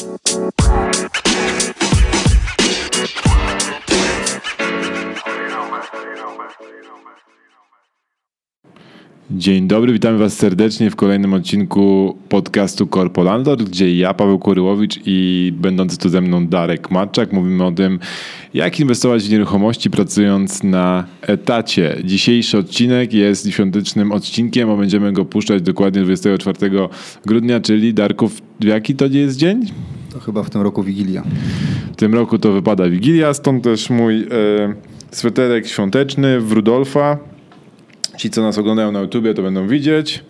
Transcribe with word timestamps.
Bye. 0.00 1.09
Dzień 9.40 9.68
dobry, 9.68 9.92
witamy 9.92 10.18
Was 10.18 10.36
serdecznie 10.36 10.90
w 10.90 10.96
kolejnym 10.96 11.34
odcinku 11.34 12.16
podcastu 12.28 12.86
Corpo 12.86 13.22
Landlord, 13.22 13.62
gdzie 13.62 13.96
ja, 13.96 14.14
Paweł 14.14 14.38
Koryłowicz 14.38 15.00
i 15.06 15.52
będący 15.56 15.98
tu 15.98 16.08
ze 16.08 16.20
mną 16.20 16.46
Darek 16.46 16.90
Matczak 16.90 17.32
mówimy 17.32 17.64
o 17.64 17.72
tym, 17.72 17.98
jak 18.54 18.80
inwestować 18.80 19.22
w 19.22 19.30
nieruchomości 19.30 19.90
pracując 19.90 20.62
na 20.62 21.04
etacie. 21.22 21.96
Dzisiejszy 22.04 22.58
odcinek 22.58 23.12
jest 23.12 23.50
świątecznym 23.50 24.12
odcinkiem, 24.12 24.70
a 24.70 24.76
będziemy 24.76 25.12
go 25.12 25.24
puszczać 25.24 25.62
dokładnie 25.62 26.02
24 26.02 26.70
grudnia, 27.26 27.60
czyli 27.60 27.94
Darków, 27.94 28.42
jaki 28.60 28.94
to 28.94 29.06
jest 29.06 29.36
dzień? 29.36 29.66
To 30.12 30.20
chyba 30.20 30.42
w 30.42 30.50
tym 30.50 30.60
roku 30.60 30.82
Wigilia. 30.82 31.22
W 31.92 31.96
tym 31.96 32.14
roku 32.14 32.38
to 32.38 32.52
wypada 32.52 32.88
Wigilia, 32.88 33.34
stąd 33.34 33.64
też 33.64 33.90
mój 33.90 34.22
e, 34.22 34.26
sweterek 35.10 35.66
świąteczny 35.66 36.40
w 36.40 36.52
Rudolfa. 36.52 37.29
Ci, 38.20 38.30
co 38.30 38.42
nas 38.42 38.58
oglądają 38.58 38.92
na 38.92 39.00
YouTubie, 39.00 39.34
to 39.34 39.42
będą 39.42 39.68
widzieć. 39.68 40.24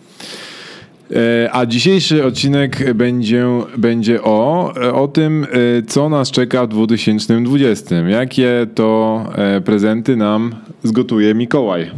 E, 1.11 1.49
A 1.51 1.65
dzisiejszy 1.65 2.25
odcinek 2.25 2.93
będzie, 2.93 3.45
będzie 3.77 4.23
o, 4.23 4.73
o 4.93 5.07
tym, 5.07 5.43
e, 5.43 5.47
co 5.87 6.09
nas 6.09 6.31
czeka 6.31 6.65
w 6.65 6.69
2020. 6.69 7.95
Jakie 7.95 8.67
to 8.75 9.23
e, 9.35 9.61
prezenty 9.61 10.15
nam 10.15 10.55
zgotuje 10.83 11.35
Mikołaj. 11.35 11.91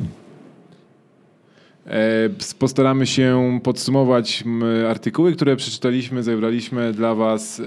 Postaramy 2.60 3.06
się 3.08 3.60
podsumować 3.64 4.44
artykuły, 4.90 5.34
które 5.34 5.56
przeczytaliśmy, 5.56 6.24
zebraliśmy 6.24 6.94
dla 6.94 7.16
Was 7.16 7.62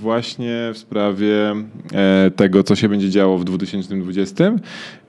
właśnie 0.00 0.70
w 0.74 0.78
sprawie 0.78 1.54
tego, 2.36 2.62
co 2.62 2.76
się 2.76 2.88
będzie 2.88 3.10
działo 3.10 3.38
w 3.38 3.44
2020 3.44 4.52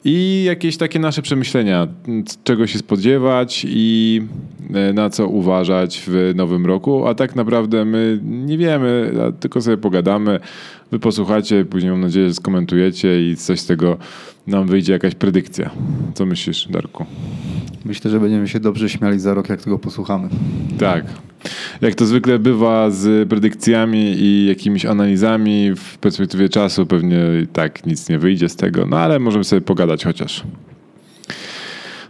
i 0.10 0.44
jakieś 0.44 0.78
takie 0.78 1.00
nasze 1.00 1.22
przemyślenia, 1.22 1.88
czego 2.44 2.68
się 2.68 2.80
spodziewać 2.80 3.66
i 3.70 4.22
e, 4.74 4.94
na 4.94 5.10
co 5.10 5.28
uważać 5.28 6.04
w 6.08 6.32
nowym 6.36 6.66
roku. 6.66 7.08
A 7.08 7.16
tak 7.16 7.36
naprawdę 7.36 7.86
my 7.86 8.20
nie 8.24 8.58
wiemy, 8.58 9.12
tylko 9.40 9.62
sobie 9.62 9.78
pogadamy. 9.78 10.40
Wy 10.92 11.00
posłuchacie, 11.00 11.66
później 11.66 11.92
mam 11.92 12.02
nadzieję, 12.02 12.28
że 12.28 12.34
skomentujecie 12.34 13.30
i 13.30 13.36
coś 13.36 13.60
z 13.60 13.66
tego 13.66 13.98
nam 14.48 14.68
wyjdzie 14.68 14.94
jakaś 14.94 15.16
predykcja. 15.16 15.70
Co 16.14 16.26
myślisz, 16.26 16.68
Darku? 16.68 17.06
Myślę, 17.86 18.12
że 18.12 18.20
będziemy 18.20 18.48
się 18.48 18.60
dobrze 18.60 18.90
śmiali 18.90 19.20
za 19.20 19.34
rok, 19.34 19.50
jak 19.50 19.62
tego 19.62 19.80
posłuchamy. 19.80 20.30
Tak. 20.80 21.06
Jak 21.82 21.96
to 21.96 22.06
zwykle 22.06 22.40
bywa 22.40 22.92
z 22.92 23.30
predykcjami 23.30 24.00
i 24.00 24.46
jakimiś 24.46 24.86
analizami 24.86 25.72
w 25.76 25.98
perspektywie 25.98 26.50
czasu, 26.50 26.86
pewnie 26.86 27.20
i 27.44 27.48
tak 27.48 27.86
nic 27.86 28.10
nie 28.10 28.20
wyjdzie 28.20 28.50
z 28.50 28.56
tego, 28.56 28.86
no 28.86 28.98
ale 28.98 29.20
możemy 29.20 29.44
sobie 29.44 29.62
pogadać 29.62 30.04
chociaż. 30.04 30.44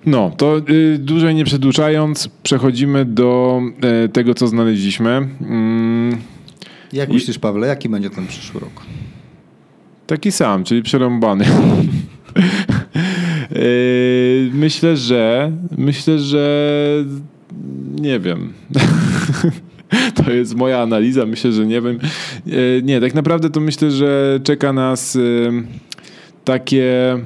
No, 0.05 0.31
to 0.37 0.61
y, 0.69 0.97
dłużej 0.97 1.35
nie 1.35 1.45
przedłużając, 1.45 2.29
przechodzimy 2.43 3.05
do 3.05 3.61
y, 4.05 4.09
tego, 4.09 4.33
co 4.33 4.47
znaleźliśmy. 4.47 5.27
Mm, 5.41 6.17
Jak 6.93 7.09
I- 7.09 7.13
myślisz, 7.13 7.39
Pawle, 7.39 7.67
jaki 7.67 7.89
będzie 7.89 8.09
ten 8.09 8.27
przyszły 8.27 8.59
rok? 8.59 8.81
Taki 10.07 10.31
sam, 10.31 10.63
czyli 10.63 10.83
przerąbany. 10.83 11.45
Yy, 13.51 14.49
myślę, 14.63 14.97
że 14.97 15.51
myślę, 15.77 16.19
że 16.19 17.03
nie 18.01 18.19
wiem. 18.19 18.53
To 20.25 20.31
jest 20.31 20.55
moja 20.55 20.81
analiza. 20.81 21.25
Myślę, 21.25 21.51
że 21.51 21.65
nie 21.65 21.81
wiem. 21.81 21.99
Yy, 22.45 22.81
Nie, 22.83 23.01
tak 23.01 23.13
naprawdę 23.15 23.49
to 23.49 23.59
myślę, 23.59 23.91
że 23.91 24.39
czeka 24.43 24.73
nas 24.73 25.15
yy, 25.15 25.63
takie 26.43 27.17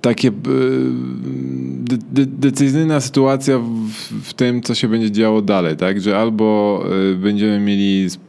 takie 0.00 0.30
de, 0.30 2.26
decyzyjna 2.26 3.00
sytuacja 3.00 3.58
w, 3.58 3.90
w 4.22 4.34
tym, 4.34 4.62
co 4.62 4.74
się 4.74 4.88
będzie 4.88 5.10
działo 5.10 5.42
dalej, 5.42 5.76
tak? 5.76 6.00
Że 6.00 6.18
albo 6.18 6.84
yy, 6.90 7.16
będziemy 7.16 7.60
mieli 7.60 8.04
sp- 8.14 8.28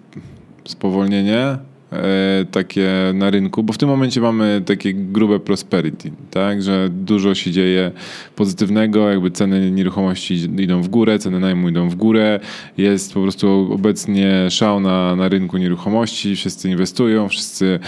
spowolnienie 0.66 1.58
e, 1.92 2.46
takie 2.52 2.90
na 3.14 3.30
rynku, 3.30 3.64
bo 3.64 3.74
w 3.74 3.78
tym 3.78 3.90
momencie 3.90 4.22
mamy 4.22 4.62
takie 4.66 4.94
grube 4.94 5.40
prosperity, 5.40 6.12
tak, 6.32 6.64
że 6.64 6.90
dużo 6.92 7.36
się 7.36 7.52
dzieje 7.52 7.92
pozytywnego, 8.36 9.10
jakby 9.10 9.32
ceny 9.32 9.72
nieruchomości 9.72 10.34
idą 10.58 10.82
w 10.82 10.88
górę, 10.88 11.20
ceny 11.20 11.40
najmu 11.40 11.70
idą 11.70 11.90
w 11.90 11.96
górę, 11.96 12.40
jest 12.78 13.14
po 13.14 13.22
prostu 13.22 13.70
obecnie 13.72 14.50
szał 14.50 14.80
na, 14.80 15.16
na 15.16 15.30
rynku 15.30 15.58
nieruchomości, 15.58 16.36
wszyscy 16.36 16.70
inwestują, 16.70 17.30
wszyscy 17.30 17.80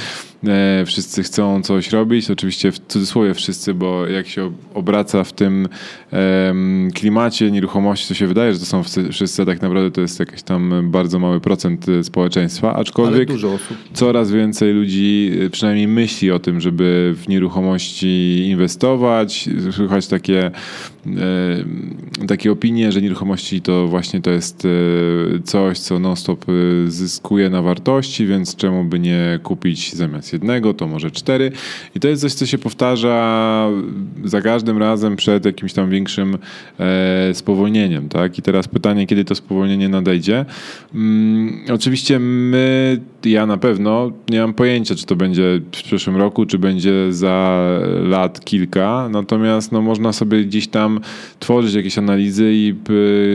e, 0.47 0.83
wszyscy 0.85 1.23
chcą 1.23 1.61
coś 1.61 1.91
robić, 1.91 2.31
oczywiście 2.31 2.71
w 2.71 2.79
cudzysłowie 2.79 3.33
wszyscy, 3.33 3.73
bo 3.73 4.07
jak 4.07 4.27
się 4.27 4.51
obraca 4.73 5.23
w 5.23 5.33
tym 5.33 5.67
em, 6.11 6.89
klimacie 6.93 7.51
nieruchomości, 7.51 8.07
to 8.07 8.13
się 8.13 8.27
wydaje, 8.27 8.53
że 8.53 8.59
to 8.59 8.65
są 8.65 8.83
wszyscy- 9.11 9.41
a 9.41 9.45
tak 9.45 9.61
naprawdę 9.61 9.91
to 9.91 10.01
jest 10.01 10.19
jakiś 10.19 10.43
tam 10.43 10.91
bardzo 10.91 11.19
mały 11.19 11.39
procent 11.39 11.89
e, 11.89 12.03
społeczeństwa, 12.03 12.75
aczkolwiek 12.75 13.29
coraz 13.93 14.31
więcej 14.31 14.73
ludzi 14.73 15.31
y, 15.41 15.49
przynajmniej 15.49 15.87
myśli 15.87 16.31
o 16.31 16.39
tym, 16.39 16.61
żeby 16.61 17.15
w 17.17 17.27
nieruchomości 17.27 18.47
inwestować. 18.49 19.49
Słychać 19.71 20.07
takie, 20.07 20.51
e, 21.07 22.25
takie 22.27 22.51
opinie, 22.51 22.91
że 22.91 23.01
nieruchomości 23.01 23.61
to 23.61 23.87
właśnie 23.87 24.21
to 24.21 24.31
jest 24.31 24.65
e, 24.65 24.69
coś, 25.43 25.79
co 25.79 25.99
non-stop 25.99 26.45
e, 26.49 26.91
zyskuje 26.91 27.49
na 27.49 27.61
wartości, 27.61 28.25
więc 28.25 28.55
czemu 28.55 28.83
by 28.83 28.99
nie 28.99 29.39
kupić 29.43 29.93
zamiast 29.93 30.30
jednego, 30.33 30.73
to 30.73 30.87
może 30.87 31.11
cztery. 31.11 31.51
I 31.95 31.99
to 31.99 32.07
jest 32.07 32.21
coś, 32.21 32.33
co 32.33 32.45
się 32.45 32.57
powtarza 32.57 33.69
za 34.23 34.41
każdym 34.41 34.77
razem 34.77 35.15
przed 35.15 35.45
jakimś 35.45 35.73
tam 35.73 35.89
większym 35.89 36.37
e, 36.79 37.33
spowolnieniem. 37.33 38.09
Tak? 38.09 38.39
I 38.39 38.41
teraz 38.41 38.67
pytanie, 38.67 39.07
kiedy 39.07 39.25
to 39.25 39.35
spowolnienie 39.35 39.89
nadejdzie. 39.89 40.45
Mm, 40.95 41.59
oczywiście 41.73 42.19
my, 42.19 42.99
ja 43.25 43.45
na 43.45 43.57
pewno 43.57 44.11
nie 44.29 44.39
mam 44.39 44.53
pojęcia, 44.53 44.95
czy 44.95 45.05
to 45.05 45.15
będzie 45.15 45.61
w 45.75 45.83
przyszłym 45.83 46.17
roku, 46.17 46.45
czy 46.45 46.59
będzie 46.59 47.13
za 47.13 47.61
lat 48.03 48.45
kilka. 48.45 49.09
Natomiast 49.11 49.71
no, 49.71 49.81
można 49.81 50.13
sobie 50.13 50.45
gdzieś 50.45 50.67
tam 50.67 50.99
tworzyć 51.39 51.73
jakieś 51.73 51.97
analizy 51.97 52.51
i, 52.53 52.75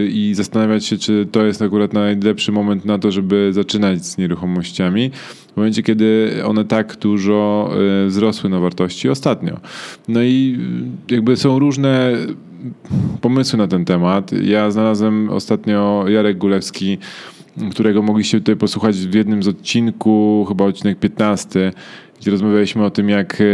i 0.08 0.34
zastanawiać 0.34 0.84
się, 0.84 0.98
czy 0.98 1.26
to 1.32 1.46
jest 1.46 1.62
akurat 1.62 1.92
najlepszy 1.92 2.52
moment 2.52 2.84
na 2.84 2.98
to, 2.98 3.10
żeby 3.10 3.50
zaczynać 3.52 4.06
z 4.06 4.18
nieruchomościami. 4.18 5.10
W 5.56 5.58
momencie, 5.58 5.82
kiedy 5.82 6.32
one 6.44 6.64
tak 6.64 6.96
dużo 6.96 7.70
y, 8.04 8.06
wzrosły 8.06 8.50
na 8.50 8.60
wartości 8.60 9.08
ostatnio. 9.08 9.60
No 10.08 10.22
i 10.22 10.58
y, 11.10 11.14
jakby 11.14 11.36
są 11.36 11.58
różne 11.58 12.12
pomysły 13.20 13.58
na 13.58 13.68
ten 13.68 13.84
temat. 13.84 14.32
Ja 14.32 14.70
znalazłem 14.70 15.30
ostatnio 15.30 16.04
Jarek 16.08 16.38
Gulewski, 16.38 16.98
którego 17.70 18.02
mogliście 18.02 18.38
tutaj 18.38 18.56
posłuchać 18.56 18.96
w 18.96 19.14
jednym 19.14 19.42
z 19.42 19.48
odcinków, 19.48 20.48
chyba 20.48 20.64
odcinek 20.64 20.98
15, 20.98 21.72
gdzie 22.20 22.30
rozmawialiśmy 22.30 22.84
o 22.84 22.90
tym, 22.90 23.08
jak, 23.08 23.40
e, 23.40 23.44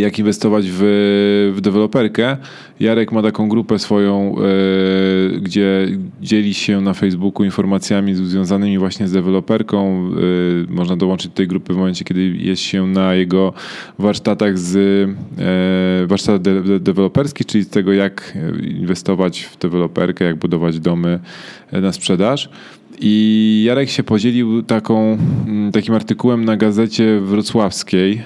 jak 0.00 0.18
inwestować 0.18 0.64
w, 0.68 1.52
w 1.56 1.60
deweloperkę. 1.60 2.36
Jarek 2.80 3.12
ma 3.12 3.22
taką 3.22 3.48
grupę 3.48 3.78
swoją, 3.78 4.34
e, 4.38 5.40
gdzie 5.40 5.88
dzieli 6.22 6.54
się 6.54 6.80
na 6.80 6.94
Facebooku 6.94 7.44
informacjami 7.44 8.14
związanymi 8.14 8.78
właśnie 8.78 9.08
z 9.08 9.12
deweloperką. 9.12 10.10
E, 10.68 10.72
Można 10.72 10.96
dołączyć 10.96 11.30
do 11.30 11.36
tej 11.36 11.48
grupy 11.48 11.74
w 11.74 11.76
momencie, 11.76 12.04
kiedy 12.04 12.28
jest 12.28 12.62
się 12.62 12.86
na 12.86 13.14
jego 13.14 13.52
warsztatach 13.98 14.58
z 14.58 14.76
e, 15.38 16.06
warsztatach 16.06 16.40
de, 16.40 16.62
de, 16.62 16.80
deweloperskich, 16.80 17.46
czyli 17.46 17.64
z 17.64 17.68
tego, 17.68 17.92
jak 17.92 18.36
e, 18.36 18.66
inwestować 18.66 19.40
w 19.42 19.58
deweloperkę, 19.58 20.24
jak 20.24 20.36
budować 20.36 20.80
domy 20.80 21.20
e, 21.72 21.80
na 21.80 21.92
sprzedaż. 21.92 22.48
I 23.02 23.62
Jarek 23.66 23.88
się 23.90 24.02
podzielił 24.02 24.62
taką, 24.62 25.18
takim 25.72 25.94
artykułem 25.94 26.44
na 26.44 26.56
gazecie 26.56 27.20
wrocławskiej. 27.20 28.22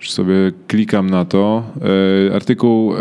Już 0.00 0.10
sobie 0.10 0.34
klikam 0.66 1.10
na 1.10 1.24
to. 1.24 1.64
E, 2.30 2.34
Artykuł 2.34 2.92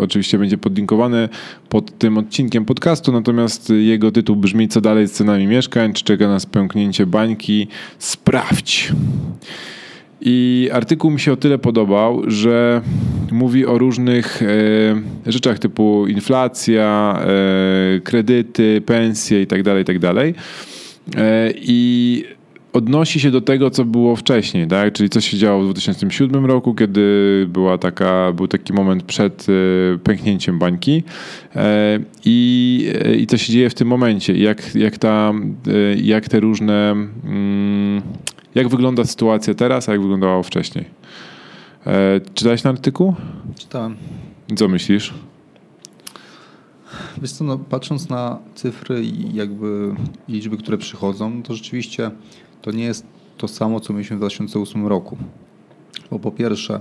oczywiście 0.00 0.38
będzie 0.38 0.58
podlinkowany 0.58 1.28
pod 1.68 1.98
tym 1.98 2.18
odcinkiem 2.18 2.64
podcastu, 2.64 3.12
natomiast 3.12 3.70
jego 3.70 4.12
tytuł 4.12 4.36
brzmi 4.36 4.68
Co 4.68 4.80
dalej 4.80 5.08
z 5.08 5.12
cenami 5.12 5.46
mieszkań? 5.46 5.92
Czy 5.92 6.04
czeka 6.04 6.28
nas 6.28 6.46
pęknięcie 6.46 7.06
bańki? 7.06 7.68
Sprawdź! 7.98 8.92
I 10.20 10.68
artykuł 10.72 11.10
mi 11.10 11.20
się 11.20 11.32
o 11.32 11.36
tyle 11.36 11.58
podobał, 11.58 12.22
że 12.30 12.82
mówi 13.32 13.66
o 13.66 13.78
różnych 13.78 14.42
e, 14.42 14.46
rzeczach 15.26 15.58
typu 15.58 16.06
inflacja, 16.06 17.18
e, 17.96 18.00
kredyty, 18.00 18.82
pensje 18.86 19.40
itd. 19.40 19.78
itd. 19.78 20.32
I 21.54 22.24
odnosi 22.72 23.20
się 23.20 23.30
do 23.30 23.40
tego, 23.40 23.70
co 23.70 23.84
było 23.84 24.16
wcześniej, 24.16 24.66
tak? 24.66 24.92
Czyli 24.92 25.10
co 25.10 25.20
się 25.20 25.38
działo 25.38 25.62
w 25.62 25.64
2007 25.64 26.46
roku, 26.46 26.74
kiedy 26.74 27.46
była 27.48 27.78
taka, 27.78 28.32
był 28.32 28.48
taki 28.48 28.72
moment 28.72 29.02
przed 29.02 29.46
e, 29.94 29.98
pęknięciem 29.98 30.58
bańki 30.58 31.02
e, 31.56 32.00
i, 32.24 32.88
e, 33.04 33.14
i 33.14 33.26
co 33.26 33.38
się 33.38 33.52
dzieje 33.52 33.70
w 33.70 33.74
tym 33.74 33.88
momencie. 33.88 34.34
Jak, 34.34 34.74
jak, 34.74 34.98
ta, 34.98 35.32
jak 36.02 36.28
te 36.28 36.40
różne... 36.40 36.90
Mm, 37.24 38.02
jak 38.54 38.68
wygląda 38.68 39.04
sytuacja 39.04 39.54
teraz, 39.54 39.88
a 39.88 39.92
jak 39.92 40.00
wyglądała 40.00 40.42
wcześniej? 40.42 40.84
Czytałeś 42.34 42.62
ten 42.62 42.72
artykuł? 42.72 43.14
Czytałem. 43.58 43.96
Co 44.56 44.68
myślisz? 44.68 45.14
Wiesz 47.22 47.32
co, 47.32 47.44
no, 47.44 47.58
patrząc 47.58 48.08
na 48.08 48.38
cyfry 48.54 49.02
i 49.02 49.34
jakby 49.34 49.94
liczby, 50.28 50.56
które 50.56 50.78
przychodzą, 50.78 51.42
to 51.42 51.54
rzeczywiście 51.54 52.10
to 52.62 52.70
nie 52.70 52.84
jest 52.84 53.06
to 53.36 53.48
samo, 53.48 53.80
co 53.80 53.92
mieliśmy 53.92 54.16
w 54.16 54.20
2008 54.20 54.86
roku. 54.86 55.16
Bo 56.10 56.18
po 56.18 56.30
pierwsze, 56.30 56.80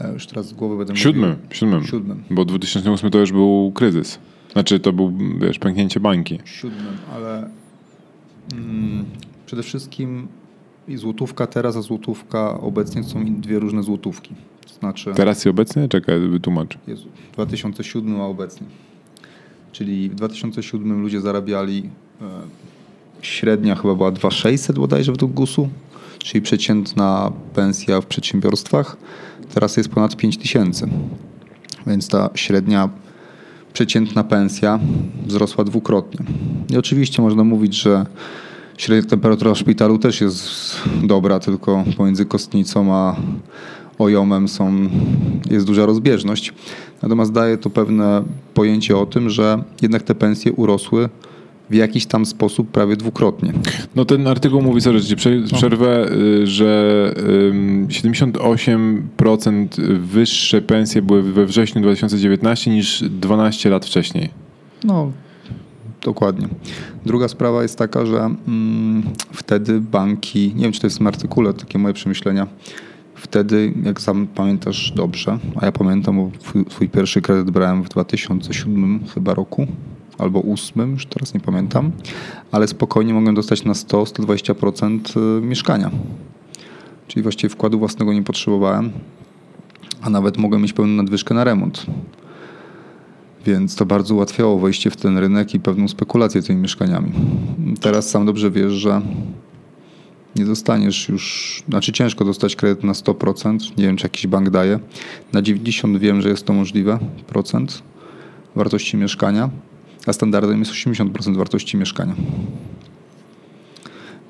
e, 0.00 0.12
już 0.12 0.26
teraz 0.26 0.48
z 0.48 0.52
głowy 0.52 0.76
będę 0.76 0.96
siódmym, 0.96 1.30
mówił... 1.30 1.46
Siódmym, 1.50 1.84
siódmym. 1.84 2.22
Bo 2.30 2.44
2008 2.44 3.10
to 3.10 3.18
już 3.18 3.32
był 3.32 3.72
kryzys. 3.74 4.18
Znaczy 4.52 4.80
to 4.80 4.92
był, 4.92 5.12
wiesz, 5.40 5.58
pęknięcie 5.58 6.00
bańki. 6.00 6.38
Siódmym, 6.44 6.96
ale 7.14 7.50
mm, 8.52 9.04
przede 9.46 9.62
wszystkim 9.62 10.28
i 10.88 10.96
złotówka 10.96 11.46
teraz, 11.46 11.76
a 11.76 11.82
złotówka 11.82 12.60
obecnie 12.60 13.04
są 13.04 13.40
dwie 13.40 13.58
różne 13.58 13.82
złotówki. 13.82 14.34
znaczy... 14.80 15.12
Teraz 15.14 15.46
i 15.46 15.48
obecnie? 15.48 15.88
Czekaj, 15.88 16.20
wytłumacz. 16.20 16.78
Jezu, 16.86 17.08
2007 17.32 18.20
a 18.20 18.26
obecnie. 18.26 18.66
Czyli 19.72 20.10
w 20.10 20.14
2007 20.14 21.02
ludzie 21.02 21.20
zarabiali 21.20 21.90
e, 22.20 22.24
średnia 23.22 23.74
chyba 23.74 23.94
była 23.94 24.10
2600 24.10 24.78
bodajże 24.78 25.12
według 25.12 25.32
GUS-u, 25.32 25.68
czyli 26.18 26.42
przeciętna 26.42 27.32
pensja 27.54 28.00
w 28.00 28.06
przedsiębiorstwach. 28.06 28.96
Teraz 29.54 29.76
jest 29.76 29.88
ponad 29.88 30.16
5000. 30.16 30.88
Więc 31.86 32.08
ta 32.08 32.30
średnia 32.34 32.88
przeciętna 33.72 34.24
pensja 34.24 34.78
wzrosła 35.26 35.64
dwukrotnie. 35.64 36.26
I 36.70 36.76
oczywiście 36.76 37.22
można 37.22 37.44
mówić, 37.44 37.74
że 37.74 38.06
średnia 38.76 39.10
temperatura 39.10 39.54
w 39.54 39.58
szpitalu 39.58 39.98
też 39.98 40.20
jest 40.20 40.74
dobra, 41.02 41.40
tylko 41.40 41.84
pomiędzy 41.96 42.26
kostnicą 42.26 42.94
a 42.94 43.16
ojomem 43.98 44.48
są, 44.48 44.88
jest 45.50 45.66
duża 45.66 45.86
rozbieżność. 45.86 46.52
Natomiast 47.02 47.32
daje 47.32 47.58
to 47.58 47.70
pewne 47.70 48.22
pojęcie 48.54 48.96
o 48.96 49.06
tym, 49.06 49.30
że 49.30 49.62
jednak 49.82 50.02
te 50.02 50.14
pensje 50.14 50.52
urosły 50.52 51.08
w 51.72 51.74
jakiś 51.74 52.06
tam 52.06 52.26
sposób 52.26 52.70
prawie 52.70 52.96
dwukrotnie. 52.96 53.52
No 53.96 54.04
ten 54.04 54.26
artykuł 54.26 54.62
mówi, 54.62 54.80
sorry, 54.80 55.00
że 55.00 55.16
no. 55.52 55.58
przerwę, 55.58 56.06
no. 56.10 56.16
że 56.46 57.14
78% 57.88 59.66
wyższe 59.98 60.62
pensje 60.62 61.02
były 61.02 61.22
we 61.22 61.46
wrześniu 61.46 61.82
2019 61.82 62.70
niż 62.70 63.02
12 63.02 63.70
lat 63.70 63.86
wcześniej. 63.86 64.28
No, 64.84 65.12
dokładnie. 66.02 66.48
Druga 67.06 67.28
sprawa 67.28 67.62
jest 67.62 67.78
taka, 67.78 68.06
że 68.06 68.18
mm, 68.18 69.02
wtedy 69.32 69.80
banki, 69.80 70.52
nie 70.54 70.62
wiem 70.62 70.72
czy 70.72 70.80
to 70.80 70.86
jest 70.86 70.96
w 70.96 70.98
tym 70.98 71.06
artykule, 71.06 71.54
takie 71.54 71.78
moje 71.78 71.94
przemyślenia, 71.94 72.46
wtedy, 73.14 73.72
jak 73.84 74.00
sam 74.00 74.26
pamiętasz 74.26 74.92
dobrze, 74.96 75.38
a 75.56 75.66
ja 75.66 75.72
pamiętam, 75.72 76.16
bo 76.16 76.30
swój 76.70 76.88
pierwszy 76.88 77.22
kredyt 77.22 77.50
brałem 77.50 77.82
w 77.82 77.88
2007 77.88 79.00
chyba 79.14 79.34
roku, 79.34 79.66
albo 80.18 80.42
8, 80.52 80.90
już 80.90 81.06
teraz 81.06 81.34
nie 81.34 81.40
pamiętam, 81.40 81.90
ale 82.52 82.68
spokojnie 82.68 83.14
mogłem 83.14 83.34
dostać 83.34 83.64
na 83.64 83.72
100-120% 83.72 85.38
y, 85.38 85.42
mieszkania. 85.42 85.90
Czyli 87.08 87.22
właściwie 87.22 87.48
wkładu 87.48 87.78
własnego 87.78 88.12
nie 88.12 88.22
potrzebowałem, 88.22 88.92
a 90.02 90.10
nawet 90.10 90.36
mogłem 90.36 90.62
mieć 90.62 90.72
pełną 90.72 90.92
nadwyżkę 90.92 91.34
na 91.34 91.44
remont. 91.44 91.86
Więc 93.46 93.76
to 93.76 93.86
bardzo 93.86 94.14
ułatwiało 94.14 94.58
wejście 94.58 94.90
w 94.90 94.96
ten 94.96 95.18
rynek 95.18 95.54
i 95.54 95.60
pewną 95.60 95.88
spekulację 95.88 96.42
tymi 96.42 96.62
mieszkaniami. 96.62 97.12
Teraz 97.80 98.10
sam 98.10 98.26
dobrze 98.26 98.50
wiesz, 98.50 98.72
że 98.72 99.02
nie 100.36 100.44
dostaniesz 100.44 101.08
już, 101.08 101.62
znaczy 101.68 101.92
ciężko 101.92 102.24
dostać 102.24 102.56
kredyt 102.56 102.84
na 102.84 102.92
100%, 102.92 103.58
nie 103.78 103.84
wiem 103.84 103.96
czy 103.96 104.04
jakiś 104.04 104.26
bank 104.26 104.50
daje. 104.50 104.78
Na 105.32 105.42
90 105.42 105.98
wiem, 105.98 106.22
że 106.22 106.28
jest 106.28 106.46
to 106.46 106.52
możliwe, 106.52 106.98
procent 107.26 107.82
wartości 108.56 108.96
mieszkania, 108.96 109.50
a 110.06 110.12
standardem 110.12 110.58
jest 110.58 110.72
80% 110.72 111.36
wartości 111.36 111.76
mieszkania. 111.76 112.14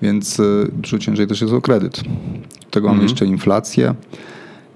Więc 0.03 0.41
y, 0.41 0.71
dużo 0.73 0.99
ciężej 0.99 1.27
też 1.27 1.41
jest 1.41 1.53
o 1.53 1.61
kredyt. 1.61 2.03
Do 2.65 2.71
tego 2.71 2.87
mhm. 2.87 2.97
mamy 2.97 3.03
jeszcze 3.03 3.27
inflację 3.27 3.95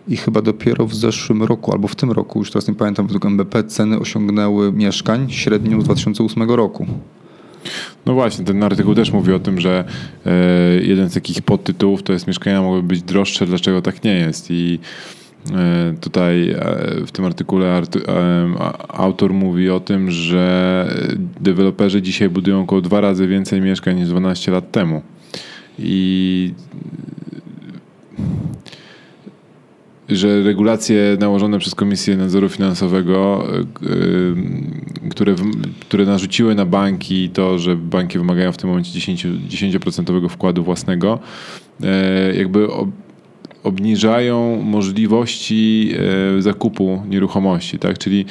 i 0.08 0.16
chyba 0.16 0.42
dopiero 0.42 0.86
w 0.86 0.94
zeszłym 0.94 1.42
roku, 1.42 1.72
albo 1.72 1.88
w 1.88 1.96
tym 1.96 2.12
roku, 2.12 2.38
już 2.38 2.50
teraz 2.50 2.68
nie 2.68 2.74
pamiętam, 2.74 3.06
według 3.06 3.26
MBP 3.26 3.64
ceny 3.64 3.98
osiągnęły 3.98 4.72
mieszkań 4.72 5.30
średnią 5.30 5.80
z 5.80 5.84
2008 5.84 6.50
roku. 6.50 6.86
No 8.06 8.14
właśnie, 8.14 8.44
ten 8.44 8.62
artykuł 8.62 8.94
też 8.94 9.12
mówi 9.12 9.32
o 9.32 9.38
tym, 9.38 9.60
że 9.60 9.84
e, 10.26 10.32
jeden 10.82 11.10
z 11.10 11.14
takich 11.14 11.42
podtytułów 11.42 12.02
to 12.02 12.12
jest 12.12 12.26
mieszkania 12.26 12.62
mogły 12.62 12.82
być 12.82 13.02
droższe, 13.02 13.46
dlaczego 13.46 13.82
tak 13.82 14.04
nie 14.04 14.14
jest 14.14 14.50
i 14.50 14.78
Tutaj 16.00 16.50
e, 16.50 16.56
w 17.06 17.12
tym 17.12 17.24
artykule 17.24 17.82
autor 18.88 19.34
mówi 19.34 19.70
o 19.70 19.80
tym, 19.80 20.10
że 20.10 20.86
deweloperzy 21.40 22.02
dzisiaj 22.02 22.28
budują 22.28 22.62
około 22.62 22.80
dwa 22.80 23.00
razy 23.00 23.26
więcej 23.26 23.60
mieszkań 23.60 23.96
niż 23.96 24.08
12 24.08 24.52
lat 24.52 24.72
temu. 24.72 25.02
I 25.78 26.54
że 30.08 30.42
regulacje 30.42 31.16
nałożone 31.20 31.58
przez 31.58 31.74
Komisję 31.74 32.16
Nadzoru 32.16 32.48
Finansowego, 32.48 33.46
e, 33.48 33.58
e, 33.58 35.08
które, 35.10 35.34
które 35.80 36.06
narzuciły 36.06 36.54
na 36.54 36.64
banki 36.64 37.30
to, 37.30 37.58
że 37.58 37.76
banki 37.76 38.18
wymagają 38.18 38.52
w 38.52 38.56
tym 38.56 38.70
momencie 38.70 39.00
10%, 39.00 39.38
10% 39.48 40.28
wkładu 40.28 40.64
własnego, 40.64 41.18
e, 41.82 42.34
jakby 42.36 42.68
obniżają 43.66 44.62
możliwości 44.62 45.94
zakupu 46.38 47.02
nieruchomości, 47.08 47.78
tak? 47.78 47.98
Czyli 47.98 48.24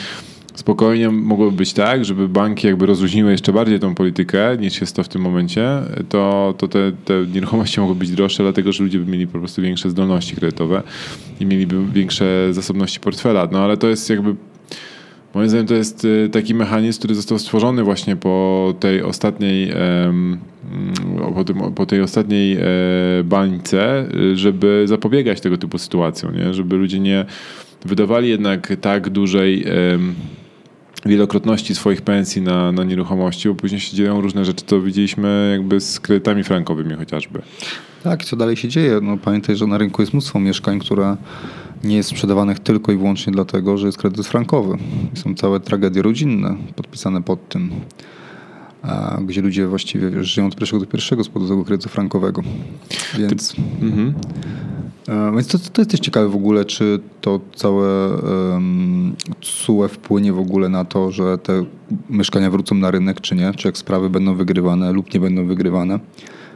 spokojnie 0.55 1.09
mogłoby 1.09 1.57
być 1.57 1.73
tak, 1.73 2.05
żeby 2.05 2.27
banki 2.27 2.67
jakby 2.67 2.85
rozluźniły 2.85 3.31
jeszcze 3.31 3.53
bardziej 3.53 3.79
tą 3.79 3.95
politykę 3.95 4.57
niż 4.59 4.81
jest 4.81 4.95
to 4.95 5.03
w 5.03 5.07
tym 5.07 5.21
momencie, 5.21 5.69
to, 6.09 6.53
to 6.57 6.67
te, 6.67 6.91
te 7.05 7.13
nieruchomości 7.33 7.79
mogły 7.79 7.95
być 7.95 8.11
droższe, 8.11 8.43
dlatego 8.43 8.71
że 8.71 8.83
ludzie 8.83 8.99
by 8.99 9.11
mieli 9.11 9.27
po 9.27 9.39
prostu 9.39 9.61
większe 9.61 9.89
zdolności 9.89 10.35
kredytowe 10.35 10.83
i 11.39 11.45
mieliby 11.45 11.85
większe 11.93 12.47
zasobności 12.51 12.99
portfela. 12.99 13.47
No 13.51 13.59
ale 13.59 13.77
to 13.77 13.88
jest 13.88 14.09
jakby 14.09 14.35
Moim 15.35 15.49
zdaniem 15.49 15.67
to 15.67 15.73
jest 15.73 16.05
y, 16.05 16.29
taki 16.31 16.53
mechanizm, 16.53 16.99
który 16.99 17.15
został 17.15 17.39
stworzony 17.39 17.83
właśnie 17.83 18.15
po 18.15 18.73
tej 18.79 19.01
ostatniej, 19.01 19.73
po, 21.36 21.43
tym, 21.43 21.74
po 21.75 21.86
tej 21.86 22.01
ostatniej 22.01 22.57
e, 22.57 22.63
bańce, 23.24 24.07
żeby 24.33 24.83
zapobiegać 24.88 25.41
tego 25.41 25.57
typu 25.57 25.77
sytuacjom, 25.77 26.36
nie? 26.36 26.53
żeby 26.53 26.75
ludzie 26.75 27.00
nie 27.00 27.25
wydawali 27.86 28.29
jednak 28.29 28.74
tak 28.81 29.10
dużej 29.10 29.65
wielokrotności 31.05 31.75
swoich 31.75 32.01
pensji 32.01 32.41
na, 32.41 32.71
na 32.71 32.83
nieruchomości, 32.83 33.50
bo 33.50 33.55
później 33.55 33.81
się 33.81 33.95
dzieją 33.95 34.21
różne 34.21 34.45
rzeczy, 34.45 34.65
to 34.65 34.81
widzieliśmy 34.81 35.50
jakby 35.51 35.79
z 35.79 36.00
kredytami 36.00 36.43
frankowymi 36.43 36.95
chociażby. 36.95 37.41
Tak, 38.03 38.25
co 38.25 38.36
dalej 38.36 38.55
się 38.55 38.67
dzieje? 38.67 39.00
No, 39.01 39.17
pamiętaj, 39.17 39.55
że 39.55 39.67
na 39.67 39.77
rynku 39.77 40.01
jest 40.01 40.13
mnóstwo 40.13 40.39
mieszkań, 40.39 40.79
które 40.79 41.17
nie 41.86 41.96
jest 41.96 42.10
sprzedawanych 42.10 42.60
tylko 42.60 42.92
i 42.92 42.98
wyłącznie 42.98 43.34
dlatego, 43.34 43.77
że 43.77 43.86
jest 43.86 43.98
kredyt 43.98 44.27
frankowy. 44.27 44.77
Są 45.13 45.36
całe 45.36 45.60
tragedie 45.60 46.01
rodzinne 46.01 46.56
podpisane 46.75 47.24
pod 47.24 47.50
tym, 47.50 47.72
gdzie 49.22 49.42
ludzie 49.42 49.68
właściwie 49.68 50.24
żyją 50.24 50.48
od 50.48 50.56
pierwszego 50.56 50.80
do 50.80 50.92
pierwszego 50.92 51.24
z 51.24 51.30
powodu 51.30 51.51
tego 51.51 51.65
kredytu 51.65 51.89
frankowego. 51.89 52.42
Więc... 53.18 53.56
Ty... 53.56 53.62
Mhm. 53.82 54.13
Więc 55.08 55.48
to, 55.48 55.60
to 55.60 55.82
jest 55.82 55.92
też 55.92 56.00
ciekawe 56.00 56.30
w 56.30 56.36
ogóle, 56.36 56.65
czy 56.65 57.00
to 57.22 57.39
całe 57.56 58.10
um, 58.10 59.15
CUE 59.42 59.88
wpłynie 59.88 60.34
w 60.34 60.39
ogóle 60.39 60.70
na 60.70 60.86
to, 60.86 61.12
że 61.12 61.38
te 61.38 61.65
mieszkania 62.10 62.51
wrócą 62.51 62.75
na 62.75 62.92
rynek, 62.92 63.22
czy 63.22 63.36
nie, 63.36 63.54
czy 63.54 63.68
jak 63.68 63.77
sprawy 63.77 64.10
będą 64.10 64.36
wygrywane 64.36 64.92
lub 64.92 65.13
nie 65.13 65.20
będą 65.20 65.46
wygrywane, 65.46 66.00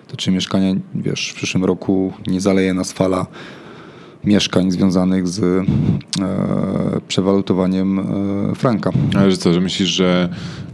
to 0.07 0.17
czy 0.17 0.31
mieszkania, 0.31 0.73
wiesz, 0.95 1.29
w 1.29 1.35
przyszłym 1.35 1.65
roku 1.65 2.13
nie 2.27 2.41
zaleje 2.41 2.73
nas 2.73 2.91
fala 2.91 3.25
mieszkań 4.23 4.71
związanych 4.71 5.27
z 5.27 5.43
e, 5.43 5.65
przewalutowaniem 7.07 7.99
e, 7.99 8.55
franka. 8.55 8.91
Ale 9.17 9.31
że 9.31 9.37
co, 9.37 9.53
że 9.53 9.61
myślisz, 9.61 9.89
że 9.89 10.29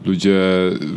ludzie 0.06 0.42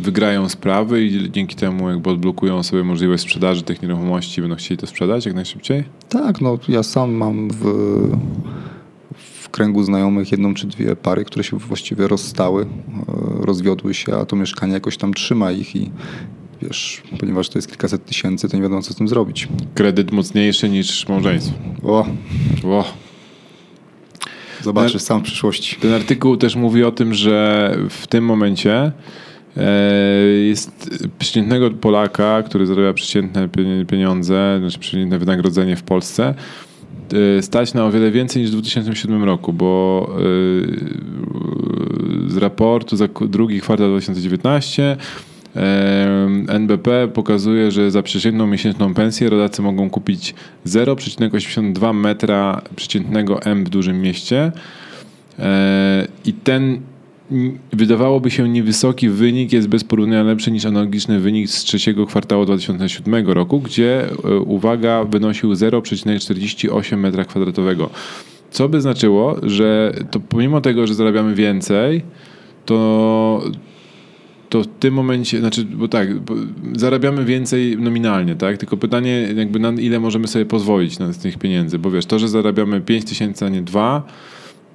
wygrają 0.01 0.49
sprawy 0.49 1.03
i 1.03 1.31
dzięki 1.31 1.55
temu 1.55 1.89
jakby 1.89 2.09
odblokują 2.09 2.63
sobie 2.63 2.83
możliwość 2.83 3.23
sprzedaży 3.23 3.63
tych 3.63 3.81
nieruchomości 3.81 4.41
będą 4.41 4.55
chcieli 4.55 4.77
to 4.77 4.87
sprzedać 4.87 5.25
jak 5.25 5.35
najszybciej? 5.35 5.83
Tak, 6.09 6.41
no 6.41 6.57
ja 6.67 6.83
sam 6.83 7.11
mam 7.11 7.49
w, 7.49 7.63
w 9.15 9.49
kręgu 9.49 9.83
znajomych 9.83 10.31
jedną 10.31 10.53
czy 10.53 10.67
dwie 10.67 10.95
pary, 10.95 11.25
które 11.25 11.43
się 11.43 11.57
właściwie 11.57 12.07
rozstały, 12.07 12.63
e, 12.63 12.67
rozwiodły 13.45 13.93
się, 13.93 14.15
a 14.15 14.25
to 14.25 14.35
mieszkanie 14.35 14.73
jakoś 14.73 14.97
tam 14.97 15.13
trzyma 15.13 15.51
ich 15.51 15.75
i 15.75 15.91
wiesz, 16.61 17.01
ponieważ 17.19 17.49
to 17.49 17.57
jest 17.57 17.67
kilkaset 17.67 18.05
tysięcy, 18.05 18.49
to 18.49 18.57
nie 18.57 18.63
wiadomo, 18.63 18.81
co 18.81 18.93
z 18.93 18.95
tym 18.95 19.07
zrobić. 19.07 19.47
Kredyt 19.75 20.11
mocniejszy 20.11 20.69
niż 20.69 21.07
małżeństwo. 21.07 21.53
O, 21.83 22.05
O. 22.63 22.93
zobaczysz 24.61 25.01
sam 25.01 25.19
w 25.19 25.23
przyszłości. 25.23 25.75
Ten 25.75 25.93
artykuł 25.93 26.37
też 26.37 26.55
mówi 26.55 26.83
o 26.83 26.91
tym, 26.91 27.13
że 27.13 27.75
w 27.89 28.07
tym 28.07 28.25
momencie 28.25 28.91
e, 29.57 29.71
jest 30.47 30.89
przeciętnego 31.19 31.71
Polaka, 31.71 32.43
który 32.43 32.65
zarabia 32.65 32.93
przeciętne 32.93 33.47
pie- 33.47 33.85
pieniądze, 33.85 34.57
znaczy 34.59 34.79
przeciętne 34.79 35.19
wynagrodzenie 35.19 35.75
w 35.75 35.83
Polsce, 35.83 36.33
e, 37.37 37.41
stać 37.41 37.73
na 37.73 37.85
o 37.85 37.91
wiele 37.91 38.11
więcej 38.11 38.41
niż 38.41 38.51
w 38.51 38.53
2007 38.53 39.23
roku, 39.23 39.53
bo 39.53 40.09
e, 40.11 40.19
z 42.31 42.37
raportu 42.37 42.95
za 42.95 43.07
drugi 43.27 43.61
kwartał 43.61 43.87
2019 43.89 44.83
e, 44.83 44.97
NBP 46.47 47.07
pokazuje, 47.13 47.71
że 47.71 47.91
za 47.91 48.03
przeciętną 48.03 48.47
miesięczną 48.47 48.93
pensję 48.93 49.29
rodacy 49.29 49.61
mogą 49.61 49.89
kupić 49.89 50.35
0,82 50.65 51.93
metra 51.93 52.61
przeciętnego 52.75 53.41
M 53.41 53.63
w 53.63 53.69
dużym 53.69 54.01
mieście. 54.01 54.51
E, 55.39 56.07
I 56.25 56.33
ten 56.33 56.81
wydawałoby 57.73 58.31
się 58.31 58.49
niewysoki 58.49 59.09
wynik 59.09 59.53
jest 59.53 59.67
bez 59.67 59.83
porównania 59.83 60.23
lepszy 60.23 60.51
niż 60.51 60.65
analogiczny 60.65 61.19
wynik 61.19 61.49
z 61.49 61.63
trzeciego 61.63 62.05
kwartału 62.05 62.45
2007 62.45 63.27
roku, 63.27 63.59
gdzie 63.59 64.05
e, 64.09 64.37
uwaga 64.37 65.03
wynosił 65.03 65.53
0,48 65.53 66.97
metra 66.97 67.25
kwadratowego. 67.25 67.89
Co 68.51 68.69
by 68.69 68.81
znaczyło, 68.81 69.35
że 69.43 69.93
to 70.11 70.19
pomimo 70.19 70.61
tego, 70.61 70.87
że 70.87 70.95
zarabiamy 70.95 71.35
więcej, 71.35 72.01
to 72.65 73.43
to 74.49 74.63
w 74.63 74.67
tym 74.67 74.93
momencie, 74.93 75.39
znaczy, 75.39 75.65
bo 75.65 75.87
tak, 75.87 76.19
bo 76.19 76.35
zarabiamy 76.75 77.25
więcej 77.25 77.77
nominalnie, 77.77 78.35
tak? 78.35 78.57
Tylko 78.57 78.77
pytanie, 78.77 79.33
jakby 79.35 79.59
na 79.59 79.69
ile 79.69 79.99
możemy 79.99 80.27
sobie 80.27 80.45
pozwolić 80.45 80.99
na 80.99 81.13
z 81.13 81.17
tych 81.17 81.37
pieniędzy, 81.37 81.79
bo 81.79 81.91
wiesz, 81.91 82.05
to, 82.05 82.19
że 82.19 82.27
zarabiamy 82.27 82.81
5 82.81 83.05
tysięcy, 83.05 83.45
a 83.45 83.49
nie 83.49 83.61
2, 83.61 84.03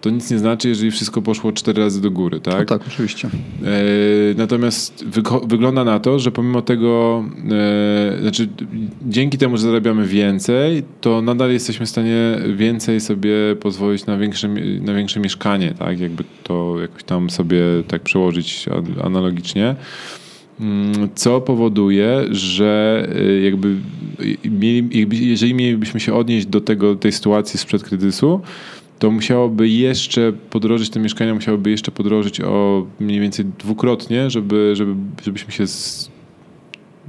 to 0.05 0.11
nic 0.11 0.31
nie 0.31 0.39
znaczy, 0.39 0.69
jeżeli 0.69 0.91
wszystko 0.91 1.23
poszło 1.23 1.53
4 1.53 1.83
razy 1.83 2.01
do 2.01 2.11
góry, 2.11 2.41
tak? 2.41 2.55
Tak, 2.55 2.69
tak 2.69 2.89
oczywiście. 2.89 3.29
E, 3.29 3.71
natomiast 4.37 5.05
wygląda 5.47 5.85
na 5.85 6.01
to, 6.01 6.19
że 6.19 6.33
pomimo 6.33 6.63
tego, 6.63 7.25
e, 7.51 8.19
znaczy 8.21 8.49
dzięki 9.07 9.39
temu, 9.39 9.57
że 9.57 9.63
zarabiamy 9.63 10.07
więcej, 10.07 10.83
to 11.01 11.23
nadal 11.23 11.53
jesteśmy 11.53 11.87
w 11.87 11.89
stanie 11.89 12.39
więcej 12.57 13.01
sobie 13.01 13.33
pozwolić 13.61 14.07
na 14.07 14.19
większe, 14.19 14.49
na 14.81 14.95
większe 14.95 15.21
mieszkanie, 15.21 15.75
tak? 15.79 16.01
Jakby 16.01 16.25
to 16.43 16.77
jakoś 16.81 17.05
tam 17.05 17.31
sobie 17.31 17.63
tak 17.89 18.03
przełożyć 18.03 18.67
analogicznie. 19.03 19.77
Mm, 20.61 21.09
Co 21.15 21.41
powoduje, 21.41 22.25
że 22.31 23.07
e, 23.17 23.41
jakby, 23.41 23.77
mieli, 24.45 24.99
jakby 24.99 25.17
jeżeli 25.17 25.55
mielibyśmy 25.55 26.01
się 26.01 26.15
odnieść 26.15 26.47
do 26.47 26.61
tego, 26.61 26.97
tej 26.97 27.13
sytuacji 27.13 27.59
sprzed 27.59 27.83
kryzysu, 27.83 28.41
to 28.99 29.11
musiałoby 29.11 29.69
jeszcze 29.69 30.33
podrożyć, 30.51 30.91
te 30.91 31.01
mieszkania 31.01 31.35
musiałyby 31.35 31.71
jeszcze 31.71 31.91
podrożyć 31.93 32.41
o 32.41 32.87
mniej 33.01 33.21
więcej 33.21 33.45
dwukrotnie, 33.59 34.31
żeby, 34.31 34.73
żeby, 34.77 34.95
żebyśmy 35.23 35.53
się 35.53 35.67
z, 35.67 36.11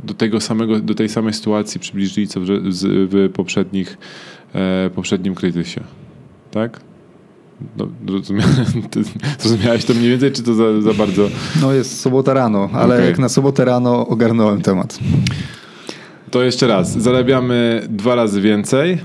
do 0.03 0.13
tego 0.13 0.41
samego, 0.41 0.79
do 0.79 0.95
tej 0.95 1.09
samej 1.09 1.33
sytuacji 1.33 1.79
przybliżyli, 1.79 2.27
co 2.27 2.39
w, 2.39 2.45
w 2.83 3.29
poprzednich, 3.33 3.97
e, 4.55 4.89
poprzednim 4.95 5.35
kryzysie. 5.35 5.81
Tak? 6.51 6.79
No, 7.77 7.87
zrozumiałeś 9.39 9.85
to 9.85 9.93
mniej 9.93 10.09
więcej, 10.09 10.31
czy 10.31 10.43
to 10.43 10.53
za, 10.53 10.81
za 10.81 10.93
bardzo? 10.93 11.29
No 11.61 11.73
jest 11.73 12.01
sobota 12.01 12.33
rano, 12.33 12.69
ale 12.73 12.95
Okej. 12.95 13.07
jak 13.07 13.19
na 13.19 13.29
sobotę 13.29 13.65
rano 13.65 14.07
ogarnąłem 14.07 14.61
temat. 14.61 14.99
To 16.31 16.43
jeszcze 16.43 16.67
raz. 16.67 17.01
Zarabiamy 17.01 17.81
dwa 17.89 18.15
razy 18.15 18.41
więcej, 18.41 18.97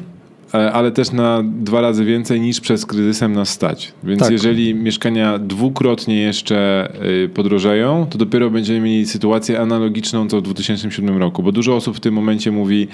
ale 0.52 0.90
też 0.90 1.12
na 1.12 1.42
dwa 1.44 1.80
razy 1.80 2.04
więcej 2.04 2.40
niż 2.40 2.60
przez 2.60 2.86
kryzysem 2.86 3.32
nas 3.32 3.48
stać. 3.48 3.92
Więc 4.04 4.20
Tak. 4.20 4.30
jeżeli 4.30 4.74
mieszkania 4.74 5.38
dwukrotnie 5.38 6.22
jeszcze 6.22 6.88
y, 7.24 7.28
podrożeją, 7.28 8.06
to 8.10 8.18
dopiero 8.18 8.50
będziemy 8.50 8.80
mieli 8.80 9.06
sytuację 9.06 9.60
analogiczną 9.60 10.28
co 10.28 10.38
w 10.38 10.42
2007 10.42 11.18
roku, 11.18 11.42
bo 11.42 11.52
dużo 11.52 11.76
osób 11.76 11.96
w 11.96 12.00
tym 12.00 12.14
momencie 12.14 12.50
mówi 12.50 12.88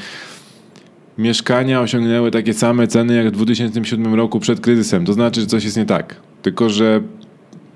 mieszkania 1.18 1.80
osiągnęły 1.80 2.30
takie 2.30 2.54
same 2.54 2.86
ceny 2.86 3.16
jak 3.16 3.28
w 3.28 3.30
2007 3.30 4.14
roku 4.14 4.40
przed 4.40 4.60
kryzysem. 4.60 5.04
To 5.04 5.12
znaczy, 5.12 5.40
że 5.40 5.46
coś 5.46 5.64
jest 5.64 5.76
nie 5.76 5.86
tak. 5.86 6.16
Tylko, 6.42 6.70
że 6.70 7.00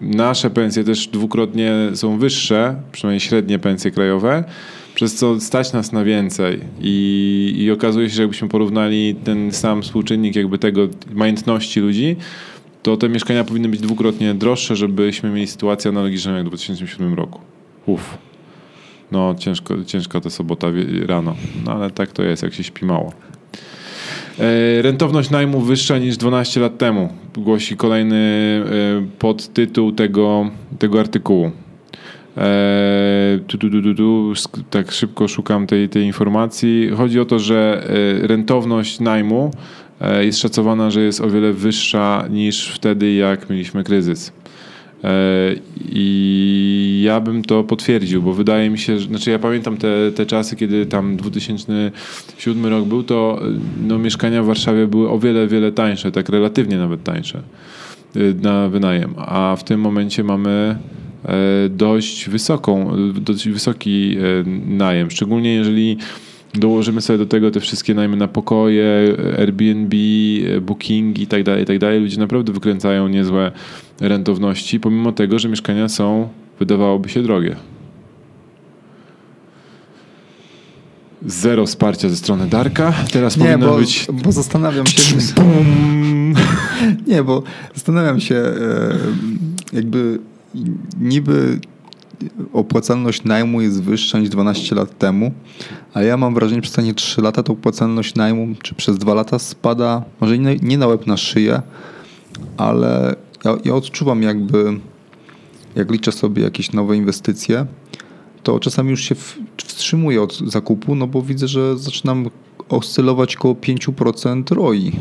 nasze 0.00 0.50
pensje 0.50 0.84
też 0.84 1.06
dwukrotnie 1.06 1.72
są 1.94 2.18
wyższe, 2.18 2.76
przynajmniej 2.92 3.20
średnie 3.20 3.58
pensje 3.58 3.90
krajowe, 3.90 4.44
przez 4.94 5.14
co 5.14 5.40
stać 5.40 5.72
nas 5.72 5.92
na 5.92 6.04
więcej. 6.04 6.60
I, 6.80 7.54
I 7.58 7.70
okazuje 7.70 8.10
się, 8.10 8.14
że 8.16 8.22
jakbyśmy 8.22 8.48
porównali 8.48 9.14
ten 9.14 9.52
sam 9.52 9.82
współczynnik 9.82 10.36
jakby 10.36 10.58
tego 10.58 10.88
majątności 11.12 11.80
ludzi, 11.80 12.16
to 12.82 12.96
te 12.96 13.08
mieszkania 13.08 13.44
powinny 13.44 13.68
być 13.68 13.80
dwukrotnie 13.80 14.34
droższe, 14.34 14.76
żebyśmy 14.76 15.30
mieli 15.30 15.46
sytuację 15.46 15.88
analogiczną 15.88 16.34
jak 16.34 16.46
w 16.46 16.48
2007 16.48 17.14
roku. 17.14 17.40
Uff. 17.86 18.18
No, 19.12 19.34
ciężko, 19.38 19.84
ciężka 19.84 20.20
ta 20.20 20.30
sobota 20.30 20.66
rano. 21.06 21.36
No, 21.64 21.72
ale 21.72 21.90
tak 21.90 22.12
to 22.12 22.22
jest, 22.22 22.42
jak 22.42 22.54
się 22.54 22.64
śpi 22.64 22.84
mało. 22.84 23.12
E, 24.38 24.82
Rentowność 24.82 25.30
najmu 25.30 25.60
wyższa 25.60 25.98
niż 25.98 26.16
12 26.16 26.60
lat 26.60 26.78
temu, 26.78 27.12
głosi 27.36 27.76
kolejny 27.76 28.16
e, 28.16 29.18
podtytuł 29.18 29.92
tego, 29.92 30.50
tego 30.78 31.00
artykułu. 31.00 31.50
E, 32.36 33.38
tu, 33.46 33.58
tu, 33.58 33.70
tu, 33.70 33.94
tu, 33.94 34.32
tak 34.70 34.92
szybko 34.92 35.28
szukam 35.28 35.66
tej, 35.66 35.88
tej 35.88 36.04
informacji. 36.04 36.90
Chodzi 36.96 37.20
o 37.20 37.24
to, 37.24 37.38
że 37.38 37.86
e, 38.22 38.26
rentowność 38.26 39.00
najmu 39.00 39.50
e, 40.00 40.24
jest 40.24 40.38
szacowana, 40.38 40.90
że 40.90 41.00
jest 41.00 41.20
o 41.20 41.30
wiele 41.30 41.52
wyższa 41.52 42.24
niż 42.30 42.68
wtedy, 42.68 43.12
jak 43.12 43.50
mieliśmy 43.50 43.84
kryzys. 43.84 44.32
E, 45.04 45.10
I 45.92 47.02
ja 47.04 47.20
bym 47.20 47.42
to 47.42 47.64
potwierdził, 47.64 48.22
bo 48.22 48.32
wydaje 48.32 48.70
mi 48.70 48.78
się, 48.78 48.98
że, 48.98 49.08
znaczy 49.08 49.30
ja 49.30 49.38
pamiętam 49.38 49.76
te, 49.76 50.12
te 50.14 50.26
czasy, 50.26 50.56
kiedy 50.56 50.86
tam 50.86 51.16
2007 51.16 52.66
rok 52.66 52.84
był, 52.84 53.02
to 53.02 53.40
no, 53.88 53.98
mieszkania 53.98 54.42
w 54.42 54.46
Warszawie 54.46 54.86
były 54.86 55.10
o 55.10 55.18
wiele, 55.18 55.46
wiele 55.46 55.72
tańsze, 55.72 56.12
tak 56.12 56.28
relatywnie 56.28 56.78
nawet 56.78 57.02
tańsze 57.02 57.42
na 58.42 58.68
wynajem, 58.68 59.14
a 59.16 59.56
w 59.58 59.64
tym 59.64 59.80
momencie 59.80 60.24
mamy 60.24 60.76
dość 61.70 62.28
wysoką, 62.28 62.92
dość 63.20 63.48
wysoki 63.48 64.16
e, 64.18 64.48
najem, 64.76 65.10
szczególnie 65.10 65.54
jeżeli 65.54 65.96
dołożymy 66.54 67.00
sobie 67.00 67.18
do 67.18 67.26
tego 67.26 67.50
te 67.50 67.60
wszystkie 67.60 67.94
najmy 67.94 68.16
na 68.16 68.28
pokoje, 68.28 69.16
Airbnb, 69.38 69.96
e, 70.56 70.60
Booking 70.60 71.18
i 71.18 71.26
tak 71.26 71.42
dalej, 71.42 71.62
i 71.62 71.66
tak 71.66 71.78
dalej. 71.78 72.00
Ludzie 72.00 72.18
naprawdę 72.18 72.52
wykręcają 72.52 73.08
niezłe 73.08 73.52
rentowności, 74.00 74.80
pomimo 74.80 75.12
tego, 75.12 75.38
że 75.38 75.48
mieszkania 75.48 75.88
są, 75.88 76.28
wydawałoby 76.58 77.08
się, 77.08 77.22
drogie. 77.22 77.56
Zero 81.26 81.66
wsparcia 81.66 82.08
ze 82.08 82.16
strony 82.16 82.46
Darka. 82.46 82.92
Teraz 83.12 83.36
Nie, 83.36 83.44
powinno 83.44 83.66
bo, 83.66 83.78
być... 83.78 84.06
bo 84.24 84.32
zastanawiam 84.32 84.86
się. 84.86 85.16
Nie, 87.06 87.22
bo 87.22 87.42
zastanawiam 87.74 88.20
się, 88.20 88.34
e, 88.34 88.98
jakby 89.72 90.18
niby 91.00 91.60
opłacalność 92.52 93.24
najmu 93.24 93.60
jest 93.60 93.82
wyższa 93.82 94.18
niż 94.18 94.28
12 94.28 94.74
lat 94.74 94.98
temu, 94.98 95.32
a 95.94 96.02
ja 96.02 96.16
mam 96.16 96.34
wrażenie, 96.34 96.56
że 96.56 96.62
przez 96.62 96.72
ostatnie 96.72 96.94
3 96.94 97.22
lata 97.22 97.42
to 97.42 97.52
opłacalność 97.52 98.14
najmu, 98.14 98.54
czy 98.62 98.74
przez 98.74 98.98
2 98.98 99.14
lata 99.14 99.38
spada, 99.38 100.04
może 100.20 100.38
nie, 100.38 100.78
na 100.78 100.86
łeb 100.86 101.06
na 101.06 101.16
szyję, 101.16 101.62
ale 102.56 103.16
ja, 103.44 103.56
ja 103.64 103.74
odczuwam 103.74 104.22
jakby, 104.22 104.80
jak 105.76 105.90
liczę 105.90 106.12
sobie 106.12 106.42
jakieś 106.42 106.72
nowe 106.72 106.96
inwestycje, 106.96 107.66
to 108.42 108.60
czasami 108.60 108.90
już 108.90 109.04
się 109.04 109.14
wstrzymuję 109.56 110.22
od 110.22 110.38
zakupu, 110.38 110.94
no 110.94 111.06
bo 111.06 111.22
widzę, 111.22 111.48
że 111.48 111.78
zaczynam 111.78 112.30
oscylować 112.68 113.36
koło 113.36 113.54
5% 113.54 114.54
ROI. 114.54 114.92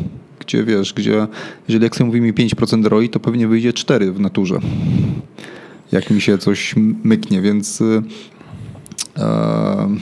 Gdzie 0.49 0.63
wiesz, 0.63 0.93
gdzie 0.93 1.27
jeżeli 1.67 1.83
jak 1.83 1.95
sobie 1.95 2.05
mówimy 2.05 2.33
5% 2.33 2.85
ROI, 2.85 3.09
to 3.09 3.19
pewnie 3.19 3.47
wyjdzie 3.47 3.73
4 3.73 4.11
w 4.11 4.19
naturze. 4.19 4.59
Jak 5.91 6.09
mi 6.09 6.21
się 6.21 6.37
coś 6.37 6.75
myknie, 7.03 7.41
więc. 7.41 7.81
y, 7.81 8.01
E, 9.17 9.95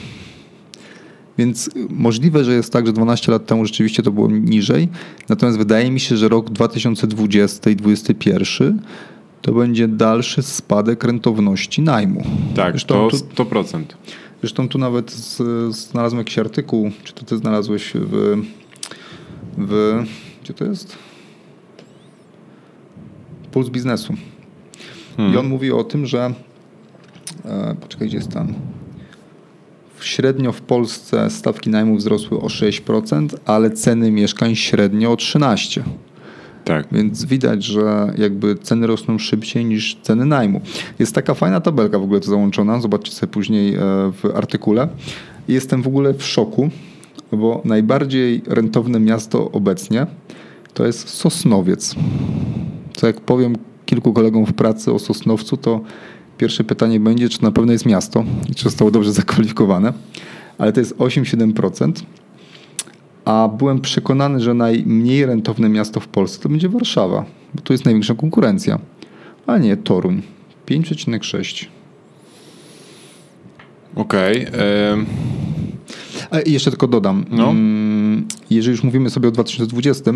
więc 1.38 1.70
możliwe, 1.90 2.44
że 2.44 2.52
jest 2.54 2.72
tak, 2.72 2.86
że 2.86 2.92
12 2.92 3.32
lat 3.32 3.46
temu 3.46 3.66
rzeczywiście 3.66 4.02
to 4.02 4.10
było 4.12 4.30
niżej. 4.30 4.88
Natomiast 5.28 5.58
wydaje 5.58 5.90
mi 5.90 6.00
się, 6.00 6.16
że 6.16 6.28
rok 6.28 6.50
2020 6.50 7.70
i 7.70 7.76
2021 7.76 8.82
to 9.42 9.52
będzie 9.52 9.88
dalszy 9.88 10.42
spadek 10.42 11.04
rentowności 11.04 11.82
najmu. 11.82 12.24
Tak, 12.54 12.72
Zresztą 12.72 13.08
to 13.08 13.16
tu- 13.16 13.44
100%. 13.44 13.82
Zresztą 14.40 14.68
tu 14.68 14.78
nawet 14.78 15.10
z, 15.12 15.42
znalazłem 15.76 16.18
jakiś 16.18 16.38
artykuł, 16.38 16.90
czy 17.04 17.12
to 17.14 17.24
ty 17.24 17.36
znalazłeś 17.38 17.92
w, 17.94 18.42
w 19.58 20.02
gdzie 20.48 20.54
to 20.54 20.64
jest? 20.64 20.96
Puls 23.52 23.68
biznesu. 23.68 24.14
I 25.32 25.36
on 25.36 25.48
mówi 25.48 25.72
o 25.72 25.84
tym, 25.84 26.06
że 26.06 26.34
e, 27.44 27.76
poczekaj, 27.80 28.08
gdzie 28.08 28.16
jest 28.16 28.32
tam? 28.32 28.54
średnio 30.00 30.52
w 30.52 30.60
Polsce 30.60 31.30
stawki 31.30 31.70
najmu 31.70 31.96
wzrosły 31.96 32.40
o 32.40 32.46
6%, 32.46 33.28
ale 33.44 33.70
ceny 33.70 34.10
mieszkań 34.10 34.54
średnio 34.54 35.12
o 35.12 35.14
13%. 35.14 35.82
Tak. 36.64 36.86
Więc 36.92 37.24
widać, 37.24 37.64
że 37.64 38.12
jakby 38.18 38.56
ceny 38.56 38.86
rosną 38.86 39.18
szybciej 39.18 39.64
niż 39.64 39.98
ceny 40.02 40.26
najmu. 40.26 40.60
Jest 40.98 41.14
taka 41.14 41.34
fajna 41.34 41.60
tabelka 41.60 41.98
w 41.98 42.02
ogóle 42.02 42.20
to 42.20 42.26
załączona, 42.26 42.80
zobaczcie 42.80 43.12
sobie 43.12 43.32
później 43.32 43.74
e, 43.74 43.78
w 44.12 44.24
artykule. 44.34 44.88
Jestem 45.48 45.82
w 45.82 45.86
ogóle 45.86 46.14
w 46.14 46.22
szoku, 46.22 46.70
bo 47.32 47.62
najbardziej 47.64 48.42
rentowne 48.46 49.00
miasto 49.00 49.50
obecnie 49.50 50.06
to 50.78 50.86
jest 50.86 51.08
Sosnowiec. 51.08 51.94
Co 52.96 53.06
jak 53.06 53.20
powiem 53.20 53.56
kilku 53.86 54.12
kolegom 54.12 54.46
w 54.46 54.52
pracy 54.52 54.92
o 54.92 54.98
Sosnowcu, 54.98 55.56
to 55.56 55.80
pierwsze 56.38 56.64
pytanie 56.64 57.00
będzie, 57.00 57.28
czy 57.28 57.42
na 57.42 57.50
pewno 57.50 57.72
jest 57.72 57.86
miasto 57.86 58.24
i 58.50 58.54
czy 58.54 58.64
zostało 58.64 58.90
dobrze 58.90 59.12
zakwalifikowane. 59.12 59.92
Ale 60.58 60.72
to 60.72 60.80
jest 60.80 60.96
8-7%. 60.96 61.92
A 63.24 63.48
byłem 63.58 63.80
przekonany, 63.80 64.40
że 64.40 64.54
najmniej 64.54 65.26
rentowne 65.26 65.68
miasto 65.68 66.00
w 66.00 66.08
Polsce 66.08 66.42
to 66.42 66.48
będzie 66.48 66.68
Warszawa, 66.68 67.24
bo 67.54 67.62
tu 67.62 67.72
jest 67.72 67.84
największa 67.84 68.14
konkurencja. 68.14 68.78
A 69.46 69.58
nie, 69.58 69.76
Toruń. 69.76 70.22
5,6. 70.66 71.66
Okej. 73.94 74.46
Okay. 74.48 75.06
I 76.46 76.52
jeszcze 76.52 76.70
tylko 76.70 76.88
dodam. 76.88 77.24
No. 77.30 77.50
Mm, 77.50 78.26
jeżeli 78.50 78.72
już 78.72 78.82
mówimy 78.82 79.10
sobie 79.10 79.28
o 79.28 79.30
2020, 79.30 80.12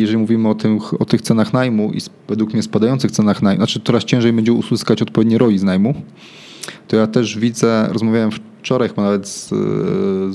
jeżeli 0.00 0.18
mówimy 0.18 0.48
o, 0.48 0.54
tym, 0.54 0.78
o 0.98 1.04
tych 1.04 1.22
cenach 1.22 1.52
najmu 1.52 1.92
i 1.92 1.98
według 2.28 2.52
mnie 2.52 2.62
spadających 2.62 3.10
cenach 3.10 3.42
najmu, 3.42 3.58
znaczy 3.58 3.80
coraz 3.84 4.04
ciężej 4.04 4.32
będzie 4.32 4.52
uzyskać 4.52 5.02
odpowiednie 5.02 5.38
ROI 5.38 5.58
z 5.58 5.62
najmu, 5.62 5.94
to 6.88 6.96
ja 6.96 7.06
też 7.06 7.38
widzę, 7.38 7.88
rozmawiałem 7.90 8.30
wczoraj 8.62 8.88
chyba 8.88 9.02
nawet 9.02 9.28
z, 9.28 9.48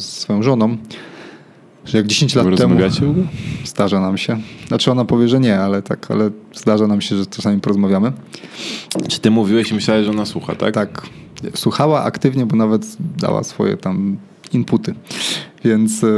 z 0.01 0.03
swoją 0.03 0.43
żoną, 0.43 0.77
że 1.85 1.97
jak 1.97 2.07
10 2.07 2.35
lat 2.35 2.45
temu... 2.57 2.75
Zdarza 3.65 3.99
nam 4.01 4.17
się. 4.17 4.37
Znaczy 4.67 4.91
ona 4.91 5.05
powie, 5.05 5.27
że 5.27 5.39
nie, 5.39 5.59
ale 5.59 5.81
tak, 5.81 6.11
ale 6.11 6.29
zdarza 6.53 6.87
nam 6.87 7.01
się, 7.01 7.15
że 7.15 7.25
czasami 7.25 7.61
porozmawiamy. 7.61 8.11
Czy 9.07 9.19
ty 9.19 9.31
mówiłeś 9.31 9.71
i 9.71 9.73
myślałeś, 9.73 10.05
że 10.05 10.11
ona 10.11 10.25
słucha, 10.25 10.55
tak? 10.55 10.73
Tak. 10.73 11.07
Słuchała 11.55 12.03
aktywnie, 12.03 12.45
bo 12.45 12.55
nawet 12.55 12.97
dała 13.17 13.43
swoje 13.43 13.77
tam 13.77 14.17
inputy. 14.53 14.95
Więc 15.65 16.01
yy, 16.01 16.09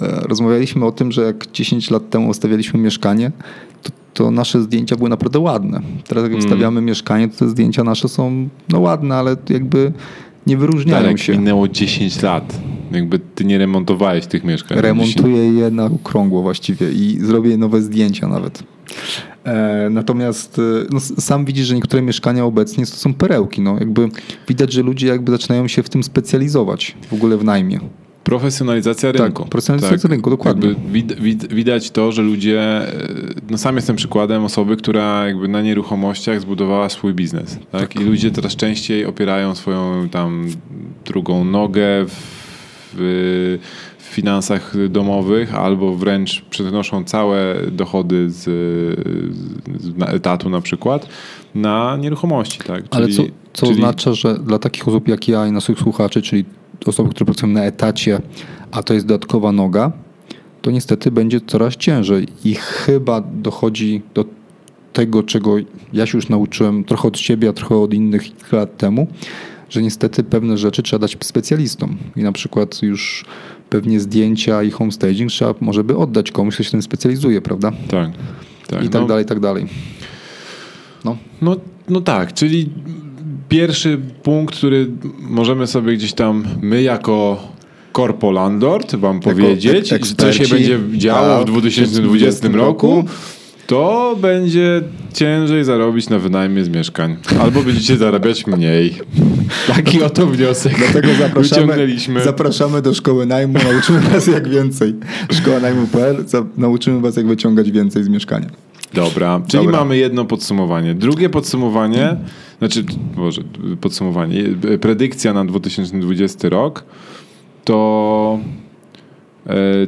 yy, 0.00 0.08
rozmawialiśmy 0.22 0.84
o 0.86 0.92
tym, 0.92 1.12
że 1.12 1.22
jak 1.22 1.46
10 1.52 1.90
lat 1.90 2.10
temu 2.10 2.28
ustawialiśmy 2.28 2.80
mieszkanie, 2.80 3.30
to, 3.82 3.90
to 4.14 4.30
nasze 4.30 4.62
zdjęcia 4.62 4.96
były 4.96 5.10
naprawdę 5.10 5.38
ładne. 5.38 5.80
Teraz 6.08 6.22
jak 6.24 6.32
Mm. 6.32 6.44
wstawiamy 6.44 6.80
mieszkanie, 6.80 7.28
to 7.28 7.38
te 7.38 7.48
zdjęcia 7.48 7.84
nasze 7.84 8.08
są 8.08 8.48
no 8.68 8.80
ładne, 8.80 9.14
ale 9.16 9.36
jakby 9.50 9.92
nie 10.46 10.56
wyróżniają 10.56 11.02
Darek, 11.02 11.18
się. 11.18 11.32
minęło 11.32 11.68
10 11.68 12.22
lat. 12.22 12.60
Jakby 12.92 13.18
ty 13.18 13.44
nie 13.44 13.58
remontowałeś 13.58 14.26
tych 14.26 14.44
mieszkań. 14.44 14.78
Remontuję 14.80 15.52
je 15.52 15.70
na 15.70 15.84
okrągło 15.84 16.42
właściwie 16.42 16.92
i 16.92 17.18
zrobię 17.20 17.56
nowe 17.56 17.82
zdjęcia 17.82 18.28
nawet. 18.28 18.62
E, 19.44 19.88
natomiast 19.90 20.58
e, 20.58 20.62
no, 20.90 21.00
sam 21.00 21.44
widzisz, 21.44 21.66
że 21.66 21.74
niektóre 21.74 22.02
mieszkania 22.02 22.44
obecnie 22.44 22.86
to 22.86 22.96
są 22.96 23.14
perełki. 23.14 23.60
No, 23.60 23.76
jakby 23.78 24.08
widać, 24.48 24.72
że 24.72 24.82
ludzie 24.82 25.06
jakby 25.06 25.32
zaczynają 25.32 25.68
się 25.68 25.82
w 25.82 25.88
tym 25.88 26.02
specjalizować 26.02 26.96
w 27.10 27.12
ogóle 27.12 27.36
w 27.36 27.44
najmie. 27.44 27.80
Profesjonalizacja 28.24 29.12
Tak, 29.12 29.22
rynku. 29.22 29.44
profesjonalizacja 29.46 30.10
rynku, 30.10 30.30
dokładnie. 30.30 30.74
Wid, 30.92 31.20
wid, 31.20 31.54
widać 31.54 31.90
to, 31.90 32.12
że 32.12 32.22
ludzie, 32.22 32.60
e, 32.60 32.92
no 33.50 33.58
sam 33.58 33.76
jestem 33.76 33.96
przykładem 33.96 34.44
osoby, 34.44 34.76
która 34.76 35.26
jakby 35.26 35.48
na 35.48 35.62
nieruchomościach 35.62 36.40
zbudowała 36.40 36.88
swój 36.88 37.14
biznes. 37.14 37.58
Tak? 37.72 37.96
I 37.96 37.98
ludzie 38.04 38.30
coraz 38.30 38.56
częściej 38.56 39.06
opierają 39.06 39.54
swoją 39.54 40.08
tam 40.08 40.48
drugą 41.04 41.44
nogę 41.44 41.84
w, 42.06 42.42
w 42.94 43.58
finansach 44.12 44.88
domowych 44.88 45.54
albo 45.54 45.94
wręcz 45.94 46.42
przenoszą 46.50 47.04
całe 47.04 47.54
dochody 47.70 48.30
z, 48.30 48.40
z 49.80 49.96
na 49.96 50.06
etatu 50.06 50.50
na 50.50 50.60
przykład 50.60 51.08
na 51.54 51.96
nieruchomości. 51.96 52.58
Tak? 52.58 52.84
Ale 52.90 53.06
Czyli- 53.08 53.16
co, 53.16 53.22
co 53.52 53.66
czyli- 53.66 53.78
oznacza, 53.78 54.14
że 54.14 54.38
dla 54.38 54.58
takich 54.58 54.88
osób 54.88 55.08
jak 55.08 55.28
ja 55.28 55.46
i 55.46 55.52
naszych 55.52 55.78
słuchaczy, 55.78 56.22
czyli 56.22 56.44
osoby, 56.86 57.10
które 57.10 57.26
pracują 57.26 57.52
na 57.52 57.64
etacie, 57.64 58.20
a 58.70 58.82
to 58.82 58.94
jest 58.94 59.06
dodatkowa 59.06 59.52
noga, 59.52 59.92
to 60.62 60.70
niestety 60.70 61.10
będzie 61.10 61.40
coraz 61.40 61.76
ciężej. 61.76 62.28
I 62.44 62.54
chyba 62.54 63.20
dochodzi 63.20 64.02
do 64.14 64.24
tego, 64.92 65.22
czego 65.22 65.56
ja 65.92 66.06
się 66.06 66.18
już 66.18 66.28
nauczyłem 66.28 66.84
trochę 66.84 67.08
od 67.08 67.18
siebie, 67.18 67.48
a 67.48 67.52
trochę 67.52 67.76
od 67.76 67.94
innych 67.94 68.22
kilka 68.22 68.56
lat 68.56 68.76
temu, 68.76 69.06
że 69.70 69.82
niestety 69.82 70.24
pewne 70.24 70.58
rzeczy 70.58 70.82
trzeba 70.82 71.00
dać 71.00 71.16
specjalistom. 71.20 71.96
I 72.16 72.22
na 72.22 72.32
przykład 72.32 72.82
już 72.82 73.24
pewnie 73.72 74.00
zdjęcia 74.00 74.62
i 74.62 74.70
homestaging 74.70 75.30
trzeba 75.30 75.54
może 75.60 75.84
by 75.84 75.96
oddać 75.96 76.30
komuś, 76.30 76.54
kto 76.54 76.64
się 76.64 76.70
tym 76.70 76.82
specjalizuje, 76.82 77.40
prawda? 77.40 77.72
Tak. 77.88 78.10
tak 78.66 78.84
I 78.84 78.88
tak 78.88 79.02
no. 79.02 79.08
dalej, 79.08 79.24
i 79.24 79.28
tak 79.28 79.40
dalej. 79.40 79.66
No. 81.04 81.16
No, 81.42 81.56
no 81.88 82.00
tak, 82.00 82.32
czyli 82.32 82.68
pierwszy 83.48 83.98
punkt, 84.22 84.56
który 84.56 84.90
możemy 85.20 85.66
sobie 85.66 85.96
gdzieś 85.96 86.12
tam 86.12 86.44
my 86.62 86.82
jako 86.82 87.40
Corpo 87.96 88.30
Landlord 88.30 88.94
wam 88.94 89.20
powiedzieć, 89.20 89.94
co 90.16 90.32
się 90.32 90.46
będzie 90.48 90.80
działo 90.96 91.38
w 91.38 91.42
a, 91.42 91.44
2020 91.44 92.48
roku, 92.48 93.04
to 93.72 94.16
będzie 94.20 94.82
ciężej 95.14 95.64
zarobić 95.64 96.08
na 96.08 96.18
wynajmie 96.18 96.64
z 96.64 96.68
mieszkań. 96.68 97.16
Albo 97.40 97.62
będziecie 97.62 97.96
zarabiać 97.96 98.46
mniej. 98.46 98.94
Taki 99.66 100.02
oto 100.02 100.26
wniosek 100.26 100.78
Dlatego 100.78 101.08
zapraszamy, 101.08 101.42
wyciągnęliśmy. 101.42 102.24
zapraszamy 102.24 102.82
do 102.82 102.94
szkoły 102.94 103.26
najmu, 103.26 103.58
nauczymy 103.72 104.00
was 104.00 104.26
jak 104.26 104.48
więcej. 104.48 104.94
Szkoła 105.32 105.60
najmu.pl, 105.60 106.24
nauczymy 106.56 107.00
was 107.00 107.16
jak 107.16 107.26
wyciągać 107.26 107.70
więcej 107.70 108.04
z 108.04 108.08
mieszkania. 108.08 108.46
Dobra, 108.94 109.40
czyli 109.48 109.64
Dobra. 109.64 109.80
mamy 109.80 109.96
jedno 109.96 110.24
podsumowanie. 110.24 110.94
Drugie 110.94 111.28
podsumowanie, 111.30 112.16
znaczy, 112.58 112.84
może 113.16 113.42
podsumowanie, 113.80 114.44
predykcja 114.80 115.32
na 115.32 115.44
2020 115.44 116.48
rok 116.48 116.84
to 117.64 118.38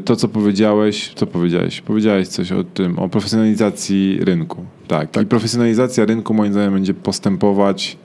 to, 0.04 0.16
co 0.16 0.28
powiedziałeś, 0.28 1.12
co 1.14 1.26
powiedziałeś? 1.26 1.80
Powiedziałeś 1.80 2.28
coś 2.28 2.52
o 2.52 2.64
tym, 2.64 2.98
o 2.98 3.08
profesjonalizacji 3.08 4.18
rynku. 4.20 4.64
Tak, 4.88 5.22
i 5.22 5.26
profesjonalizacja 5.26 6.04
rynku 6.04 6.34
moim 6.34 6.52
zdaniem 6.52 6.74
będzie 6.74 6.94
postępować 6.94 7.96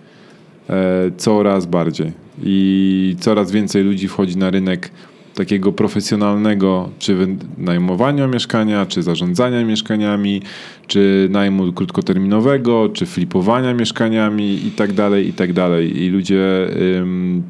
e, 0.70 1.12
coraz 1.18 1.66
bardziej 1.66 2.12
i 2.44 3.16
coraz 3.20 3.52
więcej 3.52 3.84
ludzi 3.84 4.08
wchodzi 4.08 4.38
na 4.38 4.50
rynek 4.50 4.92
takiego 5.36 5.72
profesjonalnego, 5.72 6.90
czy 7.00 7.16
wynajmowania 7.16 8.28
mieszkania, 8.28 8.86
czy 8.86 9.04
zarządzania 9.04 9.66
mieszkaniami, 9.66 10.42
czy 10.88 11.28
najmu 11.32 11.74
krótkoterminowego, 11.74 12.90
czy 12.94 13.06
flipowania 13.06 13.74
mieszkaniami 13.74 14.68
i 14.68 14.72
tak 14.72 14.94
dalej, 14.94 15.28
i 15.28 15.34
tak 15.34 15.54
dalej. 15.54 16.04
I 16.04 16.10
ludzie 16.10 16.68
ym, 16.98 17.44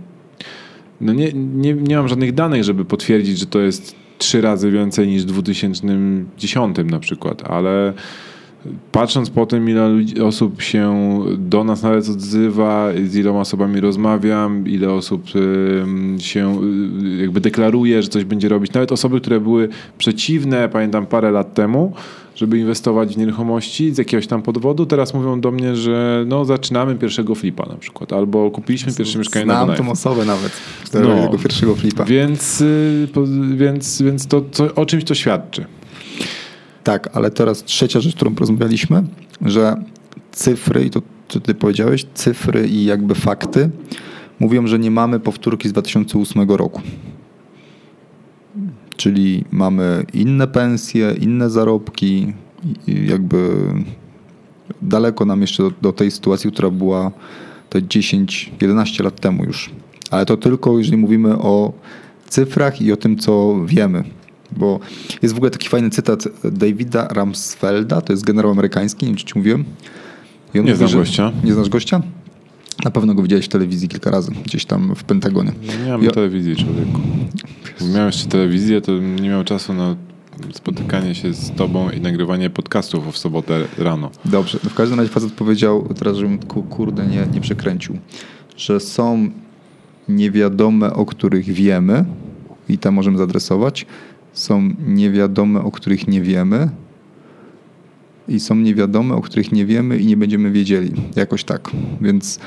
no 1.01 1.13
nie, 1.13 1.33
nie, 1.33 1.73
nie 1.73 1.97
mam 1.97 2.07
żadnych 2.07 2.33
danych, 2.33 2.63
żeby 2.63 2.85
potwierdzić, 2.85 3.39
że 3.39 3.45
to 3.45 3.59
jest 3.59 3.95
trzy 4.17 4.41
razy 4.41 4.71
więcej 4.71 5.07
niż 5.07 5.23
w 5.23 5.25
2010 5.25 6.77
na 6.85 6.99
przykład, 6.99 7.49
ale 7.49 7.93
patrząc 8.91 9.29
po 9.29 9.45
tym, 9.45 9.69
ile 9.69 9.89
osób 10.25 10.61
się 10.61 11.19
do 11.37 11.63
nas 11.63 11.83
nawet 11.83 12.09
odzywa, 12.09 12.89
z 13.05 13.15
iloma 13.15 13.39
osobami 13.39 13.79
rozmawiam, 13.79 14.67
ile 14.67 14.91
osób 14.91 15.23
się 16.19 16.61
y, 16.63 17.21
jakby 17.21 17.41
deklaruje, 17.41 18.03
że 18.03 18.09
coś 18.09 18.23
będzie 18.23 18.49
robić, 18.49 18.73
nawet 18.73 18.91
osoby, 18.91 19.21
które 19.21 19.39
były 19.39 19.69
przeciwne, 19.97 20.69
pamiętam 20.69 21.05
parę 21.05 21.31
lat 21.31 21.53
temu, 21.53 21.93
żeby 22.39 22.59
inwestować 22.59 23.15
w 23.15 23.17
nieruchomości 23.17 23.93
z 23.93 23.97
jakiegoś 23.97 24.27
tam 24.27 24.41
powodu, 24.41 24.85
teraz 24.85 25.13
mówią 25.13 25.41
do 25.41 25.51
mnie, 25.51 25.75
że 25.75 26.23
no 26.27 26.45
zaczynamy 26.45 26.95
pierwszego 26.95 27.35
flipa 27.35 27.65
na 27.65 27.75
przykład, 27.75 28.13
albo 28.13 28.51
kupiliśmy 28.51 28.93
pierwsze 28.93 29.17
mieszkanie 29.17 29.45
na 29.45 29.65
Znam 29.65 29.77
tą 29.77 29.91
osobę 29.91 30.25
nawet, 30.25 30.51
która 30.85 31.07
No. 31.15 31.23
tego 31.25 31.37
pierwszego 31.37 31.75
flipa. 31.75 32.05
Więc, 32.05 32.61
y, 32.61 33.07
więc, 33.55 34.01
więc 34.01 34.27
to, 34.27 34.41
to 34.41 34.75
o 34.75 34.85
czymś 34.85 35.03
to 35.03 35.15
świadczy. 35.15 35.65
Tak, 36.83 37.09
ale 37.13 37.31
teraz 37.31 37.63
trzecia 37.63 37.99
rzecz, 37.99 38.15
którą 38.15 38.35
porozmawialiśmy, 38.35 39.03
że 39.45 39.75
cyfry, 40.31 40.85
i 40.85 40.89
to 40.89 41.01
co 41.27 41.39
ty 41.39 41.53
powiedziałeś, 41.53 42.05
cyfry 42.13 42.67
i 42.67 42.85
jakby 42.85 43.15
fakty 43.15 43.69
mówią, 44.39 44.67
że 44.67 44.79
nie 44.79 44.91
mamy 44.91 45.19
powtórki 45.19 45.69
z 45.69 45.71
2008 45.71 46.51
roku. 46.51 46.81
Czyli 48.99 49.43
mamy 49.51 50.05
inne 50.13 50.47
pensje, 50.47 51.15
inne 51.21 51.49
zarobki, 51.49 52.33
jakby 52.87 53.49
daleko 54.81 55.25
nam 55.25 55.41
jeszcze 55.41 55.63
do, 55.63 55.71
do 55.81 55.93
tej 55.93 56.11
sytuacji, 56.11 56.51
która 56.51 56.69
była 56.69 57.11
te 57.69 57.81
10-11 57.81 59.03
lat 59.03 59.19
temu 59.19 59.45
już. 59.45 59.69
Ale 60.11 60.25
to 60.25 60.37
tylko 60.37 60.77
jeżeli 60.77 60.97
mówimy 60.97 61.37
o 61.37 61.73
cyfrach 62.27 62.81
i 62.81 62.91
o 62.91 62.97
tym, 62.97 63.17
co 63.17 63.55
wiemy. 63.65 64.03
Bo 64.51 64.79
jest 65.21 65.33
w 65.33 65.37
ogóle 65.37 65.51
taki 65.51 65.69
fajny 65.69 65.89
cytat 65.89 66.23
Davida 66.43 67.07
Rumsfelda, 67.13 68.01
to 68.01 68.13
jest 68.13 68.25
generał 68.25 68.51
amerykański, 68.51 69.05
nie 69.05 69.09
wiem 69.11 69.17
czy 69.17 69.25
ci 69.25 69.33
mówiłem. 69.35 69.65
Nie 70.55 70.61
mówi, 70.61 70.75
znam 70.75 70.89
że- 70.89 70.97
gościa. 70.97 71.31
Nie 71.43 71.53
znasz 71.53 71.69
gościa? 71.69 72.01
Na 72.83 72.91
pewno 72.91 73.13
go 73.13 73.23
widziałeś 73.23 73.45
w 73.45 73.49
telewizji 73.49 73.87
kilka 73.87 74.11
razy, 74.11 74.31
gdzieś 74.45 74.65
tam 74.65 74.95
w 74.95 75.03
Pentagonie. 75.03 75.51
Nie 75.61 75.85
miałem 75.85 76.03
ja... 76.03 76.11
telewizji, 76.11 76.55
człowieku. 76.55 77.01
Gdybym 77.75 77.95
miał 77.95 78.05
jeszcze 78.05 78.29
telewizję, 78.29 78.81
to 78.81 78.91
nie 78.97 79.29
miał 79.29 79.43
czasu 79.43 79.73
na 79.73 79.95
spotykanie 80.53 81.15
się 81.15 81.33
z 81.33 81.51
tobą 81.51 81.89
i 81.89 82.01
nagrywanie 82.01 82.49
podcastów 82.49 83.13
w 83.13 83.17
sobotę 83.17 83.65
rano. 83.77 84.11
Dobrze. 84.25 84.59
W 84.59 84.73
każdym 84.73 84.99
razie 84.99 85.11
facet 85.11 85.31
powiedział, 85.31 85.87
teraz 85.99 86.17
żebym 86.17 86.39
kurde 86.69 87.05
nie, 87.05 87.27
nie 87.33 87.41
przekręcił, 87.41 87.97
że 88.57 88.79
są 88.79 89.29
niewiadome, 90.09 90.93
o 90.93 91.05
których 91.05 91.45
wiemy 91.45 92.05
i 92.69 92.77
tam 92.77 92.93
możemy 92.93 93.17
zadresować. 93.17 93.85
Są 94.33 94.69
niewiadome, 94.87 95.61
o 95.61 95.71
których 95.71 96.07
nie 96.07 96.21
wiemy 96.21 96.69
i 98.27 98.39
są 98.39 98.55
niewiadome, 98.55 99.15
o 99.15 99.21
których 99.21 99.51
nie 99.51 99.65
wiemy 99.65 99.97
i 99.97 100.05
nie 100.05 100.17
będziemy 100.17 100.51
wiedzieli. 100.51 100.91
Jakoś 101.15 101.43
tak. 101.43 101.69
Więc 102.01 102.39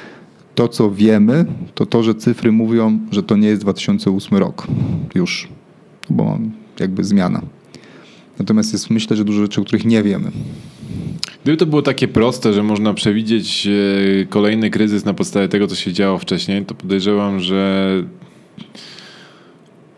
to, 0.54 0.68
co 0.68 0.90
wiemy, 0.90 1.44
to 1.74 1.86
to, 1.86 2.02
że 2.02 2.14
cyfry 2.14 2.52
mówią, 2.52 2.98
że 3.10 3.22
to 3.22 3.36
nie 3.36 3.48
jest 3.48 3.62
2008 3.62 4.38
rok 4.38 4.66
już, 5.14 5.48
bo 6.10 6.38
jakby 6.80 7.04
zmiana. 7.04 7.42
Natomiast 8.38 8.72
jest 8.72 8.90
myślę, 8.90 9.16
że 9.16 9.24
dużo 9.24 9.42
rzeczy, 9.42 9.60
o 9.60 9.64
których 9.64 9.84
nie 9.84 10.02
wiemy. 10.02 10.30
Gdyby 11.42 11.56
to 11.56 11.66
było 11.66 11.82
takie 11.82 12.08
proste, 12.08 12.52
że 12.52 12.62
można 12.62 12.94
przewidzieć 12.94 13.66
e, 13.66 14.26
kolejny 14.26 14.70
kryzys 14.70 15.04
na 15.04 15.14
podstawie 15.14 15.48
tego, 15.48 15.66
co 15.66 15.74
się 15.74 15.92
działo 15.92 16.18
wcześniej, 16.18 16.64
to 16.64 16.74
podejrzewam, 16.74 17.40
że 17.40 18.02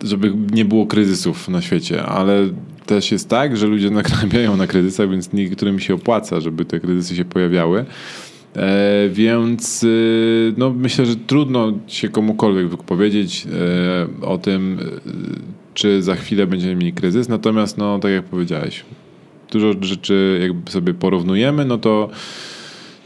żeby 0.02 0.32
nie 0.52 0.64
było 0.64 0.86
kryzysów 0.86 1.48
na 1.48 1.62
świecie, 1.62 2.02
ale 2.02 2.48
też 2.86 3.12
jest 3.12 3.28
tak, 3.28 3.56
że 3.56 3.66
ludzie 3.66 3.90
nakrabiają 3.90 4.56
na 4.56 4.66
kryzysach, 4.66 5.10
więc 5.10 5.32
niektórym 5.32 5.80
się 5.80 5.94
opłaca, 5.94 6.40
żeby 6.40 6.64
te 6.64 6.80
kryzysy 6.80 7.16
się 7.16 7.24
pojawiały. 7.24 7.84
E, 8.56 9.08
więc 9.08 9.84
e, 9.84 9.86
no, 10.56 10.70
myślę, 10.70 11.06
że 11.06 11.16
trudno 11.16 11.72
się 11.86 12.08
komukolwiek 12.08 12.82
powiedzieć 12.82 13.46
e, 14.22 14.26
o 14.26 14.38
tym, 14.38 14.78
czy 15.74 16.02
za 16.02 16.14
chwilę 16.14 16.46
będziemy 16.46 16.76
mieli 16.76 16.92
kryzys. 16.92 17.28
Natomiast, 17.28 17.78
no, 17.78 17.98
tak 17.98 18.12
jak 18.12 18.24
powiedziałeś, 18.24 18.84
dużo 19.52 19.72
rzeczy 19.80 20.38
jakby 20.42 20.70
sobie 20.70 20.94
porównujemy, 20.94 21.64
no 21.64 21.78
to 21.78 22.10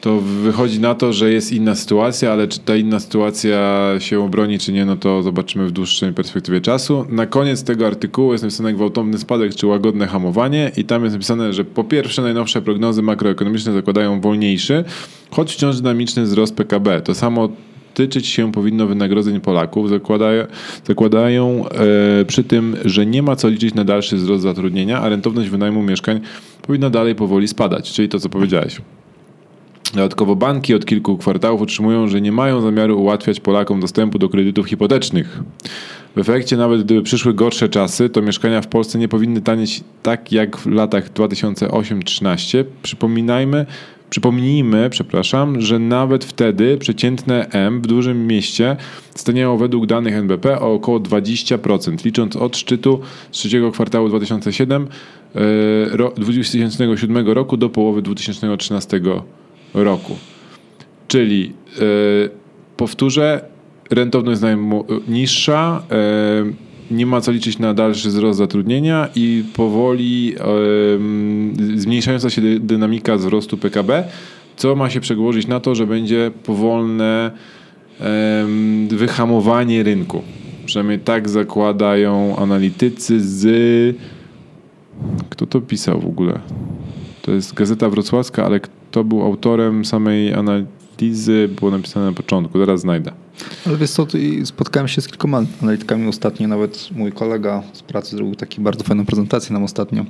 to 0.01 0.21
wychodzi 0.21 0.81
na 0.81 0.95
to, 0.95 1.13
że 1.13 1.33
jest 1.33 1.53
inna 1.53 1.75
sytuacja, 1.75 2.33
ale 2.33 2.49
czy 2.49 2.61
ta 2.61 2.77
inna 2.77 3.01
sytuacja 3.01 3.91
się 3.99 4.21
obroni, 4.21 4.59
czy 4.59 4.73
nie, 4.73 4.85
no 4.85 4.97
to 4.97 5.23
zobaczymy 5.23 5.67
w 5.67 5.73
dłuższej 5.73 6.13
perspektywie 6.13 6.61
czasu. 6.61 7.07
Na 7.09 7.27
koniec 7.27 7.65
tego 7.65 7.87
artykułu 7.87 8.33
jest 8.33 8.45
napisane 8.45 8.73
gwałtowny 8.73 9.19
spadek, 9.19 9.55
czy 9.55 9.67
łagodne 9.67 10.07
hamowanie 10.07 10.71
i 10.77 10.85
tam 10.85 11.05
jest 11.05 11.15
napisane, 11.15 11.53
że 11.53 11.65
po 11.65 11.85
pierwsze 11.85 12.23
najnowsze 12.23 12.63
prognozy 12.63 13.03
makroekonomiczne 13.03 13.73
zakładają 13.73 14.21
wolniejszy, 14.21 14.85
choć 15.31 15.53
wciąż 15.53 15.77
dynamiczny 15.77 16.23
wzrost 16.23 16.57
PKB. 16.57 17.01
To 17.01 17.15
samo 17.15 17.49
tyczyć 17.95 18.27
się 18.27 18.53
powinno 18.53 18.87
wynagrodzeń 18.87 19.41
Polaków. 19.41 19.89
Zakładają, 19.89 20.47
zakładają 20.87 21.69
e, 21.69 22.25
przy 22.25 22.45
tym, 22.45 22.77
że 22.85 23.07
nie 23.07 23.23
ma 23.23 23.37
co 23.37 23.49
liczyć 23.49 23.75
na 23.75 23.85
dalszy 23.85 24.17
wzrost 24.17 24.43
zatrudnienia, 24.43 25.01
a 25.01 25.09
rentowność 25.09 25.49
wynajmu 25.49 25.83
mieszkań 25.83 26.21
powinna 26.63 26.91
dalej 26.91 27.15
powoli 27.15 27.49
spadać, 27.49 27.93
czyli 27.93 28.09
to, 28.09 28.21
co 28.21 28.29
powiedziałeś. 28.29 28.81
Dodatkowo 29.95 30.37
banki 30.37 30.75
od 30.75 30.87
kilku 30.87 31.17
kwartałów 31.17 31.61
utrzymują, 31.61 32.09
że 32.09 32.21
nie 32.21 32.33
mają 32.33 32.61
zamiaru 32.61 33.01
ułatwiać 33.01 33.41
Polakom 33.41 33.81
dostępu 33.81 34.19
do 34.19 34.29
kredytów 34.29 34.67
hipotecznych. 34.67 35.41
W 36.17 36.19
efekcie, 36.19 36.57
nawet 36.57 36.83
gdyby 36.85 37.03
przyszły 37.03 37.35
gorsze 37.35 37.69
czasy, 37.69 38.09
to 38.09 38.23
mieszkania 38.23 38.61
w 38.61 38.67
Polsce 38.67 38.99
nie 38.99 39.09
powinny 39.09 39.41
tanieć 39.41 39.85
tak 40.03 40.33
jak 40.33 40.57
w 40.57 40.67
latach 40.67 41.13
2008-2013. 41.13 42.65
Przypominajmy, 42.83 43.67
Przypomnijmy, 44.11 44.91
przepraszam, 44.91 45.61
że 45.61 45.79
nawet 45.79 46.25
wtedy 46.25 46.79
przeciętne 46.79 47.47
M 47.51 47.83
w 47.83 47.87
dużym 47.87 48.27
mieście 48.27 48.77
staniało 49.15 49.59
według 49.59 49.87
danych 49.87 50.15
NBP 50.15 50.61
o 50.61 50.73
około 50.73 51.01
20%, 51.01 52.05
licząc 52.05 52.37
od 52.37 52.57
szczytu 52.57 53.01
z 53.33 53.39
trzeciego 53.39 53.73
kwartału 53.73 54.09
2007, 54.09 54.89
2007 56.17 57.29
roku 57.29 57.57
do 57.57 57.69
połowy 57.69 58.03
2013 58.03 59.01
roku. 59.75 60.17
Czyli 61.09 61.53
yy, 61.81 62.31
powtórzę, 62.77 63.45
rentowność 63.91 64.41
najmu 64.41 64.85
niższa, 65.09 65.83
yy, 66.45 66.97
nie 66.97 67.07
ma 67.07 67.21
co 67.21 67.33
liczyć 67.33 67.59
na 67.59 67.75
dalszy 67.75 68.09
wzrost 68.09 68.39
zatrudnienia 68.39 69.09
i 69.15 69.45
powoli 69.55 70.27
yy, 70.27 71.81
zmniejszająca 71.81 72.31
się 72.31 72.43
dynamika 72.61 73.17
wzrostu 73.17 73.57
PKB, 73.57 74.05
co 74.57 74.77
ma 74.77 74.91
się 74.91 75.01
przełożyć 75.01 75.47
na 75.47 75.61
to, 75.61 75.75
że 75.75 75.87
będzie 75.87 76.31
powolne 76.45 77.31
wyhamowanie 78.89 79.83
rynku. 79.83 80.23
Przynajmniej 80.67 80.99
tak 80.99 81.29
zakładają 81.29 82.37
analitycy 82.37 83.21
z. 83.21 83.97
Kto 85.31 85.47
to 85.47 85.61
pisał 85.61 86.01
w 86.01 86.07
ogóle? 86.07 86.41
To 87.23 87.33
jest 87.33 87.55
Gazeta 87.55 87.89
Wrocławska, 87.89 88.47
ale 88.47 88.61
kto 88.91 89.05
był 89.05 89.23
autorem 89.23 89.85
samej 89.85 90.35
analizy, 90.35 91.49
było 91.61 91.71
napisane 91.71 92.07
na 92.07 92.13
początku, 92.13 92.59
zaraz 92.59 92.81
znajdę. 92.81 93.13
Ale 93.67 93.77
wiesz 93.77 93.91
co, 93.91 94.07
spotkałem 94.45 94.89
się 94.89 95.01
z 95.01 95.09
kilkoma 95.09 95.43
analitykami 95.63 96.09
ostatnio, 96.09 96.49
nawet 96.49 96.89
mój 96.97 97.13
kolega 97.13 97.63
z 97.73 97.83
pracy 97.83 98.17
zrobił 98.17 98.35
taką 98.35 98.63
bardzo 98.63 98.85
fajną 98.85 99.07
prezentację 99.07 99.53
nam 99.53 99.65
ostatnio. 99.65 100.05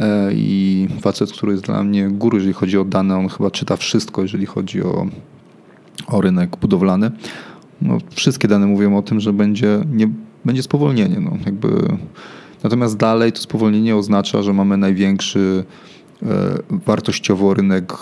E, 0.00 0.30
I 0.32 0.88
facet, 1.00 1.32
który 1.32 1.52
jest 1.52 1.64
dla 1.64 1.84
mnie 1.84 2.08
góry, 2.08 2.36
jeżeli 2.36 2.52
chodzi 2.52 2.78
o 2.78 2.84
dane, 2.84 3.16
on 3.16 3.28
chyba 3.28 3.50
czyta 3.50 3.76
wszystko, 3.76 4.22
jeżeli 4.22 4.46
chodzi 4.46 4.82
o, 4.82 5.06
o 6.06 6.20
rynek 6.20 6.56
budowlany. 6.56 7.10
No, 7.82 7.98
wszystkie 8.10 8.48
dane 8.48 8.66
mówią 8.66 8.96
o 8.96 9.02
tym, 9.02 9.20
że 9.20 9.32
będzie, 9.32 9.80
nie, 9.92 10.08
będzie 10.44 10.62
spowolnienie. 10.62 11.20
No, 11.20 11.36
jakby. 11.46 11.68
Natomiast 12.62 12.96
dalej 12.96 13.32
to 13.32 13.38
spowolnienie 13.38 13.96
oznacza, 13.96 14.42
że 14.42 14.52
mamy 14.52 14.76
największy 14.76 15.64
wartościowo 16.70 17.54
rynek 17.54 17.92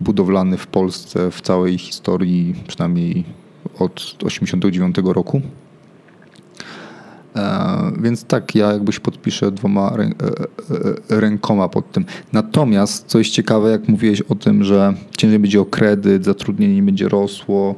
budowlany 0.00 0.56
w 0.56 0.66
Polsce 0.66 1.30
w 1.30 1.40
całej 1.40 1.78
historii, 1.78 2.54
przynajmniej 2.66 3.24
od 3.78 3.94
1989 3.94 4.96
roku. 5.04 5.40
E, 7.36 7.92
więc 8.00 8.24
tak, 8.24 8.54
ja 8.54 8.72
jakbyś 8.72 8.98
podpiszę 8.98 9.52
dwoma 9.52 9.96
e, 11.10 11.20
rękoma 11.20 11.68
pod 11.68 11.92
tym. 11.92 12.04
Natomiast, 12.32 13.06
co 13.06 13.18
jest 13.18 13.30
ciekawe, 13.30 13.70
jak 13.70 13.88
mówiłeś 13.88 14.20
o 14.20 14.34
tym, 14.34 14.64
że 14.64 14.94
ciężej 15.16 15.38
będzie 15.38 15.60
o 15.60 15.64
kredyt, 15.64 16.24
zatrudnienie 16.24 16.82
będzie 16.82 17.08
rosło, 17.08 17.74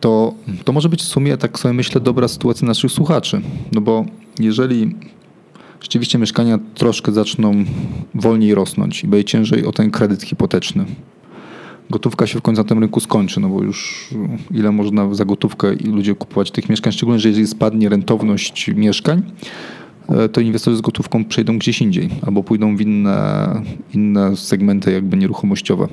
to, 0.00 0.34
to 0.64 0.72
może 0.72 0.88
być 0.88 1.02
w 1.02 1.06
sumie, 1.06 1.36
tak 1.36 1.58
sobie 1.58 1.74
myślę, 1.74 2.00
dobra 2.00 2.28
sytuacja 2.28 2.68
naszych 2.68 2.92
słuchaczy. 2.92 3.40
No 3.72 3.80
bo 3.80 4.04
jeżeli 4.38 4.94
rzeczywiście 5.80 6.18
mieszkania 6.18 6.58
troszkę 6.74 7.12
zaczną 7.12 7.64
wolniej 8.14 8.54
rosnąć 8.54 9.04
i 9.04 9.08
będzie 9.08 9.24
ciężej 9.24 9.66
o 9.66 9.72
ten 9.72 9.90
kredyt 9.90 10.22
hipoteczny. 10.22 10.84
Gotówka 11.90 12.26
się 12.26 12.38
w 12.38 12.42
końcu 12.42 12.62
na 12.62 12.68
tym 12.68 12.78
rynku 12.78 13.00
skończy, 13.00 13.40
no 13.40 13.48
bo 13.48 13.62
już 13.62 14.08
ile 14.50 14.72
można 14.72 15.14
za 15.14 15.24
gotówkę 15.24 15.74
i 15.74 15.84
ludzie 15.84 16.14
kupować 16.14 16.50
tych 16.50 16.68
mieszkań, 16.68 16.92
szczególnie, 16.92 17.20
że 17.20 17.28
jeżeli 17.28 17.46
spadnie 17.46 17.88
rentowność 17.88 18.70
mieszkań, 18.76 19.22
e, 20.08 20.28
to 20.28 20.40
inwestorzy 20.40 20.76
z 20.76 20.80
gotówką 20.80 21.24
przejdą 21.24 21.58
gdzieś 21.58 21.82
indziej 21.82 22.08
albo 22.26 22.42
pójdą 22.42 22.76
w 22.76 22.80
inne, 22.80 23.48
inne 23.94 24.36
segmenty 24.36 24.92
jakby 24.92 25.16
nieruchomościowe. 25.16 25.88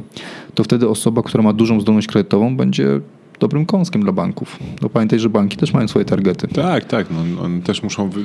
To 0.56 0.64
wtedy 0.64 0.90
osoba, 0.90 1.24
która 1.24 1.44
ma 1.44 1.54
dużą 1.54 1.82
zdolność 1.82 2.08
kredytową 2.08 2.58
będzie 2.58 3.02
dobrym 3.40 3.66
kąskiem 3.66 4.04
dla 4.04 4.12
banków. 4.12 4.60
No 4.82 4.90
pamiętaj, 4.90 5.20
że 5.20 5.30
banki 5.30 5.58
też 5.58 5.74
mają 5.74 5.88
swoje 5.88 6.06
targety. 6.06 6.48
Tak, 6.48 6.86
tak. 6.86 7.08
No, 7.12 7.44
one 7.44 7.62
też 7.62 7.84
muszą, 7.84 8.10
wy, 8.10 8.24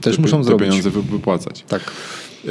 też 0.00 0.16
te, 0.16 0.22
muszą 0.22 0.38
te 0.38 0.44
zrobić. 0.44 0.68
pieniądze 0.68 0.90
wypłacać. 0.90 1.64
Tak. 1.68 1.82
E, 2.44 2.48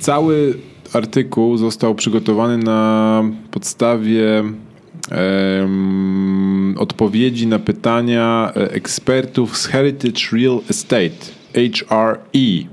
cały 0.00 0.54
artykuł 0.92 1.56
został 1.56 1.94
przygotowany 1.94 2.58
na 2.58 3.22
podstawie 3.50 4.44
odpowiedzi 6.76 7.46
na 7.46 7.58
pytania 7.58 8.52
e, 8.56 8.72
ekspertów 8.72 9.56
z 9.56 9.66
Heritage 9.66 10.20
Real 10.32 10.60
Estate, 10.70 11.26
HRE 11.54 12.71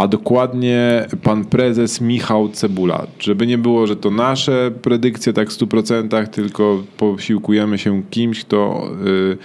a 0.00 0.08
dokładnie 0.08 1.06
pan 1.22 1.44
prezes 1.44 2.00
Michał 2.00 2.48
Cebula. 2.48 3.06
Żeby 3.18 3.46
nie 3.46 3.58
było, 3.58 3.86
że 3.86 3.96
to 3.96 4.10
nasze 4.10 4.70
predykcje 4.82 5.32
tak 5.32 5.50
w 5.50 5.58
100%, 5.58 6.28
tylko 6.28 6.82
posiłkujemy 6.96 7.78
się 7.78 8.02
kimś, 8.10 8.44
kto 8.44 8.90
y, 9.06 9.38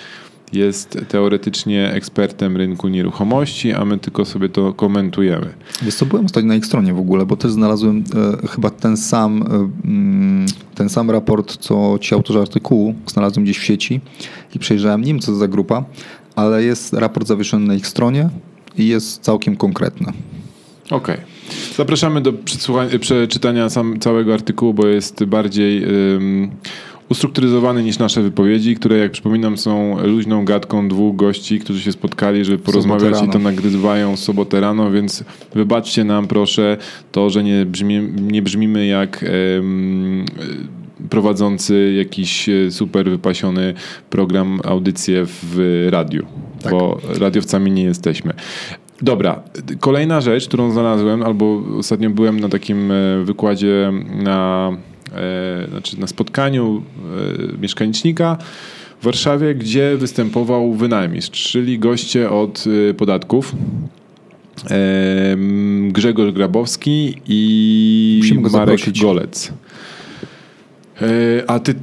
jest 0.53 0.97
teoretycznie 1.07 1.91
ekspertem 1.91 2.57
rynku 2.57 2.87
nieruchomości, 2.87 3.73
a 3.73 3.85
my 3.85 3.97
tylko 3.97 4.25
sobie 4.25 4.49
to 4.49 4.73
komentujemy. 4.73 5.53
Wiesz 5.81 5.95
co, 5.95 6.05
byłem 6.05 6.25
ostatnio 6.25 6.47
na 6.47 6.55
ich 6.55 6.65
stronie 6.65 6.93
w 6.93 6.99
ogóle, 6.99 7.25
bo 7.25 7.37
też 7.37 7.51
znalazłem 7.51 8.03
e, 8.43 8.47
chyba 8.47 8.69
ten 8.69 8.97
sam, 8.97 9.41
e, 9.41 9.87
mm, 9.87 10.45
ten 10.75 10.89
sam 10.89 11.11
raport, 11.11 11.57
co 11.57 11.97
ci 12.01 12.15
autorzy 12.15 12.39
artykułu, 12.39 12.95
znalazłem 13.07 13.43
gdzieś 13.43 13.57
w 13.57 13.63
sieci 13.63 14.01
i 14.55 14.59
przejrzałem, 14.59 15.01
nie 15.01 15.07
wiem 15.07 15.19
co 15.19 15.31
to 15.31 15.37
za 15.37 15.47
grupa, 15.47 15.85
ale 16.35 16.63
jest 16.63 16.93
raport 16.93 17.27
zawieszony 17.27 17.67
na 17.67 17.75
ich 17.75 17.87
stronie 17.87 18.29
i 18.77 18.87
jest 18.87 19.21
całkiem 19.21 19.55
konkretny. 19.55 20.13
Okej. 20.85 21.15
Okay. 21.15 21.25
Zapraszamy 21.75 22.21
do 22.21 22.33
przeczytania 22.99 23.69
sam, 23.69 23.99
całego 23.99 24.33
artykułu, 24.33 24.73
bo 24.73 24.87
jest 24.87 25.23
bardziej 25.23 25.85
um, 25.85 26.51
ustrukturyzowany 27.09 27.83
niż 27.83 27.99
nasze 27.99 28.21
wypowiedzi, 28.21 28.75
które 28.75 28.97
jak 28.97 29.11
przypominam 29.11 29.57
są 29.57 29.97
luźną 30.03 30.45
gadką 30.45 30.87
dwóch 30.87 31.15
gości, 31.15 31.59
którzy 31.59 31.81
się 31.81 31.91
spotkali, 31.91 32.45
żeby 32.45 32.57
porozmawiać 32.57 33.23
i 33.23 33.29
to 33.29 33.39
nagrywają 33.39 34.15
w 34.15 34.19
sobotę 34.19 34.59
rano, 34.59 34.91
więc 34.91 35.23
wybaczcie 35.55 36.03
nam 36.03 36.27
proszę 36.27 36.77
to, 37.11 37.29
że 37.29 37.43
nie, 37.43 37.65
brzmi, 37.65 38.09
nie 38.21 38.41
brzmimy 38.41 38.85
jak 38.85 39.25
prowadzący 41.09 41.93
jakiś 41.97 42.49
e, 42.49 42.71
super 42.71 43.09
wypasiony 43.09 43.73
program, 44.09 44.59
audycję 44.63 45.23
w 45.25 45.87
radiu, 45.89 46.25
tak. 46.61 46.71
bo 46.71 46.99
radiowcami 47.19 47.71
nie 47.71 47.83
jesteśmy. 47.83 48.33
Dobra, 49.01 49.43
kolejna 49.79 50.21
rzecz, 50.21 50.47
którą 50.47 50.71
znalazłem, 50.71 51.23
albo 51.23 51.63
ostatnio 51.77 52.10
byłem 52.10 52.39
na 52.39 52.49
takim 52.49 52.91
e, 52.91 53.23
wykładzie 53.23 53.91
na, 54.23 54.71
e, 55.13 55.67
znaczy 55.69 55.99
na 55.99 56.08
spotkaniu 56.08 56.84
e, 57.53 57.58
mieszkanicznika 57.62 58.38
w 59.01 59.05
Warszawie, 59.05 59.55
gdzie 59.55 59.97
występował 59.97 60.73
wynajmistrz, 60.73 61.51
czyli 61.51 61.79
goście 61.79 62.29
od 62.29 62.65
podatków. 62.97 63.55
Grzegorz 65.88 66.31
Grabowski 66.31 67.21
i 67.27 68.21
Marek 68.36 68.51
zaprosić. 68.51 69.01
Golec. 69.01 69.53
E, 71.01 71.49
a 71.49 71.60
ty, 71.60 71.75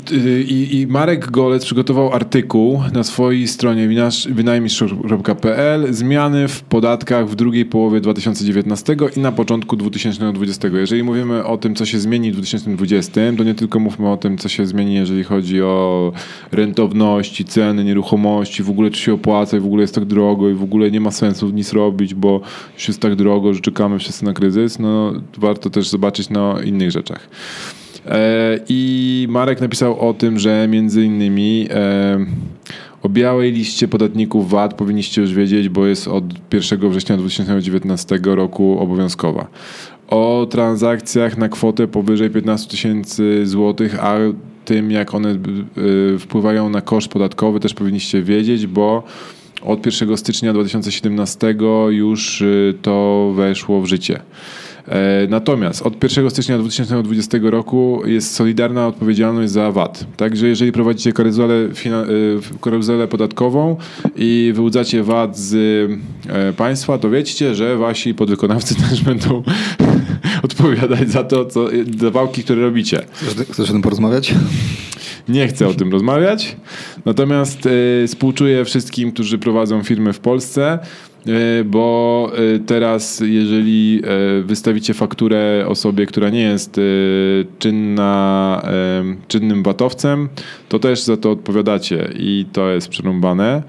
i, 0.48 0.80
i, 0.80 0.86
Marek 0.86 1.30
Golec 1.30 1.64
przygotował 1.64 2.12
artykuł 2.12 2.82
na 2.92 3.04
swojej 3.04 3.48
stronie 3.48 3.88
wynajmistrz.pl 4.28 5.94
zmiany 5.94 6.48
w 6.48 6.62
podatkach 6.62 7.28
w 7.28 7.34
drugiej 7.34 7.64
połowie 7.64 8.00
2019 8.00 8.96
i 9.16 9.20
na 9.20 9.32
początku 9.32 9.76
2020. 9.76 10.68
Jeżeli 10.68 11.02
mówimy 11.02 11.44
o 11.44 11.58
tym, 11.58 11.74
co 11.74 11.86
się 11.86 11.98
zmieni 11.98 12.30
w 12.30 12.34
2020, 12.34 13.20
to 13.36 13.44
nie 13.44 13.54
tylko 13.54 13.78
mówmy 13.78 14.10
o 14.10 14.16
tym, 14.16 14.38
co 14.38 14.48
się 14.48 14.66
zmieni, 14.66 14.94
jeżeli 14.94 15.24
chodzi 15.24 15.62
o 15.62 16.12
rentowności, 16.52 17.44
ceny 17.44 17.84
nieruchomości, 17.84 18.62
w 18.62 18.70
ogóle 18.70 18.90
czy 18.90 19.00
się 19.00 19.14
opłaca 19.14 19.56
i 19.56 19.60
w 19.60 19.66
ogóle 19.66 19.82
jest 19.82 19.94
tak 19.94 20.04
drogo 20.04 20.50
i 20.50 20.54
w 20.54 20.62
ogóle 20.62 20.90
nie 20.90 21.00
ma 21.00 21.10
sensu 21.10 21.50
nic 21.50 21.72
robić, 21.72 22.14
bo 22.14 22.40
już 22.74 22.88
jest 22.88 23.00
tak 23.00 23.16
drogo, 23.16 23.54
że 23.54 23.60
czekamy 23.60 23.98
wszyscy 23.98 24.24
na 24.24 24.32
kryzys, 24.32 24.78
no 24.78 25.12
warto 25.38 25.70
też 25.70 25.88
zobaczyć 25.88 26.30
na 26.30 26.62
innych 26.64 26.90
rzeczach. 26.90 27.28
E, 28.06 28.58
I 28.68 29.26
Marek 29.30 29.60
napisał 29.60 30.08
o 30.08 30.14
tym, 30.14 30.38
że 30.38 30.68
między 30.68 31.04
innymi 31.04 31.68
e, 31.70 32.18
o 33.02 33.08
białej 33.08 33.52
liście 33.52 33.88
podatników 33.88 34.50
VAT 34.50 34.74
powinniście 34.74 35.20
już 35.20 35.34
wiedzieć, 35.34 35.68
bo 35.68 35.86
jest 35.86 36.08
od 36.08 36.24
1 36.54 36.90
września 36.90 37.16
2019 37.16 38.18
roku 38.24 38.78
obowiązkowa. 38.80 39.46
O 40.08 40.46
transakcjach 40.50 41.38
na 41.38 41.48
kwotę 41.48 41.88
powyżej 41.88 42.30
15 42.30 42.70
tysięcy 42.70 43.46
złotych, 43.46 44.04
a 44.04 44.16
tym 44.64 44.90
jak 44.90 45.14
one 45.14 45.30
e, 45.30 45.38
wpływają 46.18 46.68
na 46.68 46.80
koszt 46.80 47.08
podatkowy 47.08 47.60
też 47.60 47.74
powinniście 47.74 48.22
wiedzieć, 48.22 48.66
bo 48.66 49.02
od 49.62 49.86
1 49.86 50.16
stycznia 50.16 50.52
2017 50.52 51.54
już 51.88 52.42
to 52.82 53.32
weszło 53.36 53.80
w 53.80 53.86
życie. 53.86 54.20
E, 54.88 55.26
natomiast 55.28 55.82
od 55.82 56.02
1 56.02 56.30
stycznia 56.30 56.58
2020 56.58 57.38
roku 57.42 58.02
jest 58.06 58.34
solidarna 58.34 58.86
odpowiedzialność 58.86 59.52
za 59.52 59.72
VAT. 59.72 60.06
Także 60.16 60.48
jeżeli 60.48 60.72
prowadzicie 60.72 61.12
karuzelę, 61.12 61.54
e, 61.54 61.68
karuzelę 62.60 63.08
podatkową 63.08 63.76
i 64.16 64.52
wyłudzacie 64.54 65.02
VAT 65.02 65.38
z 65.38 65.54
e, 66.28 66.52
państwa, 66.52 66.98
to 66.98 67.10
wiecie, 67.10 67.54
że 67.54 67.76
wasi 67.76 68.14
podwykonawcy 68.14 68.74
też 68.88 69.02
będą 69.02 69.42
odpowiadać 70.44 71.10
za 71.10 71.24
to, 71.24 71.44
co, 71.44 71.68
za 71.98 72.10
wałki, 72.10 72.44
które 72.44 72.62
robicie. 72.62 73.02
Chcesz, 73.12 73.46
chcesz 73.46 73.70
o 73.70 73.72
tym 73.72 73.82
porozmawiać? 73.82 74.34
Nie 75.28 75.48
chcę 75.48 75.68
o 75.68 75.74
tym 75.74 75.92
rozmawiać. 75.92 76.56
Natomiast 77.04 77.66
y, 77.66 78.04
współczuję 78.08 78.64
wszystkim, 78.64 79.12
którzy 79.12 79.38
prowadzą 79.38 79.82
firmy 79.82 80.12
w 80.12 80.20
Polsce. 80.20 80.78
E, 81.26 81.64
bo 81.64 82.32
e, 82.54 82.58
teraz 82.58 83.22
jeżeli 83.26 84.02
e, 84.04 84.42
wystawicie 84.42 84.94
fakturę 84.94 85.64
osobie, 85.68 86.06
która 86.06 86.30
nie 86.30 86.42
jest 86.42 86.80
czynna, 87.58 88.62
czynnym 89.28 89.62
batowcem, 89.62 90.28
to 90.68 90.78
też 90.78 91.02
za 91.02 91.16
to 91.16 91.30
odpowiadacie 91.30 92.12
i 92.18 92.46
to 92.52 92.70
jest 92.70 92.88
przerąbane. 92.88 93.62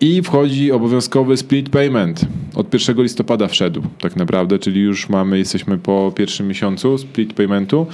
I 0.00 0.22
wchodzi 0.22 0.72
obowiązkowy 0.72 1.36
split 1.36 1.68
payment. 1.68 2.20
Od 2.54 2.74
1 2.74 3.02
listopada 3.02 3.48
wszedł 3.48 3.82
tak 4.00 4.16
naprawdę, 4.16 4.58
czyli 4.58 4.80
już 4.80 5.08
mamy, 5.08 5.38
jesteśmy 5.38 5.78
po 5.78 6.12
pierwszym 6.16 6.48
miesiącu 6.48 6.98
split 6.98 7.32
paymentu. 7.32 7.86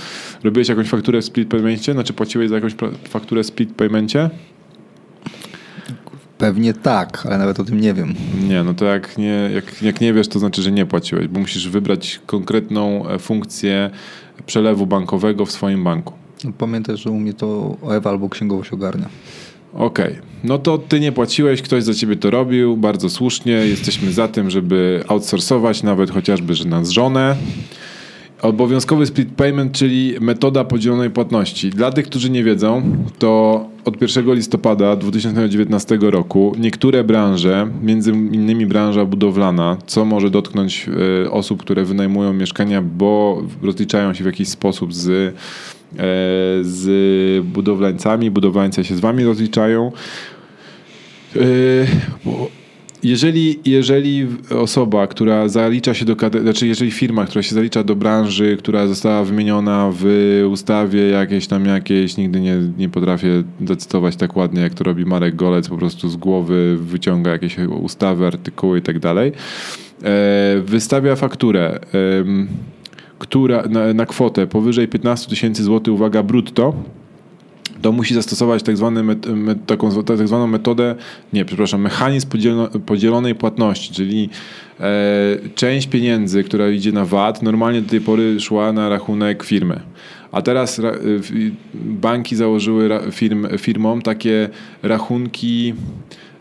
Robiłeś 0.44 0.68
jakąś 0.68 0.88
fakturę 0.88 1.20
w 1.20 1.24
split 1.24 1.48
paymencie? 1.48 1.92
Znaczy 1.92 2.12
płaciłeś 2.12 2.48
za 2.48 2.54
jakąś 2.54 2.72
fakturę 3.08 3.42
w 3.42 3.46
split 3.46 3.74
paymencie? 3.74 4.30
Pewnie 6.40 6.74
tak, 6.74 7.26
ale 7.26 7.38
nawet 7.38 7.60
o 7.60 7.64
tym 7.64 7.80
nie 7.80 7.94
wiem. 7.94 8.14
Nie, 8.48 8.62
no 8.62 8.74
to 8.74 8.84
jak 8.84 9.18
nie, 9.18 9.50
jak, 9.54 9.82
jak 9.82 10.00
nie 10.00 10.12
wiesz, 10.12 10.28
to 10.28 10.38
znaczy, 10.38 10.62
że 10.62 10.72
nie 10.72 10.86
płaciłeś, 10.86 11.28
bo 11.28 11.40
musisz 11.40 11.68
wybrać 11.68 12.20
konkretną 12.26 13.08
e, 13.08 13.18
funkcję 13.18 13.90
przelewu 14.46 14.86
bankowego 14.86 15.46
w 15.46 15.52
swoim 15.52 15.84
banku. 15.84 16.14
No, 16.44 16.52
pamiętaj, 16.58 16.96
że 16.96 17.10
u 17.10 17.18
mnie 17.18 17.34
to 17.34 17.76
Ewa 17.90 18.10
albo 18.10 18.28
księgowość 18.28 18.72
ogarnia. 18.72 19.08
Okej, 19.74 20.12
okay. 20.12 20.22
no 20.44 20.58
to 20.58 20.78
ty 20.78 21.00
nie 21.00 21.12
płaciłeś, 21.12 21.62
ktoś 21.62 21.84
za 21.84 21.94
ciebie 21.94 22.16
to 22.16 22.30
robił, 22.30 22.76
bardzo 22.76 23.10
słusznie. 23.10 23.52
Jesteśmy 23.52 24.12
za 24.12 24.28
tym, 24.28 24.50
żeby 24.50 25.04
outsourcować 25.08 25.82
nawet 25.82 26.10
chociażby, 26.10 26.54
że 26.54 26.64
na 26.64 26.84
żonę. 26.84 27.36
Obowiązkowy 28.42 29.06
split 29.06 29.28
payment, 29.36 29.72
czyli 29.72 30.14
metoda 30.20 30.64
podzielonej 30.64 31.10
płatności. 31.10 31.70
Dla 31.70 31.92
tych, 31.92 32.06
którzy 32.06 32.30
nie 32.30 32.44
wiedzą, 32.44 32.82
to 33.18 33.64
od 33.84 34.02
1 34.02 34.34
listopada 34.34 34.96
2019 34.96 35.98
roku 36.00 36.52
niektóre 36.58 37.04
branże, 37.04 37.68
między 37.82 38.10
innymi 38.10 38.66
branża 38.66 39.04
budowlana, 39.04 39.76
co 39.86 40.04
może 40.04 40.30
dotknąć 40.30 40.86
e, 41.24 41.30
osób, 41.30 41.60
które 41.60 41.84
wynajmują 41.84 42.32
mieszkania, 42.32 42.82
bo 42.82 43.42
rozliczają 43.62 44.14
się 44.14 44.24
w 44.24 44.26
jakiś 44.26 44.48
sposób 44.48 44.94
z, 44.94 45.08
e, 45.08 45.34
z 46.62 47.46
budowlańcami, 47.46 48.30
budowlańcy 48.30 48.84
się 48.84 48.96
z 48.96 49.00
wami 49.00 49.24
rozliczają. 49.24 49.92
Jeżeli, 53.02 53.60
jeżeli 53.64 54.26
osoba, 54.50 55.06
która 55.06 55.48
zalicza 55.48 55.94
się 55.94 56.04
do, 56.04 56.16
znaczy 56.42 56.66
jeżeli 56.66 56.90
firma, 56.90 57.24
która 57.24 57.42
się 57.42 57.54
zalicza 57.54 57.84
do 57.84 57.96
branży, 57.96 58.56
która 58.56 58.86
została 58.86 59.24
wymieniona 59.24 59.92
w 59.94 60.04
ustawie 60.50 61.08
jakieś 61.08 61.46
tam 61.46 61.64
jakieś, 61.64 62.16
nigdy 62.16 62.40
nie, 62.40 62.56
nie 62.78 62.88
potrafię 62.88 63.42
decydować 63.60 64.16
tak 64.16 64.36
ładnie, 64.36 64.60
jak 64.62 64.74
to 64.74 64.84
robi 64.84 65.04
Marek 65.04 65.36
Golec, 65.36 65.68
po 65.68 65.76
prostu 65.76 66.08
z 66.08 66.16
głowy 66.16 66.76
wyciąga 66.80 67.30
jakieś 67.30 67.56
ustawy, 67.58 68.26
artykuły 68.26 68.78
i 68.78 68.82
tak 68.82 68.98
dalej, 68.98 69.32
e, 70.02 70.60
wystawia 70.64 71.16
fakturę, 71.16 71.80
która 73.18 73.62
na, 73.62 73.94
na 73.94 74.06
kwotę 74.06 74.46
powyżej 74.46 74.88
15 74.88 75.30
tysięcy 75.30 75.62
złotych, 75.62 75.94
uwaga, 75.94 76.22
brutto, 76.22 76.74
to 77.82 77.92
musi 77.92 78.14
zastosować 78.14 78.62
tak, 78.62 78.76
zwany 78.76 79.02
met, 79.02 79.26
met, 79.26 79.66
taką 79.66 80.02
tak 80.02 80.28
zwaną 80.28 80.46
metodę, 80.46 80.94
nie, 81.32 81.44
przepraszam, 81.44 81.80
mechanizm 81.80 82.28
podzielonej 82.86 83.34
płatności, 83.34 83.94
czyli 83.94 84.28
e, 84.80 84.92
część 85.54 85.86
pieniędzy, 85.86 86.44
która 86.44 86.70
idzie 86.70 86.92
na 86.92 87.04
VAT, 87.04 87.42
normalnie 87.42 87.82
do 87.82 87.90
tej 87.90 88.00
pory 88.00 88.40
szła 88.40 88.72
na 88.72 88.88
rachunek 88.88 89.42
firmy. 89.42 89.80
A 90.32 90.42
teraz 90.42 90.78
ra, 90.78 90.92
banki 91.74 92.36
założyły 92.36 93.00
firm, 93.10 93.58
firmom 93.58 94.02
takie 94.02 94.48
rachunki, 94.82 95.74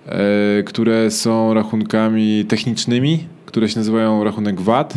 e, 0.06 0.64
które 0.64 1.12
są 1.12 1.54
rachunkami 1.54 2.46
technicznymi, 2.46 3.24
które 3.46 3.70
się 3.70 3.80
nazywają 3.80 4.24
rachunek 4.24 4.62
VAT 4.62 4.94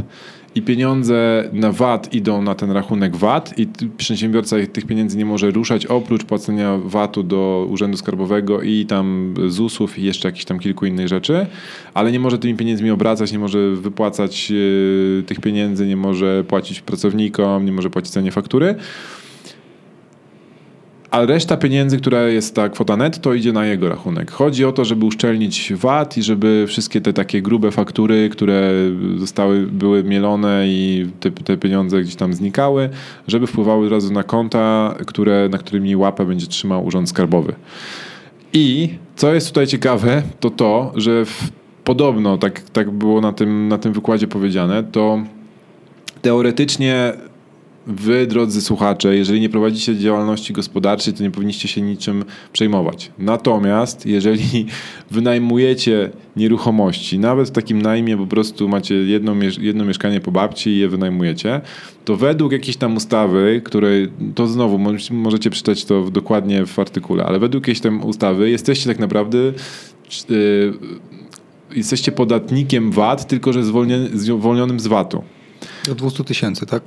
i 0.54 0.62
pieniądze 0.62 1.48
na 1.52 1.72
VAT 1.72 2.14
idą 2.14 2.42
na 2.42 2.54
ten 2.54 2.70
rachunek 2.70 3.16
VAT 3.16 3.58
i 3.58 3.68
przedsiębiorca 3.96 4.56
tych 4.72 4.86
pieniędzy 4.86 5.16
nie 5.16 5.24
może 5.24 5.50
ruszać 5.50 5.86
oprócz 5.86 6.24
płacenia 6.24 6.78
VAT-u 6.84 7.22
do 7.22 7.66
Urzędu 7.70 7.96
Skarbowego 7.96 8.62
i 8.62 8.86
tam 8.86 9.34
ZUS-ów 9.48 9.98
i 9.98 10.02
jeszcze 10.02 10.28
jakichś 10.28 10.44
tam 10.44 10.58
kilku 10.58 10.86
innych 10.86 11.08
rzeczy, 11.08 11.46
ale 11.94 12.12
nie 12.12 12.20
może 12.20 12.38
tymi 12.38 12.54
pieniędzmi 12.54 12.90
obracać, 12.90 13.32
nie 13.32 13.38
może 13.38 13.70
wypłacać 13.70 14.50
yy, 14.50 15.22
tych 15.26 15.40
pieniędzy, 15.40 15.86
nie 15.86 15.96
może 15.96 16.44
płacić 16.44 16.80
pracownikom, 16.80 17.64
nie 17.64 17.72
może 17.72 17.90
płacić 17.90 18.12
za 18.12 18.20
nie 18.20 18.32
faktury 18.32 18.74
a 21.12 21.26
reszta 21.26 21.56
pieniędzy, 21.56 21.98
która 21.98 22.22
jest 22.22 22.54
ta 22.54 22.68
kwota 22.68 22.96
netto, 22.96 23.34
idzie 23.34 23.52
na 23.52 23.66
jego 23.66 23.88
rachunek. 23.88 24.30
Chodzi 24.30 24.64
o 24.64 24.72
to, 24.72 24.84
żeby 24.84 25.06
uszczelnić 25.06 25.72
VAT 25.74 26.18
i 26.18 26.22
żeby 26.22 26.64
wszystkie 26.68 27.00
te 27.00 27.12
takie 27.12 27.42
grube 27.42 27.70
faktury, 27.70 28.28
które 28.28 28.70
zostały, 29.16 29.66
były 29.66 30.04
mielone 30.04 30.64
i 30.66 31.10
te, 31.20 31.30
te 31.30 31.56
pieniądze 31.56 32.00
gdzieś 32.02 32.16
tam 32.16 32.34
znikały, 32.34 32.88
żeby 33.28 33.46
wpływały 33.46 33.86
od 33.86 33.92
razu 33.92 34.12
na 34.12 34.22
konta, 34.22 34.94
które, 35.06 35.48
na 35.48 35.58
którymi 35.58 35.96
łapę 35.96 36.26
będzie 36.26 36.46
trzymał 36.46 36.84
Urząd 36.84 37.08
Skarbowy. 37.08 37.54
I 38.52 38.88
co 39.16 39.34
jest 39.34 39.48
tutaj 39.48 39.66
ciekawe, 39.66 40.22
to 40.40 40.50
to, 40.50 40.92
że 40.96 41.24
w, 41.24 41.50
podobno, 41.84 42.38
tak, 42.38 42.60
tak 42.60 42.90
było 42.90 43.20
na 43.20 43.32
tym, 43.32 43.68
na 43.68 43.78
tym 43.78 43.92
wykładzie 43.92 44.26
powiedziane, 44.26 44.82
to 44.82 45.22
teoretycznie 46.22 47.12
wy, 47.86 48.26
drodzy 48.26 48.62
słuchacze, 48.62 49.16
jeżeli 49.16 49.40
nie 49.40 49.48
prowadzicie 49.48 49.96
działalności 49.96 50.52
gospodarczej, 50.52 51.14
to 51.14 51.22
nie 51.22 51.30
powinniście 51.30 51.68
się 51.68 51.80
niczym 51.80 52.24
przejmować. 52.52 53.10
Natomiast 53.18 54.06
jeżeli 54.06 54.66
wynajmujecie 55.10 56.10
nieruchomości, 56.36 57.18
nawet 57.18 57.48
w 57.48 57.50
takim 57.50 57.82
najmie 57.82 58.16
po 58.16 58.26
prostu 58.26 58.68
macie 58.68 58.94
jedno, 58.94 59.34
jedno 59.60 59.84
mieszkanie 59.84 60.20
po 60.20 60.32
babci 60.32 60.70
i 60.70 60.78
je 60.78 60.88
wynajmujecie, 60.88 61.60
to 62.04 62.16
według 62.16 62.52
jakiejś 62.52 62.76
tam 62.76 62.96
ustawy, 62.96 63.60
której, 63.64 64.08
to 64.34 64.46
znowu 64.46 64.78
możecie 65.10 65.50
przeczytać 65.50 65.84
to 65.84 66.10
dokładnie 66.10 66.66
w 66.66 66.78
artykule, 66.78 67.24
ale 67.24 67.38
według 67.38 67.62
jakiejś 67.64 67.80
tam 67.80 68.04
ustawy 68.04 68.50
jesteście 68.50 68.90
tak 68.90 68.98
naprawdę 68.98 69.38
yy, 69.38 70.72
jesteście 71.76 72.12
podatnikiem 72.12 72.90
VAT, 72.90 73.26
tylko 73.26 73.52
że 73.52 73.64
zwolnionym 74.14 74.80
z 74.80 74.86
VAT-u. 74.86 75.24
Do 75.86 75.94
200 75.94 76.24
tysięcy, 76.24 76.66
tak? 76.66 76.82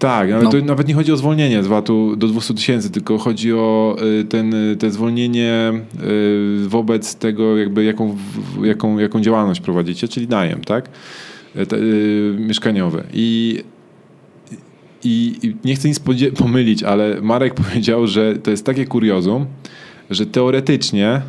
Tak, 0.00 0.30
ale 0.30 0.42
no. 0.42 0.50
to 0.50 0.60
nawet 0.60 0.88
nie 0.88 0.94
chodzi 0.94 1.12
o 1.12 1.16
zwolnienie 1.16 1.62
z 1.62 1.66
VAT-u 1.66 2.16
do 2.16 2.26
200 2.28 2.54
tysięcy, 2.54 2.90
tylko 2.90 3.18
chodzi 3.18 3.52
o 3.52 3.96
y, 4.20 4.24
ten, 4.24 4.54
y, 4.54 4.76
te 4.76 4.90
zwolnienie 4.90 5.72
y, 6.02 6.68
wobec 6.68 7.14
tego, 7.14 7.58
jakby 7.58 7.84
jaką, 7.84 8.16
jaką, 8.62 8.98
jaką 8.98 9.20
działalność 9.20 9.60
prowadzicie, 9.60 10.08
czyli 10.08 10.28
najem, 10.28 10.60
tak? 10.60 10.88
Mieszkaniowy. 12.38 13.04
I 13.12 13.58
i, 15.04 15.38
I, 15.42 15.56
nie 15.64 15.74
chcę 15.74 15.88
nic 15.88 16.00
pomylić, 16.38 16.82
ale 16.82 17.20
Marek 17.20 17.54
powiedział, 17.64 18.06
że 18.06 18.36
to 18.36 18.50
jest 18.50 18.66
takie 18.66 18.86
kuriozum, 18.86 19.46
że 20.10 20.26
teoretycznie 20.26 21.20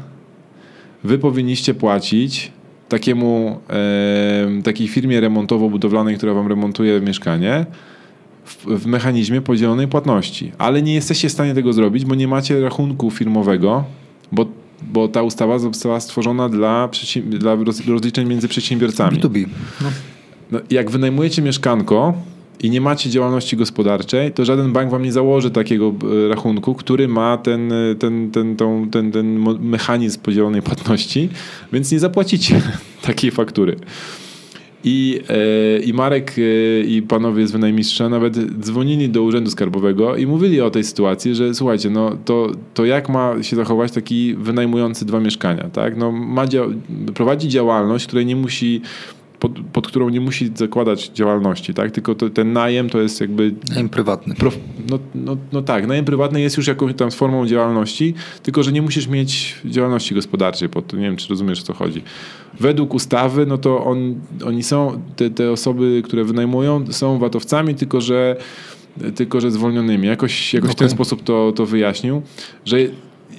wy 1.03 1.17
powinniście 1.17 1.73
płacić 1.73 2.51
takiemu, 2.89 3.59
e, 3.69 4.61
takiej 4.63 4.87
firmie 4.87 5.21
remontowo-budowlanej, 5.21 6.17
która 6.17 6.33
wam 6.33 6.47
remontuje 6.47 7.01
mieszkanie, 7.01 7.65
w, 8.45 8.65
w, 8.65 8.85
mechanizmie 8.85 9.41
podzielonej 9.41 9.87
płatności. 9.87 10.51
Ale 10.57 10.81
nie 10.81 10.93
jesteście 10.93 11.29
w 11.29 11.31
stanie 11.31 11.53
tego 11.53 11.73
zrobić, 11.73 12.05
bo 12.05 12.15
nie 12.15 12.27
macie 12.27 12.61
rachunku 12.61 13.11
firmowego, 13.11 13.83
bo, 14.31 14.45
bo 14.81 15.07
ta 15.07 15.23
ustawa 15.23 15.59
została 15.59 15.99
stworzona 15.99 16.49
dla, 16.49 16.89
dla 17.25 17.57
rozliczeń 17.87 18.27
między 18.27 18.47
przedsiębiorcami. 18.47 19.19
B2B. 19.19 19.45
No. 19.81 19.89
No, 20.51 20.59
jak 20.69 20.91
wynajmujecie 20.91 21.41
mieszkanko, 21.41 22.13
i 22.63 22.69
nie 22.69 22.81
macie 22.81 23.09
działalności 23.09 23.57
gospodarczej, 23.57 24.31
to 24.31 24.45
żaden 24.45 24.73
bank 24.73 24.91
wam 24.91 25.03
nie 25.03 25.11
założy 25.11 25.51
takiego 25.51 25.93
e, 26.25 26.27
rachunku, 26.27 26.75
który 26.75 27.07
ma 27.07 27.37
ten, 27.37 27.71
e, 27.71 27.95
ten, 27.95 28.31
ten, 28.31 28.55
ten, 28.55 28.89
ten, 28.89 29.11
ten 29.11 29.39
mechanizm 29.59 30.19
podzielonej 30.19 30.61
płatności, 30.61 31.29
więc 31.73 31.91
nie 31.91 31.99
zapłacicie 31.99 32.61
takiej 33.01 33.31
faktury. 33.31 33.75
I, 34.83 35.21
e, 35.29 35.79
I 35.79 35.93
Marek 35.93 36.35
e, 36.37 36.81
i 36.81 37.01
panowie 37.01 37.47
z 37.47 37.51
wynajmistrza 37.51 38.09
nawet 38.09 38.37
dzwonili 38.59 39.09
do 39.09 39.23
Urzędu 39.23 39.51
Skarbowego 39.51 40.15
i 40.15 40.27
mówili 40.27 40.61
o 40.61 40.69
tej 40.69 40.83
sytuacji, 40.83 41.35
że 41.35 41.53
słuchajcie, 41.53 41.89
no 41.89 42.17
to, 42.25 42.51
to 42.73 42.85
jak 42.85 43.09
ma 43.09 43.43
się 43.43 43.55
zachować 43.55 43.91
taki 43.91 44.35
wynajmujący 44.35 45.05
dwa 45.05 45.19
mieszkania, 45.19 45.69
tak? 45.73 45.97
No 45.97 46.11
ma 46.11 46.45
dzia- 46.45 46.73
prowadzi 47.13 47.47
działalność, 47.47 48.07
której 48.07 48.25
nie 48.25 48.35
musi 48.35 48.81
pod, 49.41 49.51
pod, 49.73 49.87
którą 49.87 50.09
nie 50.09 50.21
musi 50.21 50.51
zakładać 50.55 51.07
działalności, 51.07 51.73
tak? 51.73 51.91
Tylko 51.91 52.15
to, 52.15 52.29
ten 52.29 52.53
najem 52.53 52.89
to 52.89 53.01
jest 53.01 53.21
jakby... 53.21 53.53
Najem 53.69 53.89
prywatny. 53.89 54.35
Prof, 54.35 54.57
no, 54.89 54.99
no, 55.15 55.37
no 55.51 55.61
tak, 55.61 55.87
najem 55.87 56.05
prywatny 56.05 56.41
jest 56.41 56.57
już 56.57 56.67
jakąś 56.67 56.93
tam 56.93 57.11
formą 57.11 57.47
działalności, 57.47 58.13
tylko 58.43 58.63
że 58.63 58.71
nie 58.71 58.81
musisz 58.81 59.07
mieć 59.07 59.55
działalności 59.65 60.15
gospodarczej 60.15 60.69
pod 60.69 60.87
to. 60.87 60.97
Nie 60.97 61.03
wiem, 61.03 61.17
czy 61.17 61.29
rozumiesz, 61.29 61.59
o 61.59 61.63
co 61.63 61.73
chodzi. 61.73 62.01
Według 62.59 62.93
ustawy, 62.93 63.45
no 63.45 63.57
to 63.57 63.85
on, 63.85 64.15
oni 64.45 64.63
są, 64.63 65.01
te, 65.15 65.29
te 65.29 65.51
osoby, 65.51 66.01
które 66.05 66.23
wynajmują, 66.23 66.85
są 66.91 67.19
watowcami, 67.19 67.75
tylko 67.75 68.01
że 68.01 68.35
tylko 69.15 69.41
że 69.41 69.51
zwolnionymi. 69.51 70.07
Jakoś, 70.07 70.53
jakoś 70.53 70.69
okay. 70.69 70.75
w 70.75 70.79
ten 70.79 70.89
sposób 70.89 71.23
to, 71.23 71.53
to 71.55 71.65
wyjaśnił, 71.65 72.21
że 72.65 72.77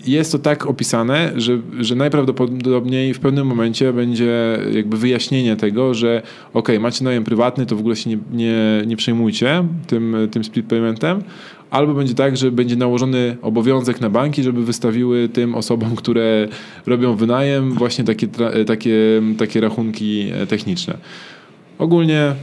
jest 0.07 0.33
to 0.33 0.39
tak 0.39 0.67
opisane, 0.67 1.33
że, 1.37 1.59
że 1.81 1.95
najprawdopodobniej 1.95 3.15
w 3.15 3.21
pewnym 3.21 3.47
momencie 3.47 3.93
będzie 3.93 4.59
jakby 4.73 4.97
wyjaśnienie 4.97 5.57
tego, 5.57 5.95
że 5.95 6.23
ok, 6.55 6.69
macie 6.81 7.05
najem 7.05 7.25
prywatny, 7.25 7.67
to 7.67 7.77
w 7.77 7.81
ogóle 7.81 7.97
się 7.97 8.11
nie, 8.11 8.19
nie, 8.33 8.83
nie 8.87 8.97
przejmujcie 8.97 9.65
tym, 9.87 10.17
tym 10.31 10.45
split 10.45 10.67
paymentem, 10.67 11.23
albo 11.73 11.95
będzie 11.95 12.15
tak, 12.15 12.37
że 12.37 12.51
będzie 12.51 12.77
nałożony 12.77 13.37
obowiązek 13.43 14.01
na 14.01 14.11
banki, 14.11 14.43
żeby 14.43 14.65
wystawiły 14.65 15.29
tym 15.29 15.55
osobom, 15.55 15.97
które 15.97 16.49
robią 16.87 17.17
wynajem 17.17 17.73
właśnie 17.73 18.05
takie, 18.05 18.29
takie, 18.67 19.23
takie 19.39 19.61
rachunki 19.61 20.31
e, 20.35 20.47
techniczne. 20.47 20.99
Ogólnie 21.79 22.21
e, 22.21 22.35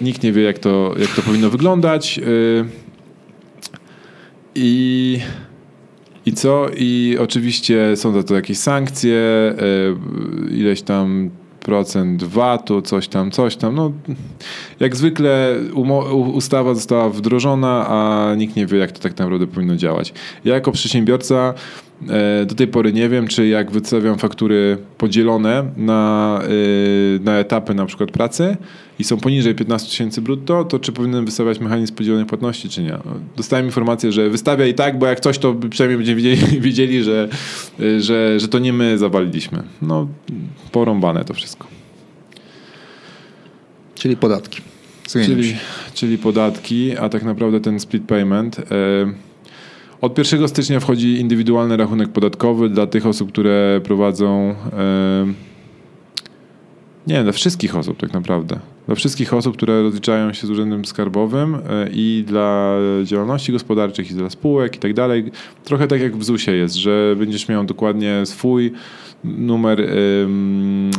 nikt 0.00 0.22
nie 0.22 0.32
wie, 0.32 0.42
jak 0.42 0.58
to, 0.58 0.94
jak 0.98 1.08
to 1.08 1.22
powinno 1.22 1.50
wyglądać. 1.50 2.18
E, 2.18 2.22
I 4.54 5.18
i 6.26 6.32
co? 6.32 6.66
I 6.76 7.16
oczywiście 7.20 7.96
są 7.96 8.12
za 8.12 8.22
to 8.22 8.34
jakieś 8.34 8.58
sankcje, 8.58 9.18
e, 9.20 9.54
ileś 10.50 10.82
tam 10.82 11.30
procent 11.64 12.22
VAT-u, 12.22 12.82
coś 12.82 13.08
tam, 13.08 13.30
coś 13.30 13.56
tam. 13.56 13.74
No, 13.74 13.92
jak 14.80 14.96
zwykle 14.96 15.54
ustawa 16.34 16.74
została 16.74 17.10
wdrożona, 17.10 17.86
a 17.88 18.34
nikt 18.34 18.56
nie 18.56 18.66
wie, 18.66 18.78
jak 18.78 18.92
to 18.92 19.00
tak 19.00 19.18
naprawdę 19.18 19.46
powinno 19.46 19.76
działać. 19.76 20.12
Ja 20.44 20.54
jako 20.54 20.72
przedsiębiorca 20.72 21.54
do 22.46 22.54
tej 22.54 22.68
pory 22.68 22.92
nie 22.92 23.08
wiem, 23.08 23.28
czy 23.28 23.46
jak 23.46 23.70
wystawiam 23.70 24.18
faktury 24.18 24.78
podzielone 24.98 25.64
na, 25.76 26.40
e, 26.42 27.24
na 27.24 27.38
etapy 27.38 27.74
na 27.74 27.86
przykład 27.86 28.10
pracy, 28.10 28.56
i 28.98 29.04
są 29.04 29.16
poniżej 29.16 29.54
15 29.54 29.90
tysięcy 29.90 30.22
brutto, 30.22 30.64
to 30.64 30.78
czy 30.78 30.92
powinienem 30.92 31.24
wystawiać 31.24 31.60
mechanizm 31.60 31.94
podzielonej 31.94 32.26
płatności, 32.26 32.68
czy 32.68 32.82
nie? 32.82 32.98
Dostałem 33.36 33.66
informację, 33.66 34.12
że 34.12 34.30
wystawia 34.30 34.66
i 34.66 34.74
tak, 34.74 34.98
bo 34.98 35.06
jak 35.06 35.20
coś, 35.20 35.38
to 35.38 35.54
przynajmniej 35.70 35.96
będziemy 35.98 36.22
wiedzieli, 36.22 36.60
wiedzieli 36.68 37.02
że, 37.02 37.28
że, 37.98 38.40
że 38.40 38.48
to 38.48 38.58
nie 38.58 38.72
my 38.72 38.98
zawaliliśmy. 38.98 39.62
No, 39.82 40.08
porąbane 40.72 41.24
to 41.24 41.34
wszystko. 41.34 41.66
Czyli 43.94 44.16
podatki. 44.16 44.60
Czyli, 45.08 45.56
czyli 45.94 46.18
podatki, 46.18 46.96
a 46.98 47.08
tak 47.08 47.22
naprawdę 47.22 47.60
ten 47.60 47.80
split 47.80 48.04
payment. 48.04 48.58
E, 48.58 48.62
od 50.00 50.18
1 50.18 50.48
stycznia 50.48 50.80
wchodzi 50.80 51.20
indywidualny 51.20 51.76
rachunek 51.76 52.08
podatkowy 52.08 52.68
dla 52.68 52.86
tych 52.86 53.06
osób, 53.06 53.32
które 53.32 53.80
prowadzą. 53.84 54.54
Nie, 57.06 57.22
dla 57.22 57.32
wszystkich 57.32 57.76
osób 57.76 58.00
tak 58.00 58.12
naprawdę 58.12 58.60
dla 58.86 58.94
wszystkich 58.94 59.34
osób, 59.34 59.56
które 59.56 59.82
rozliczają 59.82 60.32
się 60.32 60.46
z 60.46 60.50
Urzędem 60.50 60.84
Skarbowym 60.84 61.54
e, 61.54 61.60
i 61.92 62.24
dla 62.26 62.76
działalności 63.04 63.52
gospodarczych, 63.52 64.10
i 64.10 64.14
dla 64.14 64.30
spółek 64.30 64.76
i 64.76 64.78
tak 64.78 64.94
dalej. 64.94 65.30
Trochę 65.64 65.88
tak 65.88 66.00
jak 66.00 66.16
w 66.16 66.24
ZUS-ie 66.24 66.56
jest, 66.56 66.74
że 66.74 67.16
będziesz 67.18 67.48
miał 67.48 67.64
dokładnie 67.64 68.26
swój 68.26 68.72
numer, 69.24 69.88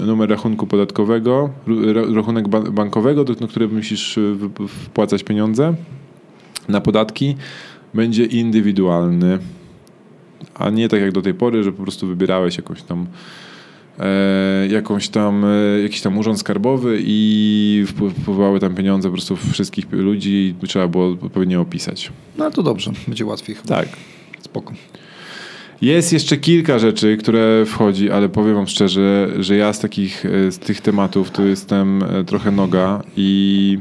numer 0.05 0.29
rachunku 0.29 0.67
podatkowego, 0.67 1.49
rachunek 2.15 2.47
bankowego, 2.47 3.23
do 3.23 3.47
którego 3.47 3.75
musisz 3.75 4.19
wpłacać 4.67 5.23
pieniądze 5.23 5.73
na 6.69 6.81
podatki, 6.81 7.35
będzie 7.95 8.25
indywidualny, 8.25 9.39
a 10.55 10.69
nie 10.69 10.89
tak 10.89 11.01
jak 11.01 11.11
do 11.11 11.21
tej 11.21 11.33
pory, 11.33 11.63
że 11.63 11.71
po 11.71 11.83
prostu 11.83 12.07
wybierałeś 12.07 12.57
jakąś 12.57 12.83
tam 12.83 13.07
e, 13.99 14.67
jakąś 14.67 15.09
tam, 15.09 15.45
e, 15.45 15.81
jakiś 15.81 16.01
tam 16.01 16.17
urząd 16.17 16.39
skarbowy 16.39 16.99
i 17.01 17.85
wpływały 18.21 18.59
tam 18.59 18.75
pieniądze 18.75 19.09
po 19.09 19.13
prostu 19.13 19.35
wszystkich 19.35 19.91
ludzi 19.91 20.55
i 20.63 20.67
trzeba 20.67 20.87
było 20.87 21.07
odpowiednio 21.07 21.61
opisać. 21.61 22.11
No 22.37 22.51
to 22.51 22.63
dobrze, 22.63 22.91
będzie 23.07 23.25
łatwiej. 23.25 23.55
Chyba. 23.55 23.75
Tak. 23.75 23.87
Spoko. 24.41 24.73
Jest 25.81 26.13
jeszcze 26.13 26.37
kilka 26.37 26.79
rzeczy, 26.79 27.17
które 27.17 27.65
wchodzi, 27.65 28.11
ale 28.11 28.29
powiem 28.29 28.55
wam 28.55 28.67
szczerze, 28.67 29.31
że 29.39 29.55
ja 29.55 29.73
z 29.73 29.79
takich, 29.79 30.25
e, 30.25 30.51
z 30.51 30.59
tych 30.59 30.81
tematów 30.81 31.31
to 31.31 31.43
jestem 31.43 32.03
trochę 32.25 32.51
noga 32.51 33.03
i, 33.17 33.79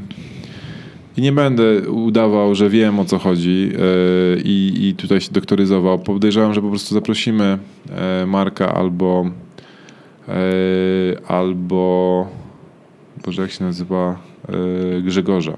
i 1.17 1.21
nie 1.21 1.31
będę 1.31 1.89
udawał, 1.89 2.55
że 2.55 2.69
wiem 2.69 2.99
o 2.99 3.05
co 3.05 3.19
chodzi 3.19 3.71
i, 4.43 4.73
i 4.81 4.95
tutaj 4.95 5.21
się 5.21 5.31
doktoryzował. 5.31 5.99
Podejrzewam, 5.99 6.53
że 6.53 6.61
po 6.61 6.69
prostu 6.69 6.93
zaprosimy 6.93 7.57
Marka 8.25 8.73
albo 8.73 9.25
E, 10.27 11.31
albo 11.31 12.27
Boże, 13.25 13.41
jak 13.41 13.51
się 13.51 13.63
nazywa 13.63 14.19
Grzegorza. 15.03 15.57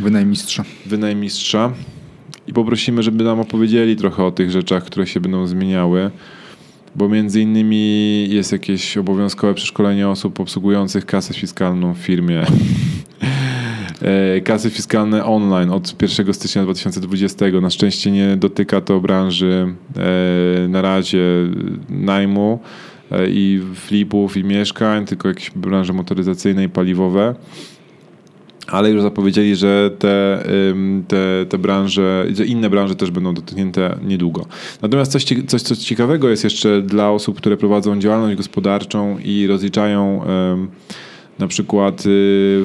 Wynajmistrza. 0.00 0.64
Wynajmistrza. 0.86 1.72
I 2.46 2.52
poprosimy, 2.52 3.02
żeby 3.02 3.24
nam 3.24 3.40
opowiedzieli 3.40 3.96
trochę 3.96 4.24
o 4.24 4.30
tych 4.30 4.50
rzeczach, 4.50 4.84
które 4.84 5.06
się 5.06 5.20
będą 5.20 5.46
zmieniały, 5.46 6.10
bo 6.96 7.08
między 7.08 7.40
innymi 7.40 8.26
jest 8.30 8.52
jakieś 8.52 8.96
obowiązkowe 8.96 9.54
przeszkolenie 9.54 10.08
osób 10.08 10.40
obsługujących 10.40 11.06
kasę 11.06 11.34
fiskalną 11.34 11.94
w 11.94 11.98
firmie. 11.98 12.42
E, 14.02 14.40
kasy 14.40 14.70
fiskalne 14.70 15.24
online 15.24 15.70
od 15.70 16.02
1 16.02 16.34
stycznia 16.34 16.62
2020. 16.62 17.46
Na 17.62 17.70
szczęście 17.70 18.10
nie 18.10 18.36
dotyka 18.36 18.80
to 18.80 19.00
branży 19.00 19.74
na 20.68 20.82
razie 20.82 21.22
najmu 21.88 22.60
E, 23.12 23.30
i 23.30 23.60
flipów, 23.74 24.36
i 24.36 24.44
mieszkań, 24.44 25.06
tylko 25.06 25.28
jakieś 25.28 25.50
branże 25.50 25.92
motoryzacyjne 25.92 26.64
i 26.64 26.68
paliwowe. 26.68 27.34
ale 28.66 28.90
już 28.90 29.02
zapowiedzieli, 29.02 29.56
że 29.56 29.90
te, 29.98 30.44
te, 31.08 31.46
te 31.48 31.58
branże, 31.58 32.26
że 32.34 32.46
inne 32.46 32.70
branże 32.70 32.94
też 32.94 33.10
będą 33.10 33.34
dotknięte 33.34 33.98
niedługo. 34.04 34.46
Natomiast 34.82 35.12
coś, 35.12 35.24
coś, 35.46 35.62
coś 35.62 35.78
ciekawego 35.78 36.28
jest 36.28 36.44
jeszcze 36.44 36.82
dla 36.82 37.10
osób, 37.10 37.36
które 37.36 37.56
prowadzą 37.56 37.98
działalność 37.98 38.36
gospodarczą 38.36 39.18
i 39.18 39.46
rozliczają 39.46 40.24
na 41.42 41.48
przykład 41.48 42.06
y, 42.06 42.64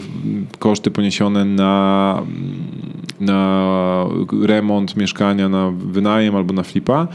koszty 0.59 0.91
poniesione 0.91 1.45
na, 1.45 2.23
na 3.19 4.05
remont 4.41 4.97
mieszkania, 4.97 5.49
na 5.49 5.71
wynajem 5.71 6.36
albo 6.36 6.53
na 6.53 6.63
flipa, 6.63 7.07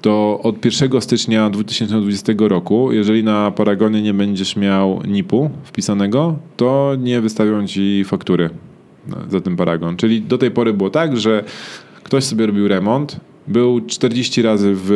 to 0.00 0.40
od 0.42 0.64
1 0.64 1.00
stycznia 1.00 1.50
2020 1.50 2.32
roku, 2.38 2.92
jeżeli 2.92 3.24
na 3.24 3.50
Paragonie 3.50 4.02
nie 4.02 4.14
będziesz 4.14 4.56
miał 4.56 5.02
NIP-u 5.06 5.50
wpisanego, 5.64 6.36
to 6.56 6.96
nie 6.98 7.20
wystawią 7.20 7.66
ci 7.66 8.04
faktury 8.04 8.50
za 9.28 9.40
ten 9.40 9.56
Paragon. 9.56 9.96
Czyli 9.96 10.22
do 10.22 10.38
tej 10.38 10.50
pory 10.50 10.72
było 10.72 10.90
tak, 10.90 11.16
że 11.16 11.44
ktoś 12.02 12.24
sobie 12.24 12.46
robił 12.46 12.68
remont, 12.68 13.20
był 13.48 13.80
40 13.80 14.42
razy 14.42 14.72
w 14.76 14.90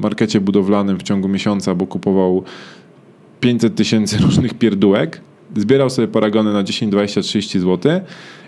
markecie 0.00 0.40
budowlanym 0.40 0.98
w 0.98 1.02
ciągu 1.02 1.28
miesiąca, 1.28 1.74
bo 1.74 1.86
kupował 1.86 2.44
500 3.46 3.74
tysięcy 3.74 4.18
różnych 4.18 4.54
pierdółek, 4.54 5.20
zbierał 5.56 5.90
sobie 5.90 6.08
paragony 6.08 6.52
na 6.52 6.62
10, 6.62 6.92
20, 6.92 7.20
30 7.20 7.60
zł 7.60 8.00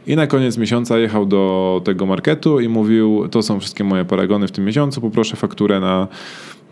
i 0.06 0.16
na 0.16 0.26
koniec 0.26 0.58
miesiąca 0.58 0.98
jechał 0.98 1.26
do 1.26 1.82
tego 1.84 2.06
marketu 2.06 2.60
i 2.60 2.68
mówił, 2.68 3.28
to 3.30 3.42
są 3.42 3.60
wszystkie 3.60 3.84
moje 3.84 4.04
paragony 4.04 4.48
w 4.48 4.52
tym 4.52 4.64
miesiącu, 4.64 5.00
poproszę 5.00 5.36
fakturę 5.36 5.80
na, 5.80 6.08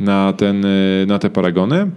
na, 0.01 0.33
ten, 0.33 0.67
na 1.07 1.19
te 1.19 1.31
paragony. 1.31 1.91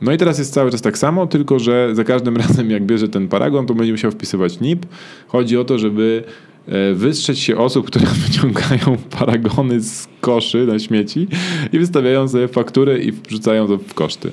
No 0.00 0.12
i 0.12 0.16
teraz 0.16 0.38
jest 0.38 0.54
cały 0.54 0.70
czas 0.70 0.82
tak 0.82 0.98
samo, 0.98 1.26
tylko 1.26 1.58
że 1.58 1.94
za 1.94 2.04
każdym 2.04 2.36
razem 2.46 2.70
jak 2.70 2.86
bierze 2.86 3.08
ten 3.08 3.28
paragon, 3.28 3.66
to 3.66 3.74
będzie 3.74 3.92
musiał 3.92 4.10
wpisywać 4.10 4.60
NIP. 4.60 4.86
Chodzi 5.28 5.56
o 5.56 5.64
to, 5.64 5.78
żeby 5.78 6.24
e, 6.66 6.94
wystrzec 6.94 7.38
się 7.38 7.56
osób, 7.56 7.86
które 7.86 8.06
wyciągają 8.26 8.96
paragony 9.18 9.80
z 9.80 10.08
koszy 10.20 10.66
na 10.66 10.78
śmieci 10.78 11.28
i 11.72 11.78
wystawiają 11.78 12.28
sobie 12.28 12.48
faktury 12.48 12.98
i 13.04 13.12
wrzucają 13.12 13.66
to 13.66 13.78
w 13.78 13.94
koszty. 13.94 14.30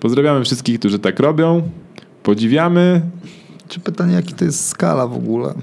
Pozdrawiamy 0.00 0.44
wszystkich, 0.44 0.78
którzy 0.78 0.98
tak 0.98 1.20
robią. 1.20 1.62
Podziwiamy. 2.22 3.02
Czy 3.68 3.80
pytanie, 3.80 4.14
jaki 4.14 4.34
to 4.34 4.44
jest 4.44 4.68
skala 4.68 5.06
w 5.06 5.16
ogóle? 5.16 5.54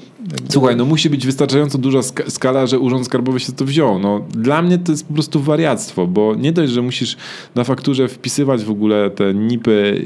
Słuchaj, 0.50 0.76
no 0.76 0.86
musi 0.86 1.10
być 1.10 1.26
wystarczająco 1.26 1.78
duża 1.78 2.00
skala, 2.28 2.68
że 2.68 2.80
Urząd 2.80 3.06
Skarbowy 3.06 3.40
się 3.40 3.52
to 3.54 3.66
wziął. 3.66 4.00
No, 4.00 4.26
dla 4.30 4.62
mnie 4.62 4.78
to 4.78 4.92
jest 4.92 5.08
po 5.08 5.14
prostu 5.14 5.40
wariactwo, 5.40 6.08
bo 6.08 6.36
nie 6.36 6.52
dość, 6.52 6.72
że 6.72 6.82
musisz 6.82 7.18
na 7.56 7.64
fakturze 7.64 8.08
wpisywać 8.08 8.64
w 8.64 8.72
ogóle 8.72 9.10
te 9.10 9.34
nipy, 9.34 10.06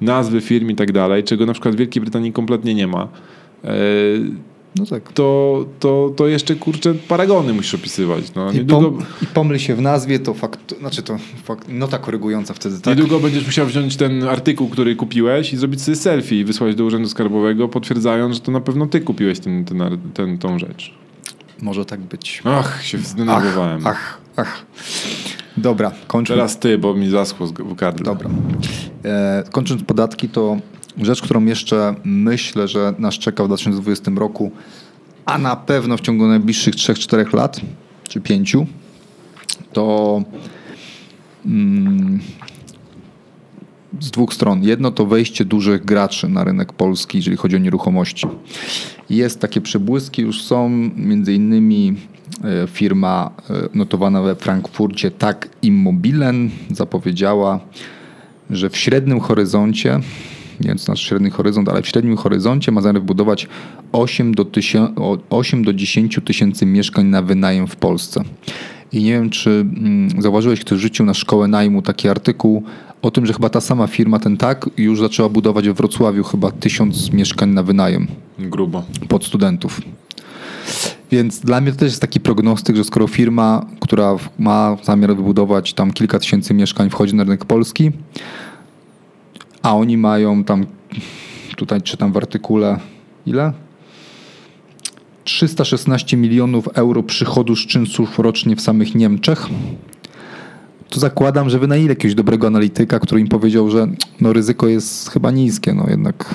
nazwy 0.00 0.40
firm 0.40 0.70
i 0.70 0.74
tak 0.74 0.92
dalej, 0.92 1.24
czego 1.24 1.46
na 1.46 1.52
przykład 1.52 1.74
w 1.74 1.78
Wielkiej 1.78 2.00
Brytanii 2.02 2.32
kompletnie 2.32 2.74
nie 2.74 2.86
ma. 2.86 3.08
No 4.78 4.86
tak. 4.86 5.12
to, 5.12 5.64
to, 5.80 6.12
to 6.16 6.26
jeszcze 6.26 6.54
kurczę 6.54 6.94
paragony 6.94 7.52
musisz 7.52 7.74
opisywać. 7.74 8.34
No, 8.34 8.52
I, 8.52 8.54
niedługo... 8.54 8.90
pom 8.90 9.06
I 9.22 9.26
pomyl 9.26 9.58
się 9.58 9.74
w 9.74 9.80
nazwie, 9.80 10.18
to 10.18 10.34
fakt, 10.34 10.78
znaczy 10.78 11.02
to 11.02 11.16
fakt, 11.44 11.68
nota 11.68 11.98
korygująca 11.98 12.54
wtedy, 12.54 12.80
tak? 12.80 12.86
Niedługo 12.98 13.20
będziesz 13.20 13.46
musiał 13.46 13.66
wziąć 13.66 13.96
ten 13.96 14.24
artykuł, 14.24 14.68
który 14.68 14.96
kupiłeś 14.96 15.52
i 15.52 15.56
zrobić 15.56 15.82
sobie 15.82 15.96
selfie 15.96 16.40
i 16.40 16.44
wysłać 16.44 16.74
do 16.74 16.84
Urzędu 16.84 17.08
Skarbowego, 17.08 17.68
potwierdzając, 17.68 18.34
że 18.34 18.40
to 18.40 18.52
na 18.52 18.60
pewno 18.60 18.86
ty 18.86 19.00
kupiłeś 19.00 19.40
ten, 19.40 19.64
ten, 19.64 19.98
ten, 20.14 20.38
tą 20.38 20.58
rzecz. 20.58 20.94
Może 21.62 21.84
tak 21.84 22.00
być. 22.00 22.42
Ach, 22.44 22.84
się 22.84 22.98
zdenerwowałem. 22.98 23.80
Ach, 23.86 24.18
ach, 24.36 24.46
ach. 24.46 24.66
Dobra, 25.56 25.92
kończąc. 26.06 26.36
Teraz 26.36 26.58
ty, 26.58 26.78
bo 26.78 26.94
mi 26.94 27.10
zaschło 27.10 27.46
w 27.46 27.74
gardle. 27.74 28.04
Dobra. 28.04 28.30
E, 29.04 29.44
kończąc 29.52 29.82
podatki, 29.82 30.28
to 30.28 30.56
Rzecz, 31.02 31.22
którą 31.22 31.44
jeszcze 31.44 31.94
myślę, 32.04 32.68
że 32.68 32.94
nas 32.98 33.14
czeka 33.14 33.44
w 33.44 33.46
2020 33.46 34.10
roku, 34.16 34.50
a 35.24 35.38
na 35.38 35.56
pewno 35.56 35.96
w 35.96 36.00
ciągu 36.00 36.26
najbliższych 36.26 36.74
3-4 36.74 37.34
lat, 37.34 37.60
czy 38.08 38.20
5, 38.20 38.56
to 39.72 40.22
mm, 41.46 42.20
z 44.00 44.10
dwóch 44.10 44.34
stron. 44.34 44.62
Jedno 44.64 44.90
to 44.90 45.06
wejście 45.06 45.44
dużych 45.44 45.84
graczy 45.84 46.28
na 46.28 46.44
rynek 46.44 46.72
polski, 46.72 47.18
jeżeli 47.18 47.36
chodzi 47.36 47.56
o 47.56 47.58
nieruchomości. 47.58 48.26
Jest 49.10 49.40
takie 49.40 49.60
przebłyski, 49.60 50.22
już 50.22 50.42
są 50.42 50.68
między 50.96 51.34
innymi 51.34 51.94
e, 52.44 52.66
firma 52.66 53.30
e, 53.50 53.68
notowana 53.74 54.22
we 54.22 54.36
Frankfurcie, 54.36 55.10
tak 55.10 55.48
Immobilen, 55.62 56.50
zapowiedziała, 56.70 57.60
że 58.50 58.70
w 58.70 58.76
średnim 58.76 59.20
horyzoncie 59.20 60.00
nie 60.60 60.68
wiem, 60.68 60.76
nasz 60.88 61.00
średni 61.00 61.30
horyzont, 61.30 61.68
ale 61.68 61.82
w 61.82 61.88
średnim 61.88 62.16
horyzoncie 62.16 62.72
ma 62.72 62.80
zamiar 62.80 63.02
wybudować 63.02 63.48
8 63.92 64.34
do, 64.34 64.46
8 65.30 65.64
do 65.64 65.74
10 65.74 66.20
tysięcy 66.24 66.66
mieszkań 66.66 67.06
na 67.06 67.22
wynajem 67.22 67.66
w 67.66 67.76
Polsce. 67.76 68.24
I 68.92 69.02
nie 69.02 69.12
wiem, 69.12 69.30
czy 69.30 69.50
mm, 69.50 70.22
zauważyłeś, 70.22 70.60
ktoś 70.60 70.80
rzucił 70.80 71.06
na 71.06 71.14
szkołę 71.14 71.48
najmu 71.48 71.82
taki 71.82 72.08
artykuł 72.08 72.62
o 73.02 73.10
tym, 73.10 73.26
że 73.26 73.32
chyba 73.32 73.48
ta 73.48 73.60
sama 73.60 73.86
firma, 73.86 74.18
ten 74.18 74.36
tak, 74.36 74.70
już 74.76 75.00
zaczęła 75.00 75.28
budować 75.28 75.68
w 75.68 75.74
Wrocławiu 75.74 76.24
chyba 76.24 76.50
tysiąc 76.50 77.12
mieszkań 77.12 77.50
na 77.50 77.62
wynajem. 77.62 78.06
Grubo. 78.38 78.82
Pod 79.08 79.24
studentów. 79.24 79.80
Więc 81.10 81.40
dla 81.40 81.60
mnie 81.60 81.72
to 81.72 81.78
też 81.78 81.88
jest 81.88 82.00
taki 82.00 82.20
prognostyk, 82.20 82.76
że 82.76 82.84
skoro 82.84 83.06
firma, 83.06 83.66
która 83.80 84.16
ma 84.38 84.76
zamiar 84.82 85.16
wybudować 85.16 85.74
tam 85.74 85.92
kilka 85.92 86.18
tysięcy 86.18 86.54
mieszkań, 86.54 86.90
wchodzi 86.90 87.14
na 87.14 87.24
rynek 87.24 87.44
polski, 87.44 87.92
a 89.66 89.74
oni 89.74 89.96
mają 89.96 90.44
tam, 90.44 90.66
tutaj 91.56 91.82
czytam 91.82 92.12
w 92.12 92.16
artykule, 92.16 92.78
ile? 93.26 93.52
316 95.24 96.16
milionów 96.16 96.68
euro 96.68 97.02
przychodu 97.02 97.56
z 97.56 97.66
czynszów 97.66 98.18
rocznie 98.18 98.56
w 98.56 98.60
samych 98.60 98.94
Niemczech 98.94 99.48
to 100.90 101.00
zakładam, 101.00 101.50
że 101.50 101.58
wynajęli 101.58 101.88
jakiegoś 101.88 102.14
dobrego 102.14 102.46
analityka, 102.46 103.00
który 103.00 103.20
im 103.20 103.28
powiedział, 103.28 103.70
że 103.70 103.88
no, 104.20 104.32
ryzyko 104.32 104.68
jest 104.68 105.10
chyba 105.10 105.30
niskie, 105.30 105.74
no 105.74 105.86
jednak 105.88 106.34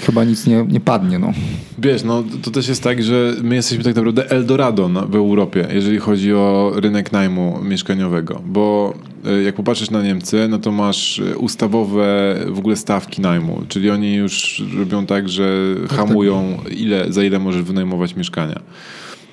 chyba 0.00 0.24
nic 0.24 0.46
nie, 0.46 0.66
nie 0.68 0.80
padnie. 0.80 1.18
No. 1.18 1.32
Wiesz, 1.78 2.04
no 2.04 2.24
to 2.42 2.50
też 2.50 2.68
jest 2.68 2.82
tak, 2.82 3.02
że 3.02 3.34
my 3.42 3.54
jesteśmy 3.54 3.84
tak 3.84 3.94
naprawdę 3.94 4.30
Eldorado 4.30 4.88
w 5.08 5.14
Europie, 5.14 5.68
jeżeli 5.72 5.98
chodzi 5.98 6.34
o 6.34 6.72
rynek 6.74 7.12
najmu 7.12 7.58
mieszkaniowego, 7.62 8.42
bo 8.46 8.94
e, 9.26 9.42
jak 9.42 9.54
popatrzysz 9.54 9.90
na 9.90 10.02
Niemcy, 10.02 10.48
no 10.48 10.58
to 10.58 10.72
masz 10.72 11.18
e, 11.18 11.36
ustawowe 11.36 12.36
w 12.48 12.58
ogóle 12.58 12.76
stawki 12.76 13.22
najmu, 13.22 13.62
czyli 13.68 13.90
oni 13.90 14.14
już 14.14 14.62
robią 14.78 15.06
tak, 15.06 15.28
że 15.28 15.74
tak, 15.80 15.88
tak. 15.88 15.98
hamują 15.98 16.58
ile, 16.70 17.12
za 17.12 17.24
ile 17.24 17.38
możesz 17.38 17.62
wynajmować 17.62 18.16
mieszkania. 18.16 18.60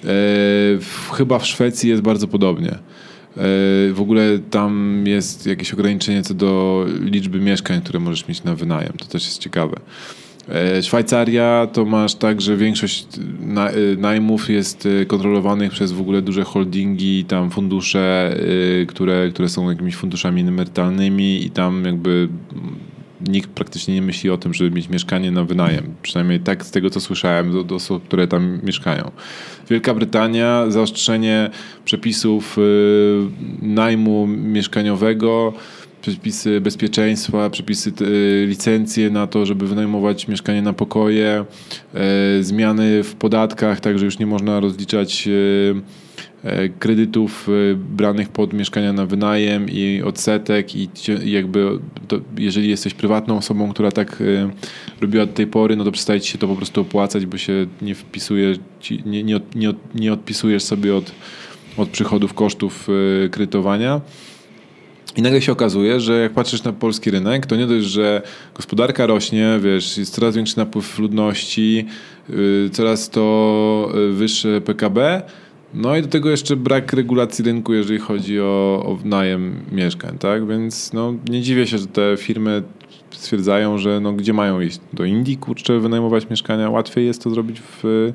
E, 0.04 0.08
chyba 1.14 1.40
w 1.40 1.48
Szwecji 1.48 1.90
jest 1.90 2.02
bardzo 2.02 2.28
podobnie. 2.28 2.80
E, 3.38 3.42
w 3.94 3.98
ogóle 4.00 4.40
tam 4.50 5.04
jest 5.08 5.48
jakieś 5.48 5.74
ograniczenie 5.74 6.24
co 6.24 6.34
do 6.34 6.86
liczby 7.02 7.40
mieszkań, 7.40 7.82
które 7.82 8.00
możesz 8.00 8.28
mieć 8.28 8.44
na 8.44 8.56
wynajem. 8.56 8.94
To 8.98 9.06
też 9.06 9.26
jest 9.26 9.38
ciekawe. 9.38 9.80
E, 10.50 10.84
Szwajcaria 10.84 11.68
to 11.74 11.86
masz 11.86 12.16
tak, 12.16 12.42
że 12.42 12.58
większość 12.58 13.08
e, 13.18 13.96
najmów 13.98 14.50
jest 14.50 14.88
kontrolowanych 15.08 15.72
przez 15.72 15.92
w 15.92 16.02
ogóle 16.02 16.22
duże 16.22 16.44
holdingi, 16.44 17.26
tam 17.26 17.52
fundusze, 17.52 18.36
które, 18.88 19.30
które 19.30 19.50
są 19.50 19.70
jakimiś 19.70 19.96
funduszami 19.96 20.42
emerytalnymi 20.42 21.46
i 21.46 21.50
tam 21.50 21.86
jakby 21.86 22.30
nikt 23.28 23.50
praktycznie 23.50 23.94
nie 23.94 24.02
myśli 24.02 24.30
o 24.30 24.38
tym, 24.38 24.54
żeby 24.54 24.72
mieć 24.72 24.90
mieszkanie 24.90 25.32
na 25.32 25.44
wynajem. 25.44 25.96
Przynajmniej 26.02 26.40
tak 26.40 26.66
z 26.66 26.72
tego, 26.72 26.90
co 26.90 27.00
słyszałem 27.00 27.58
od 27.58 27.72
osób, 27.72 28.04
które 28.04 28.28
tam 28.28 28.60
mieszkają. 28.64 29.12
Wielka 29.70 29.94
Brytania, 29.94 30.66
zaostrzenie 30.68 31.50
przepisów 31.86 32.58
y, 32.58 32.62
najmu 33.62 34.28
mieszkaniowego, 34.28 35.54
przepisy 36.02 36.62
bezpieczeństwa, 36.62 37.50
przepisy 37.50 37.92
y, 38.02 38.46
licencje 38.48 39.10
na 39.10 39.28
to, 39.28 39.46
żeby 39.46 39.68
wynajmować 39.68 40.28
mieszkanie 40.28 40.62
na 40.62 40.74
pokoje, 40.74 41.46
y, 42.40 42.44
zmiany 42.44 43.04
w 43.04 43.16
podatkach, 43.16 43.80
tak 43.80 44.00
że 44.00 44.06
już 44.06 44.20
nie 44.20 44.26
można 44.26 44.60
rozliczać 44.60 45.30
kredytów 46.80 47.50
e, 47.50 47.76
branych 47.76 48.30
pod 48.30 48.54
mieszkania 48.54 48.94
na 48.94 49.06
wynajem 49.06 49.70
i 49.70 50.02
odsetek 50.06 50.76
i 50.76 50.90
jakby 51.24 51.80
to, 52.08 52.20
jeżeli 52.38 52.70
jesteś 52.70 52.94
prywatną 52.94 53.38
osobą, 53.38 53.72
która 53.72 53.92
tak 53.92 54.22
e, 54.22 54.50
robiła 55.02 55.26
do 55.26 55.34
tej 55.34 55.48
pory, 55.48 55.76
no 55.76 55.84
to 55.84 55.92
przestaje 55.92 56.22
ci 56.22 56.32
się 56.32 56.38
to 56.38 56.48
po 56.48 56.56
prostu 56.56 56.82
opłacać, 56.82 57.26
bo 57.26 57.38
się 57.38 57.68
nie 57.82 57.96
wpisuje, 57.96 58.56
nie, 59.06 59.24
nie, 59.24 59.40
nie, 59.56 59.74
nie 59.96 60.14
odpisujesz 60.14 60.64
sobie 60.64 60.96
od, 60.96 61.12
od 61.78 61.90
przychodów 61.90 62.34
kosztów 62.34 62.88
kredytowania. 63.32 64.02
I 65.16 65.22
nagle 65.22 65.42
się 65.42 65.52
okazuje, 65.52 66.00
że 66.00 66.20
jak 66.20 66.32
patrzysz 66.34 66.64
na 66.64 66.74
polski 66.74 67.12
rynek, 67.12 67.46
to 67.46 67.56
nie 67.56 67.68
dość, 67.68 67.86
że 67.86 68.22
gospodarka 68.56 69.06
rośnie, 69.06 69.60
wiesz, 69.62 69.98
jest 69.98 70.14
coraz 70.14 70.36
większy 70.36 70.58
napływ 70.58 71.00
ludności, 71.00 71.86
coraz 72.72 73.10
to 73.10 73.92
wyższe 74.12 74.62
PKB, 74.62 75.22
no 75.74 75.98
i 75.98 76.02
do 76.02 76.08
tego 76.08 76.30
jeszcze 76.30 76.56
brak 76.56 76.94
regulacji 76.94 77.46
rynku, 77.46 77.74
jeżeli 77.74 78.00
chodzi 78.00 78.40
o, 78.40 78.84
o 78.86 78.98
najem 79.08 79.56
mieszkań, 79.72 80.18
tak? 80.18 80.48
Więc 80.48 80.94
no, 80.94 81.14
nie 81.30 81.42
dziwię 81.42 81.68
się, 81.68 81.78
że 81.78 81.88
te 81.88 82.16
firmy 82.18 82.64
stwierdzają, 83.12 83.78
że 83.78 84.00
no, 84.00 84.14
gdzie 84.14 84.34
mają 84.34 84.62
iść? 84.62 84.80
Do 84.94 85.06
Indii, 85.06 85.38
kurczę, 85.38 85.80
wynajmować 85.80 86.30
mieszkania? 86.30 86.70
Łatwiej 86.70 87.06
jest 87.06 87.24
to 87.24 87.30
zrobić 87.30 87.62
w 87.62 88.14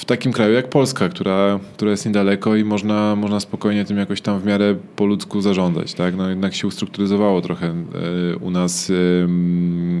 w 0.00 0.04
takim 0.04 0.32
kraju 0.32 0.54
jak 0.54 0.68
Polska, 0.68 1.08
która, 1.08 1.60
która 1.74 1.90
jest 1.90 2.06
niedaleko 2.06 2.56
i 2.56 2.64
można, 2.64 3.16
można 3.16 3.40
spokojnie 3.40 3.84
tym 3.84 3.98
jakoś 3.98 4.20
tam 4.20 4.40
w 4.40 4.44
miarę 4.44 4.76
po 4.96 5.06
ludzku 5.06 5.40
zarządzać. 5.40 5.94
Tak? 5.94 6.16
No 6.16 6.28
jednak 6.28 6.54
się 6.54 6.66
ustrukturyzowało 6.66 7.40
trochę 7.40 7.66
e, 7.66 8.36
u 8.36 8.50
nas 8.50 8.92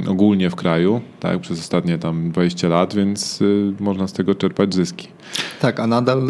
ogólnie 0.08 0.50
w 0.50 0.56
kraju 0.56 1.00
tak? 1.20 1.40
przez 1.40 1.60
ostatnie 1.60 1.98
tam 1.98 2.30
20 2.30 2.68
lat, 2.68 2.94
więc 2.94 3.42
e, 3.42 3.82
można 3.82 4.08
z 4.08 4.12
tego 4.12 4.34
czerpać 4.34 4.74
zyski. 4.74 5.08
Tak, 5.60 5.80
a 5.80 5.86
nadal 5.86 6.22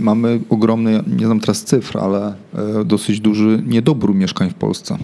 mamy 0.00 0.40
ogromny, 0.50 1.02
nie 1.18 1.26
znam 1.26 1.40
teraz 1.40 1.64
cyfr, 1.64 1.98
ale 1.98 2.34
e, 2.54 2.84
dosyć 2.84 3.20
duży 3.20 3.62
niedobór 3.66 4.14
mieszkań 4.14 4.50
w 4.50 4.54
Polsce. 4.54 4.96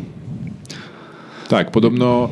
Tak, 1.49 1.71
podobno 1.71 2.31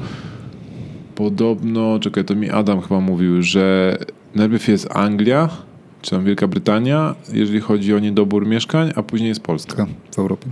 podobno, 1.14 1.98
czekaj, 1.98 2.24
to 2.24 2.34
mi 2.34 2.50
Adam 2.50 2.80
chyba 2.80 3.00
mówił, 3.00 3.42
że 3.42 3.96
najpierw 4.34 4.68
jest 4.68 4.96
Anglia, 4.96 5.48
czy 6.02 6.10
tam 6.10 6.24
Wielka 6.24 6.48
Brytania, 6.48 7.14
jeżeli 7.32 7.60
chodzi 7.60 7.94
o 7.94 7.98
niedobór 7.98 8.46
mieszkań, 8.46 8.92
a 8.96 9.02
później 9.02 9.28
jest 9.28 9.40
Polska. 9.40 9.86
W 10.14 10.18
Europie. 10.18 10.46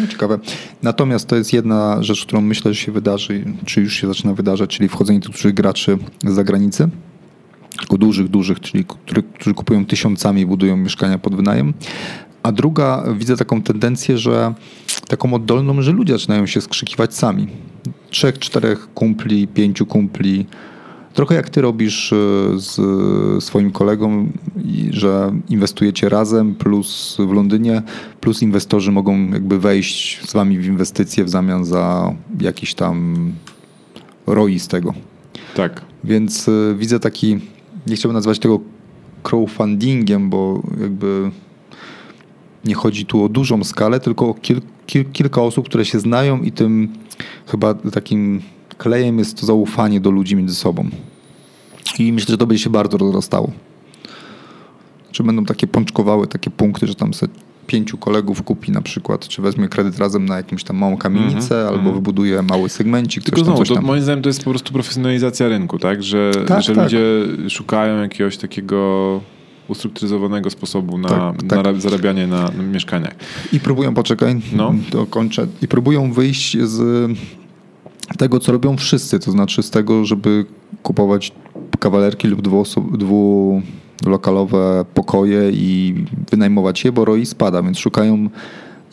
No, 0.00 0.06
ciekawe. 0.06 0.38
Natomiast 0.82 1.26
to 1.26 1.36
jest 1.36 1.52
jedna 1.52 2.02
rzecz, 2.02 2.26
którą 2.26 2.40
myślę, 2.40 2.74
że 2.74 2.80
się 2.80 2.92
wydarzy, 2.92 3.44
czy 3.64 3.80
już 3.80 3.94
się 3.94 4.06
zaczyna 4.06 4.34
wydarzać, 4.34 4.76
czyli 4.76 4.88
wchodzenie 4.88 5.20
dużych 5.20 5.54
graczy 5.54 5.98
z 6.24 6.32
zagranicy. 6.32 6.88
Tylko 7.78 7.98
dużych, 7.98 8.28
dużych, 8.28 8.60
czyli 8.60 8.84
którzy, 8.84 9.22
którzy 9.22 9.54
kupują 9.54 9.86
tysiącami 9.86 10.42
i 10.42 10.46
budują 10.46 10.76
mieszkania 10.76 11.18
pod 11.18 11.34
wynajem. 11.34 11.74
A 12.42 12.52
druga, 12.52 13.04
widzę 13.18 13.36
taką 13.36 13.62
tendencję, 13.62 14.18
że 14.18 14.54
taką 15.08 15.34
oddolną, 15.34 15.82
że 15.82 15.92
ludzie 15.92 16.12
zaczynają 16.12 16.46
się 16.46 16.60
skrzykiwać 16.60 17.14
sami. 17.14 17.46
Trzech, 18.10 18.38
czterech 18.38 18.88
kumpli, 18.94 19.48
pięciu 19.48 19.86
kumpli, 19.86 20.46
Trochę 21.14 21.34
jak 21.34 21.50
ty 21.50 21.60
robisz 21.60 22.12
e, 22.12 22.16
z 22.54 23.44
swoim 23.44 23.70
kolegą, 23.70 24.28
że 24.90 25.32
inwestujecie 25.48 26.08
razem, 26.08 26.54
plus 26.54 27.16
w 27.18 27.32
Londynie, 27.32 27.82
plus 28.20 28.42
inwestorzy 28.42 28.92
mogą 28.92 29.30
jakby 29.30 29.58
wejść 29.58 30.28
z 30.28 30.32
wami 30.32 30.58
w 30.58 30.66
inwestycje 30.66 31.24
w 31.24 31.28
zamian 31.28 31.64
za 31.64 32.14
jakiś 32.40 32.74
tam 32.74 33.32
ROI 34.26 34.58
z 34.58 34.68
tego. 34.68 34.94
Tak. 35.54 35.84
Więc 36.04 36.48
e, 36.48 36.74
widzę 36.78 37.00
taki, 37.00 37.38
nie 37.86 37.96
chciałbym 37.96 38.14
nazwać 38.14 38.38
tego 38.38 38.60
crowdfundingiem, 39.22 40.30
bo 40.30 40.62
jakby 40.80 41.30
nie 42.64 42.74
chodzi 42.74 43.06
tu 43.06 43.24
o 43.24 43.28
dużą 43.28 43.64
skalę, 43.64 44.00
tylko 44.00 44.28
o 44.28 44.34
kil, 44.34 44.60
kil, 44.86 45.04
kilka 45.12 45.42
osób, 45.42 45.68
które 45.68 45.84
się 45.84 46.00
znają 46.00 46.42
i 46.42 46.52
tym 46.52 46.88
chyba 47.46 47.74
takim 47.74 48.42
klejem 48.82 49.18
jest 49.18 49.40
to 49.40 49.46
zaufanie 49.46 50.00
do 50.00 50.10
ludzi 50.10 50.36
między 50.36 50.54
sobą. 50.54 50.88
I 51.98 52.12
myślę, 52.12 52.32
że 52.32 52.38
to 52.38 52.46
będzie 52.46 52.64
się 52.64 52.70
bardzo 52.70 52.98
rozrastało. 52.98 53.50
Czy 55.10 55.22
będą 55.22 55.44
takie 55.44 55.66
pączkowały 55.66 56.26
takie 56.26 56.50
punkty, 56.50 56.86
że 56.86 56.94
tam 56.94 57.14
sobie 57.14 57.32
pięciu 57.66 57.98
kolegów 57.98 58.42
kupi 58.42 58.72
na 58.72 58.82
przykład, 58.82 59.28
czy 59.28 59.42
weźmie 59.42 59.68
kredyt 59.68 59.98
razem 59.98 60.24
na 60.24 60.36
jakąś 60.36 60.64
tam 60.64 60.76
małą 60.76 60.96
kamienicę, 60.96 61.54
mm 61.54 61.66
-hmm. 61.66 61.78
albo 61.78 61.92
wybuduje 61.92 62.42
mały 62.42 62.68
segmencik. 62.68 63.24
Tylko 63.24 63.44
znowu, 63.44 63.64
to 63.64 63.82
moim 63.82 64.02
zdaniem 64.02 64.22
to 64.22 64.28
jest 64.28 64.44
po 64.44 64.50
prostu 64.50 64.72
profesjonalizacja 64.72 65.48
rynku, 65.48 65.78
tak? 65.78 66.02
Że, 66.02 66.32
tak, 66.46 66.62
że 66.62 66.74
tak. 66.74 66.84
ludzie 66.84 67.00
szukają 67.48 68.02
jakiegoś 68.02 68.36
takiego 68.36 69.20
ustrukturyzowanego 69.68 70.50
sposobu 70.50 70.98
na, 70.98 71.08
tak, 71.08 71.42
tak. 71.48 71.64
na 71.64 71.80
zarabianie 71.80 72.26
na, 72.26 72.42
na, 72.42 72.62
mieszkaniach. 72.62 73.14
I 73.52 73.60
próbują, 73.60 73.94
poczekaj, 73.94 74.40
no. 74.52 74.74
dokończę, 74.90 75.46
i 75.62 75.68
próbują 75.68 76.12
wyjść 76.12 76.58
z 76.58 77.10
tego, 78.18 78.40
co 78.40 78.52
robią 78.52 78.76
wszyscy, 78.76 79.18
to 79.18 79.30
znaczy 79.30 79.62
z 79.62 79.70
tego, 79.70 80.04
żeby 80.04 80.46
kupować 80.82 81.32
kawalerki 81.78 82.28
lub 82.28 82.42
dwulokalowe 84.02 84.84
pokoje 84.94 85.50
i 85.52 85.94
wynajmować 86.30 86.84
je, 86.84 86.92
bo 86.92 87.04
ROI 87.04 87.26
spada, 87.26 87.62
więc 87.62 87.78
szukają 87.78 88.28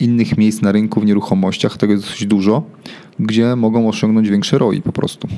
innych 0.00 0.38
miejsc 0.38 0.62
na 0.62 0.72
rynku 0.72 1.00
w 1.00 1.04
nieruchomościach, 1.04 1.76
tego 1.76 1.92
jest 1.92 2.04
dosyć 2.04 2.26
dużo, 2.26 2.62
gdzie 3.18 3.56
mogą 3.56 3.88
osiągnąć 3.88 4.28
większe 4.28 4.58
ROI 4.58 4.82
po 4.82 4.92
prostu. 4.92 5.28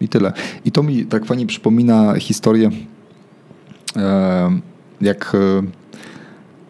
I 0.00 0.08
tyle. 0.08 0.32
I 0.64 0.72
to 0.72 0.82
mi 0.82 1.04
tak 1.06 1.24
fajnie 1.24 1.46
przypomina 1.46 2.14
historię, 2.14 2.70
jak 5.00 5.36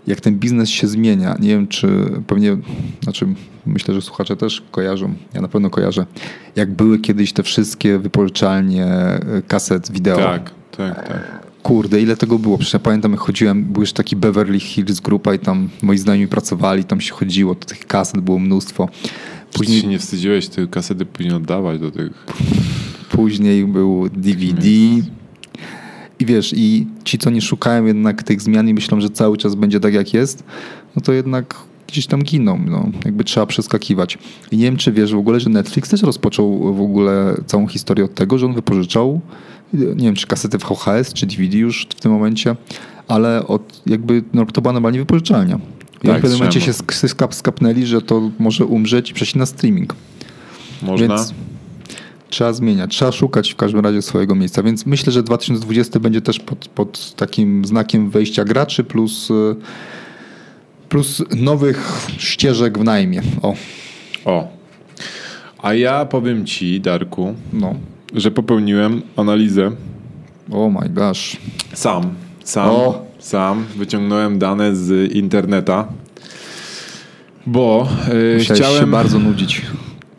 jak 0.06 0.20
ten 0.20 0.38
biznes 0.38 0.68
się 0.68 0.88
zmienia. 0.88 1.36
Nie 1.40 1.48
wiem, 1.48 1.68
czy 1.68 1.88
pewnie, 2.26 2.56
znaczy 3.02 3.26
myślę, 3.66 3.94
że 3.94 4.02
słuchacze 4.02 4.36
też 4.36 4.62
kojarzą, 4.70 5.14
ja 5.34 5.40
na 5.40 5.48
pewno 5.48 5.70
kojarzę, 5.70 6.06
jak 6.56 6.70
były 6.74 6.98
kiedyś 6.98 7.32
te 7.32 7.42
wszystkie 7.42 7.98
wypożyczalnie 7.98 8.86
e, 8.86 9.42
kaset 9.48 9.92
wideo. 9.92 10.16
Tak, 10.16 10.50
tak, 10.76 11.08
tak. 11.08 11.42
Kurde, 11.62 12.00
ile 12.00 12.16
tego 12.16 12.38
było? 12.38 12.58
Przecież 12.58 12.72
ja 12.72 12.78
pamiętam, 12.78 13.12
jak 13.12 13.20
chodziłem, 13.20 13.64
był 13.64 13.82
już 13.82 13.92
taki 13.92 14.16
Beverly 14.16 14.60
Hills 14.60 15.00
grupa 15.00 15.34
i 15.34 15.38
tam 15.38 15.68
moi 15.82 15.98
znajomi 15.98 16.28
pracowali, 16.28 16.84
tam 16.84 17.00
się 17.00 17.12
chodziło, 17.12 17.54
to 17.54 17.66
tych 17.66 17.86
kaset 17.86 18.20
było 18.20 18.38
mnóstwo. 18.38 18.88
Później 19.52 19.80
się 19.80 19.86
nie 19.86 19.98
wstydziłeś 19.98 20.48
te 20.48 20.66
kasety 20.66 21.06
później 21.06 21.34
oddawać 21.34 21.80
do 21.80 21.90
tych... 21.90 22.26
Później 23.10 23.64
był 23.64 24.08
DVD, 24.08 24.66
i 26.22 26.26
wiesz, 26.26 26.54
i 26.56 26.86
ci, 27.04 27.18
co 27.18 27.30
nie 27.30 27.40
szukają 27.40 27.84
jednak 27.84 28.22
tych 28.22 28.42
zmian 28.42 28.68
i 28.68 28.74
myślą, 28.74 29.00
że 29.00 29.10
cały 29.10 29.36
czas 29.36 29.54
będzie 29.54 29.80
tak, 29.80 29.94
jak 29.94 30.14
jest, 30.14 30.44
no 30.96 31.02
to 31.02 31.12
jednak 31.12 31.54
gdzieś 31.88 32.06
tam 32.06 32.22
giną. 32.22 32.60
No. 32.66 32.88
Jakby 33.04 33.24
trzeba 33.24 33.46
przeskakiwać. 33.46 34.18
I 34.50 34.56
nie 34.56 34.64
wiem, 34.64 34.76
czy 34.76 34.92
wiesz 34.92 35.14
w 35.14 35.18
ogóle, 35.18 35.40
że 35.40 35.50
Netflix 35.50 35.90
też 35.90 36.02
rozpoczął 36.02 36.74
w 36.74 36.80
ogóle 36.80 37.34
całą 37.46 37.66
historię 37.66 38.04
od 38.04 38.14
tego, 38.14 38.38
że 38.38 38.46
on 38.46 38.54
wypożyczał, 38.54 39.20
nie 39.72 40.04
wiem, 40.04 40.14
czy 40.14 40.26
kasety 40.26 40.58
VHS, 40.58 41.12
czy 41.12 41.26
DVD 41.26 41.58
już 41.58 41.86
w 41.90 42.00
tym 42.00 42.12
momencie, 42.12 42.56
ale 43.08 43.46
od 43.46 43.82
jakby, 43.86 44.22
no, 44.32 44.46
to 44.46 44.62
była 44.62 44.72
normalnie 44.72 44.98
wypożyczalnia. 44.98 45.58
I 46.02 46.06
tak, 46.06 46.18
w 46.18 46.20
pewnym 46.20 46.38
momencie 46.38 46.60
się 46.60 46.72
skapnęli, 47.30 47.86
że 47.86 48.02
to 48.02 48.30
może 48.38 48.66
umrzeć 48.66 49.10
i 49.10 49.14
przejść 49.14 49.34
na 49.34 49.46
streaming. 49.46 49.94
Można. 50.82 51.08
Więc 51.08 51.34
trzeba 52.32 52.52
zmieniać, 52.52 52.90
trzeba 52.90 53.12
szukać 53.12 53.52
w 53.52 53.56
każdym 53.56 53.80
razie 53.80 54.02
swojego 54.02 54.34
miejsca. 54.34 54.62
Więc 54.62 54.86
myślę, 54.86 55.12
że 55.12 55.22
2020 55.22 56.00
będzie 56.00 56.20
też 56.20 56.38
pod, 56.40 56.68
pod 56.68 57.14
takim 57.14 57.64
znakiem 57.64 58.10
wejścia 58.10 58.44
graczy 58.44 58.84
plus, 58.84 59.30
y, 59.30 59.54
plus 60.88 61.22
nowych 61.36 62.08
ścieżek 62.18 62.78
w 62.78 62.84
najmie. 62.84 63.22
O. 63.42 63.54
o. 64.24 64.48
A 65.62 65.74
ja 65.74 66.04
powiem 66.04 66.46
ci, 66.46 66.80
Darku, 66.80 67.34
no. 67.52 67.74
że 68.14 68.30
popełniłem 68.30 69.02
analizę. 69.16 69.72
O 70.50 70.66
oh 70.66 70.80
my 70.80 70.88
gosh. 70.88 71.36
Sam. 71.72 72.14
Sam. 72.44 72.70
O. 72.70 73.06
Sam. 73.18 73.64
Wyciągnąłem 73.76 74.38
dane 74.38 74.76
z 74.76 75.12
interneta. 75.12 75.88
Bo 77.46 77.88
yy, 78.36 78.44
chciałem 78.44 78.80
się 78.80 78.86
bardzo 78.86 79.18
nudzić. 79.18 79.62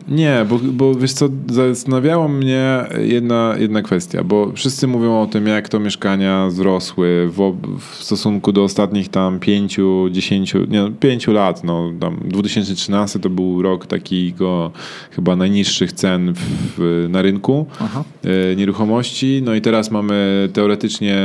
Nie, 0.08 0.46
bo, 0.48 0.58
bo 0.58 0.94
wiesz 0.94 1.12
co, 1.12 1.28
zastanawiało 1.50 2.28
mnie 2.28 2.84
jedna, 3.00 3.54
jedna 3.58 3.82
kwestia, 3.82 4.24
bo 4.24 4.52
wszyscy 4.52 4.86
mówią 4.86 5.22
o 5.22 5.26
tym, 5.26 5.46
jak 5.46 5.68
to 5.68 5.80
mieszkania 5.80 6.46
wzrosły 6.46 7.30
w, 7.32 7.56
w 7.80 8.04
stosunku 8.04 8.52
do 8.52 8.64
ostatnich 8.64 9.08
tam 9.08 9.40
pięciu, 9.40 10.08
dziesięciu, 10.10 10.58
nie, 10.68 10.92
pięciu 11.00 11.32
lat. 11.32 11.64
No, 11.64 11.92
tam 12.00 12.20
2013 12.24 13.18
to 13.18 13.30
był 13.30 13.62
rok 13.62 13.86
takiego 13.86 14.70
chyba 15.10 15.36
najniższych 15.36 15.92
cen 15.92 16.34
w, 16.36 17.06
na 17.10 17.22
rynku 17.22 17.66
Aha. 17.80 18.04
E, 18.24 18.56
nieruchomości. 18.56 19.42
No 19.44 19.54
i 19.54 19.60
teraz 19.60 19.90
mamy 19.90 20.48
teoretycznie 20.52 21.16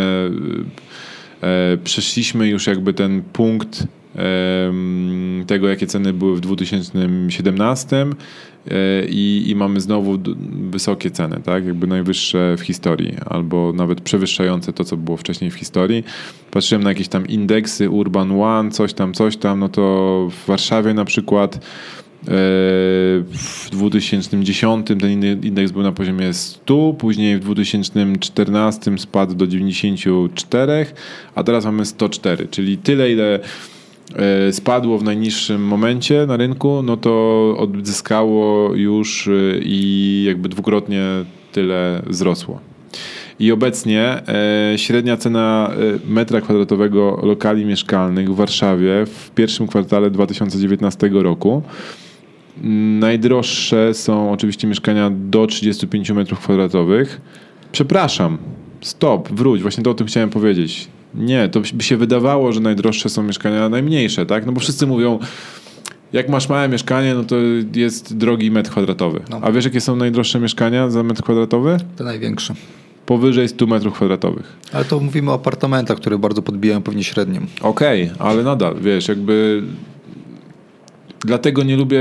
e, 1.42 1.78
przeszliśmy 1.84 2.48
już 2.48 2.68
jakby 2.68 2.94
ten 2.94 3.22
punkt 3.34 3.88
tego, 5.48 5.70
jakie 5.70 5.88
ceny 5.88 6.14
były 6.14 6.36
w 6.36 6.40
2017 6.40 7.98
e, 7.98 8.08
i, 9.10 9.44
i 9.48 9.56
mamy 9.56 9.82
znowu 9.82 10.18
wysokie 10.70 11.12
ceny, 11.12 11.42
tak? 11.44 11.66
Jakby 11.66 11.88
najwyższe 11.88 12.56
w 12.58 12.62
historii, 12.62 13.16
albo 13.26 13.74
nawet 13.74 14.02
przewyższające 14.02 14.74
to, 14.74 14.84
co 14.84 14.98
było 14.98 15.18
wcześniej 15.18 15.52
w 15.52 15.54
historii. 15.54 16.04
Patrzyłem 16.52 16.84
na 16.84 16.90
jakieś 16.90 17.08
tam 17.08 17.28
indeksy 17.28 17.90
Urban 17.90 18.42
One, 18.42 18.72
coś 18.72 18.94
tam, 18.94 19.14
coś 19.14 19.38
tam, 19.38 19.60
no 19.60 19.70
to 19.70 20.28
w 20.32 20.48
Warszawie 20.48 20.94
na 20.94 21.06
przykład 21.06 21.56
e, 21.56 21.60
w 23.24 23.68
2010 23.72 24.88
ten 24.88 25.12
indeks 25.44 25.72
był 25.72 25.84
na 25.84 25.92
poziomie 25.92 26.34
100, 26.34 26.94
później 26.94 27.38
w 27.38 27.40
2014 27.40 28.98
spadł 28.98 29.34
do 29.34 29.48
94, 29.48 30.86
a 31.36 31.44
teraz 31.44 31.66
mamy 31.66 31.86
104, 31.86 32.48
czyli 32.48 32.78
tyle, 32.78 33.12
ile 33.12 33.40
spadło 34.52 34.98
w 34.98 35.04
najniższym 35.04 35.66
momencie 35.66 36.26
na 36.26 36.38
rynku, 36.38 36.84
no 36.84 36.98
to 36.98 37.56
odzyskało 37.58 38.76
już 38.76 39.28
e, 39.28 39.32
i 39.62 40.24
jakby 40.28 40.50
dwukrotnie 40.50 41.04
tyle 41.52 42.02
wzrosło. 42.08 42.60
I 43.40 43.52
obecnie 43.52 44.22
e, 44.28 44.78
średnia 44.78 45.18
cena 45.18 45.72
metra 46.08 46.42
kwadratowego 46.42 47.20
lokali 47.24 47.66
mieszkalnych 47.66 48.34
w 48.34 48.36
Warszawie 48.36 49.06
w 49.06 49.32
pierwszym 49.32 49.68
kwartale 49.68 50.10
2019 50.10 51.10
roku 51.14 51.64
Najdroższe 53.00 53.94
są 53.94 54.32
oczywiście 54.32 54.68
mieszkania 54.68 55.12
do 55.14 55.48
35 55.48 56.12
m2. 56.12 57.06
Przepraszam, 57.72 58.38
stop, 58.82 59.30
wróć, 59.30 59.62
właśnie 59.62 59.84
to 59.84 59.92
o 59.92 59.94
tym 59.94 60.08
chciałem 60.08 60.30
powiedzieć. 60.30 60.88
Nie, 61.16 61.50
to 61.50 61.62
by 61.74 61.84
się 61.84 61.98
wydawało, 61.98 62.52
że 62.52 62.60
najdroższe 62.60 63.10
są 63.10 63.24
mieszkania 63.24 63.70
najmniejsze, 63.70 64.26
tak? 64.26 64.46
No 64.46 64.52
bo 64.52 64.60
wszyscy 64.60 64.88
mówią, 64.88 65.20
jak 66.14 66.30
masz 66.30 66.50
małe 66.50 66.70
mieszkanie, 66.70 67.14
no 67.16 67.24
to 67.24 67.36
jest 67.76 68.18
drogi 68.18 68.52
metr 68.52 68.72
kwadratowy. 68.72 69.20
No. 69.30 69.40
A 69.42 69.52
wiesz, 69.52 69.66
jakie 69.66 69.82
są 69.82 69.96
najdroższe 69.96 70.40
mieszkania 70.40 70.90
za 70.90 71.04
metr 71.04 71.24
kwadratowy? 71.24 71.78
Te 71.96 72.04
największe. 72.04 72.54
Powyżej 73.06 73.48
100 73.48 73.68
metrów 73.68 73.94
kwadratowych. 73.94 74.58
Ale 74.74 74.86
to 74.86 75.00
mówimy 75.00 75.32
o 75.32 75.34
apartamentach, 75.34 75.98
które 75.98 76.18
bardzo 76.18 76.42
podbijają 76.42 76.82
pewnie 76.82 77.04
średnią. 77.04 77.42
Okej, 77.62 78.12
ale 78.20 78.44
nadal, 78.44 78.76
wiesz, 78.82 79.08
jakby 79.08 79.64
dlatego 81.20 81.64
nie 81.64 81.78
lubię 81.78 82.00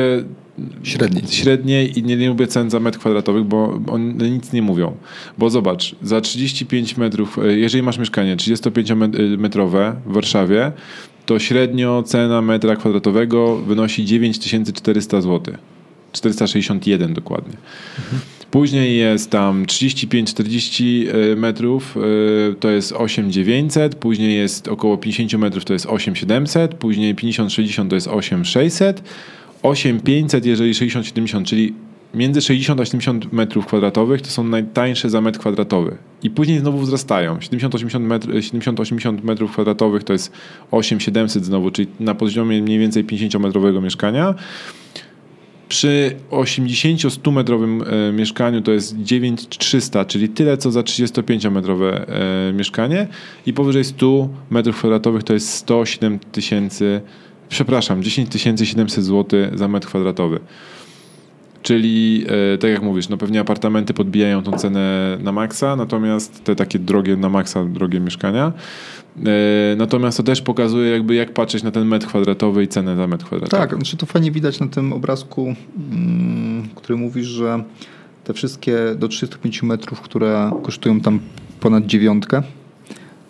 Średniej. 0.82 1.24
średniej 1.30 1.98
i 1.98 2.02
nie, 2.02 2.16
nie 2.16 2.28
lubię 2.28 2.46
cen 2.46 2.70
za 2.70 2.80
metr 2.80 2.98
kwadratowy, 2.98 3.44
bo 3.44 3.80
one 3.86 4.30
nic 4.30 4.52
nie 4.52 4.62
mówią. 4.62 4.96
Bo 5.38 5.50
zobacz, 5.50 5.96
za 6.02 6.20
35 6.20 6.96
metrów, 6.96 7.38
e, 7.38 7.58
jeżeli 7.58 7.82
masz 7.82 7.98
mieszkanie 7.98 8.36
35-metrowe 8.36 9.94
w 10.06 10.12
Warszawie, 10.12 10.72
to 11.26 11.38
średnio 11.38 12.02
cena 12.02 12.42
metra 12.42 12.76
kwadratowego 12.76 13.56
wynosi 13.56 14.04
9400 14.04 15.20
zł. 15.20 15.54
461 16.12 17.14
dokładnie. 17.14 17.56
Później 18.50 18.98
jest 18.98 19.30
tam 19.30 19.64
35-40 19.64 21.08
e, 21.32 21.36
metrów, 21.36 21.96
e, 21.96 22.54
to 22.54 22.70
jest 22.70 22.92
8900, 22.92 23.94
później 23.94 24.36
jest 24.36 24.68
około 24.68 24.98
50 24.98 25.42
metrów, 25.42 25.64
to 25.64 25.72
jest 25.72 25.86
8700, 25.86 26.74
później 26.74 27.14
50-60 27.14 27.88
to 27.88 27.94
jest 27.94 28.08
8600, 28.08 29.02
8500 29.62 30.46
jeżeli 30.46 30.72
60-70, 30.72 31.44
czyli 31.44 31.74
między 32.14 32.40
60 32.40 32.80
a 32.80 32.84
70 32.84 33.32
metrów 33.32 33.66
kwadratowych 33.66 34.22
to 34.22 34.28
są 34.28 34.44
najtańsze 34.44 35.10
za 35.10 35.20
metr 35.20 35.38
kwadratowy. 35.38 35.96
I 36.22 36.30
później 36.30 36.58
znowu 36.58 36.78
wzrastają. 36.78 37.36
70-80 37.36 38.00
metr, 38.00 38.28
70-80 38.28 39.24
metrów 39.24 39.52
kwadratowych 39.52 40.04
to 40.04 40.12
jest 40.12 40.32
8700 40.70 41.44
znowu, 41.44 41.70
czyli 41.70 41.88
na 42.00 42.14
poziomie 42.14 42.62
mniej 42.62 42.78
więcej 42.78 43.04
50-metrowego 43.04 43.82
mieszkania. 43.82 44.34
Przy 45.68 46.16
80-100 46.30 47.32
metrowym 47.32 47.82
e, 47.82 48.12
mieszkaniu 48.12 48.62
to 48.62 48.72
jest 48.72 49.02
9300, 49.02 50.04
czyli 50.04 50.28
tyle 50.28 50.56
co 50.56 50.70
za 50.70 50.80
35-metrowe 50.80 51.92
e, 51.92 52.52
mieszkanie 52.52 53.06
i 53.46 53.52
powyżej 53.52 53.84
100 53.84 54.28
metrów 54.50 54.78
kwadratowych 54.78 55.22
to 55.22 55.34
jest 55.34 55.48
107 55.52 56.18
tysięcy, 56.18 57.00
przepraszam, 57.48 58.02
10 58.02 58.40
700 58.40 59.04
zł 59.04 59.40
za 59.54 59.68
metr 59.68 59.86
kwadratowy. 59.86 60.40
Czyli 61.62 62.24
e, 62.54 62.58
tak 62.58 62.70
jak 62.70 62.82
mówisz, 62.82 63.08
no 63.08 63.16
pewnie 63.16 63.40
apartamenty 63.40 63.94
podbijają 63.94 64.42
tą 64.42 64.52
cenę 64.52 65.18
na 65.22 65.32
maksa, 65.32 65.76
natomiast 65.76 66.44
te 66.44 66.56
takie 66.56 66.78
drogie 66.78 67.16
na 67.16 67.28
maksa, 67.28 67.64
drogie 67.64 68.00
mieszkania. 68.00 68.52
E, 69.26 69.76
natomiast 69.76 70.16
to 70.16 70.22
też 70.22 70.42
pokazuje 70.42 70.90
jakby 70.90 71.14
jak 71.14 71.32
patrzeć 71.32 71.62
na 71.62 71.70
ten 71.70 71.86
metr 71.86 72.06
kwadratowy 72.06 72.62
i 72.62 72.68
cenę 72.68 72.96
za 72.96 73.06
metr 73.06 73.24
kwadratowy. 73.24 73.60
Tak, 73.60 73.74
znaczy 73.74 73.96
to 73.96 74.06
fajnie 74.06 74.30
widać 74.30 74.60
na 74.60 74.66
tym 74.66 74.92
obrazku, 74.92 75.54
mm, 75.92 76.68
który 76.74 76.98
mówisz, 76.98 77.26
że 77.26 77.64
te 78.24 78.34
wszystkie 78.34 78.76
do 78.96 79.08
35 79.08 79.62
metrów, 79.62 80.00
które 80.00 80.50
kosztują 80.62 81.00
tam 81.00 81.20
ponad 81.60 81.86
dziewiątkę, 81.86 82.42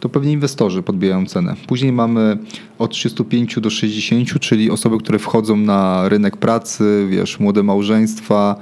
to 0.01 0.09
pewnie 0.09 0.33
inwestorzy 0.33 0.83
podbijają 0.83 1.27
cenę. 1.27 1.55
Później 1.67 1.93
mamy 1.93 2.39
od 2.79 2.91
35 2.91 3.61
do 3.61 3.71
60, 3.71 4.41
czyli 4.41 4.71
osoby, 4.71 4.99
które 4.99 5.19
wchodzą 5.19 5.57
na 5.57 6.09
rynek 6.09 6.37
pracy, 6.37 7.07
wiesz, 7.11 7.41
młode 7.41 7.63
małżeństwa. 7.63 8.57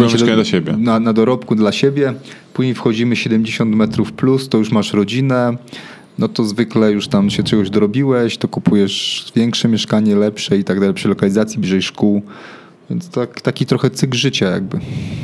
Mieszkanie 0.00 0.34
dla 0.34 0.44
siebie. 0.44 0.76
Na, 0.78 1.00
na 1.00 1.12
dorobku 1.12 1.54
dla 1.54 1.72
siebie. 1.72 2.14
Później 2.54 2.74
wchodzimy 2.74 3.16
70 3.16 3.76
metrów 3.76 4.12
plus, 4.12 4.48
to 4.48 4.58
już 4.58 4.72
masz 4.72 4.92
rodzinę. 4.92 5.56
No 6.18 6.28
to 6.28 6.44
zwykle 6.44 6.92
już 6.92 7.08
tam 7.08 7.30
się 7.30 7.42
czegoś 7.42 7.70
dorobiłeś, 7.70 8.38
to 8.38 8.48
kupujesz 8.48 9.26
większe 9.36 9.68
mieszkanie, 9.68 10.16
lepsze 10.16 10.58
i 10.58 10.64
tak 10.64 10.80
dalej, 10.80 10.94
przy 10.94 11.08
lokalizacji, 11.08 11.58
bliżej 11.58 11.82
szkół. 11.82 12.22
Więc 12.90 13.08
tak, 13.08 13.40
taki 13.40 13.66
trochę 13.66 13.90
cykl 13.90 14.16
życia 14.16 14.50
jakby. 14.50 14.78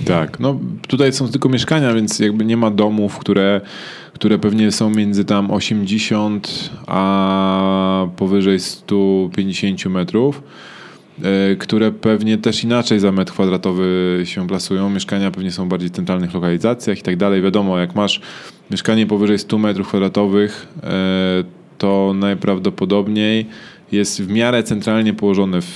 Tak, 0.07 0.41
no 0.41 0.61
tutaj 0.89 1.13
są 1.13 1.29
tylko 1.29 1.49
mieszkania, 1.49 1.95
więc 1.95 2.19
jakby 2.19 2.45
nie 2.45 2.57
ma 2.57 2.71
domów, 2.71 3.19
które, 3.19 3.61
które 4.15 4.39
pewnie 4.39 4.73
są 4.73 4.91
między 4.91 5.25
tam 5.25 5.51
80 5.51 6.71
a 6.87 8.07
powyżej 8.17 8.61
150 8.61 9.87
metrów, 9.87 10.43
e, 11.23 11.57
które 11.57 11.93
pewnie 11.93 12.39
też 12.39 12.65
inaczej 12.65 13.01
za 13.01 13.13
metr 13.13 13.33
kwadratowy 13.33 14.21
się 14.25 14.47
plasują. 14.47 14.91
Mieszkania 14.91 15.31
pewnie 15.31 15.51
są 15.51 15.69
bardziej 15.69 15.89
w 15.89 15.93
centralnych 15.93 16.35
lokalizacjach 16.35 16.99
i 16.99 17.03
tak 17.03 17.17
dalej. 17.17 17.43
Wiadomo, 17.43 17.79
jak 17.79 17.95
masz 17.95 18.21
mieszkanie 18.71 19.07
powyżej 19.07 19.39
100 19.39 19.59
metrów 19.59 19.89
kwadratowych, 19.89 20.67
e, 20.83 21.45
to 21.79 22.13
najprawdopodobniej 22.15 23.47
jest 23.93 24.23
w 24.23 24.31
miarę 24.31 24.63
centralnie 24.63 25.15
położone 25.15 25.61
w, 25.61 25.67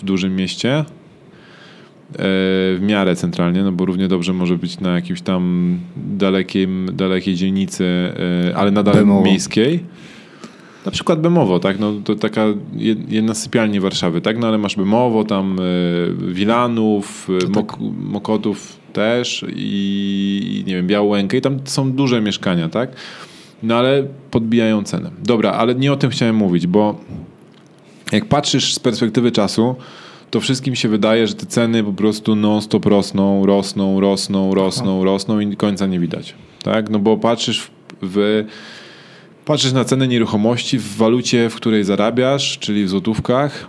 w 0.00 0.04
dużym 0.04 0.36
mieście, 0.36 0.84
w 2.14 2.78
miarę 2.82 3.16
centralnie, 3.16 3.62
no 3.62 3.72
bo 3.72 3.84
równie 3.84 4.08
dobrze 4.08 4.32
może 4.32 4.58
być 4.58 4.80
na 4.80 4.94
jakimś 4.94 5.20
tam 5.20 5.78
dalekim, 5.96 6.90
dalekiej 6.92 7.34
dzielnicy, 7.34 7.84
e, 8.48 8.56
ale 8.56 8.70
nadal 8.70 8.94
Bemowo. 8.94 9.22
miejskiej. 9.22 9.80
Na 10.86 10.92
przykład 10.92 11.20
Bemowo, 11.20 11.58
tak? 11.58 11.78
No, 11.78 11.92
to 12.04 12.14
taka 12.14 12.44
jedna 13.08 13.34
z 13.34 13.42
sypialni 13.42 13.80
Warszawy, 13.80 14.20
tak? 14.20 14.38
No 14.38 14.46
ale 14.46 14.58
masz 14.58 14.76
Bemowo, 14.76 15.24
tam 15.24 15.56
e, 15.60 16.32
Wilanów, 16.32 17.28
e, 17.44 17.48
Mok 17.48 17.78
Mokotów 18.00 18.76
też 18.92 19.46
i, 19.56 20.56
i 20.60 20.64
nie 20.66 20.76
wiem, 20.76 20.86
Białękę 20.86 21.36
i 21.36 21.40
tam 21.40 21.58
są 21.64 21.92
duże 21.92 22.20
mieszkania, 22.20 22.68
tak? 22.68 22.90
No 23.62 23.76
ale 23.76 24.04
podbijają 24.30 24.82
cenę. 24.84 25.10
Dobra, 25.24 25.52
ale 25.52 25.74
nie 25.74 25.92
o 25.92 25.96
tym 25.96 26.10
chciałem 26.10 26.36
mówić, 26.36 26.66
bo 26.66 27.00
jak 28.12 28.24
patrzysz 28.24 28.74
z 28.74 28.78
perspektywy 28.78 29.32
czasu, 29.32 29.76
to 30.30 30.40
wszystkim 30.40 30.74
się 30.74 30.88
wydaje, 30.88 31.26
że 31.26 31.34
te 31.34 31.46
ceny 31.46 31.84
po 31.84 31.92
prostu 31.92 32.36
non-stop 32.36 32.86
rosną, 32.86 33.46
rosną, 33.46 34.00
rosną, 34.00 34.54
rosną, 34.54 35.04
rosną 35.04 35.40
i 35.40 35.56
końca 35.56 35.86
nie 35.86 36.00
widać. 36.00 36.34
Tak? 36.62 36.90
No 36.90 36.98
bo 36.98 37.16
patrzysz 37.16 37.60
w, 37.62 37.70
w 38.02 38.44
patrzysz 39.44 39.72
na 39.72 39.84
cenę 39.84 40.08
nieruchomości 40.08 40.78
w 40.78 40.96
walucie, 40.96 41.50
w 41.50 41.54
której 41.54 41.84
zarabiasz, 41.84 42.58
czyli 42.58 42.84
w 42.84 42.88
złotówkach. 42.88 43.66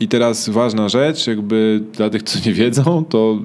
I 0.00 0.08
teraz 0.08 0.48
ważna 0.48 0.88
rzecz, 0.88 1.26
jakby 1.26 1.82
dla 1.92 2.10
tych, 2.10 2.22
co 2.22 2.38
nie 2.48 2.54
wiedzą, 2.54 3.04
to 3.04 3.38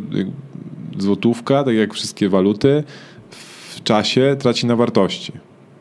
złotówka, 0.98 1.64
tak 1.64 1.76
jak 1.76 1.94
wszystkie 1.94 2.30
waluty, 2.30 2.84
w 3.30 3.84
czasie 3.84 4.36
traci 4.40 4.66
na 4.68 4.76
wartości. 4.76 5.32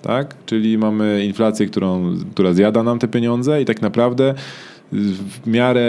Tak? 0.02 0.36
Czyli 0.46 0.78
mamy 0.78 1.24
inflację, 1.24 1.66
którą, 1.66 2.16
która 2.34 2.52
zjada 2.52 2.82
nam 2.82 2.98
te 2.98 3.08
pieniądze 3.08 3.62
i 3.62 3.64
tak 3.64 3.82
naprawdę 3.82 4.34
w 4.92 5.46
miarę 5.46 5.80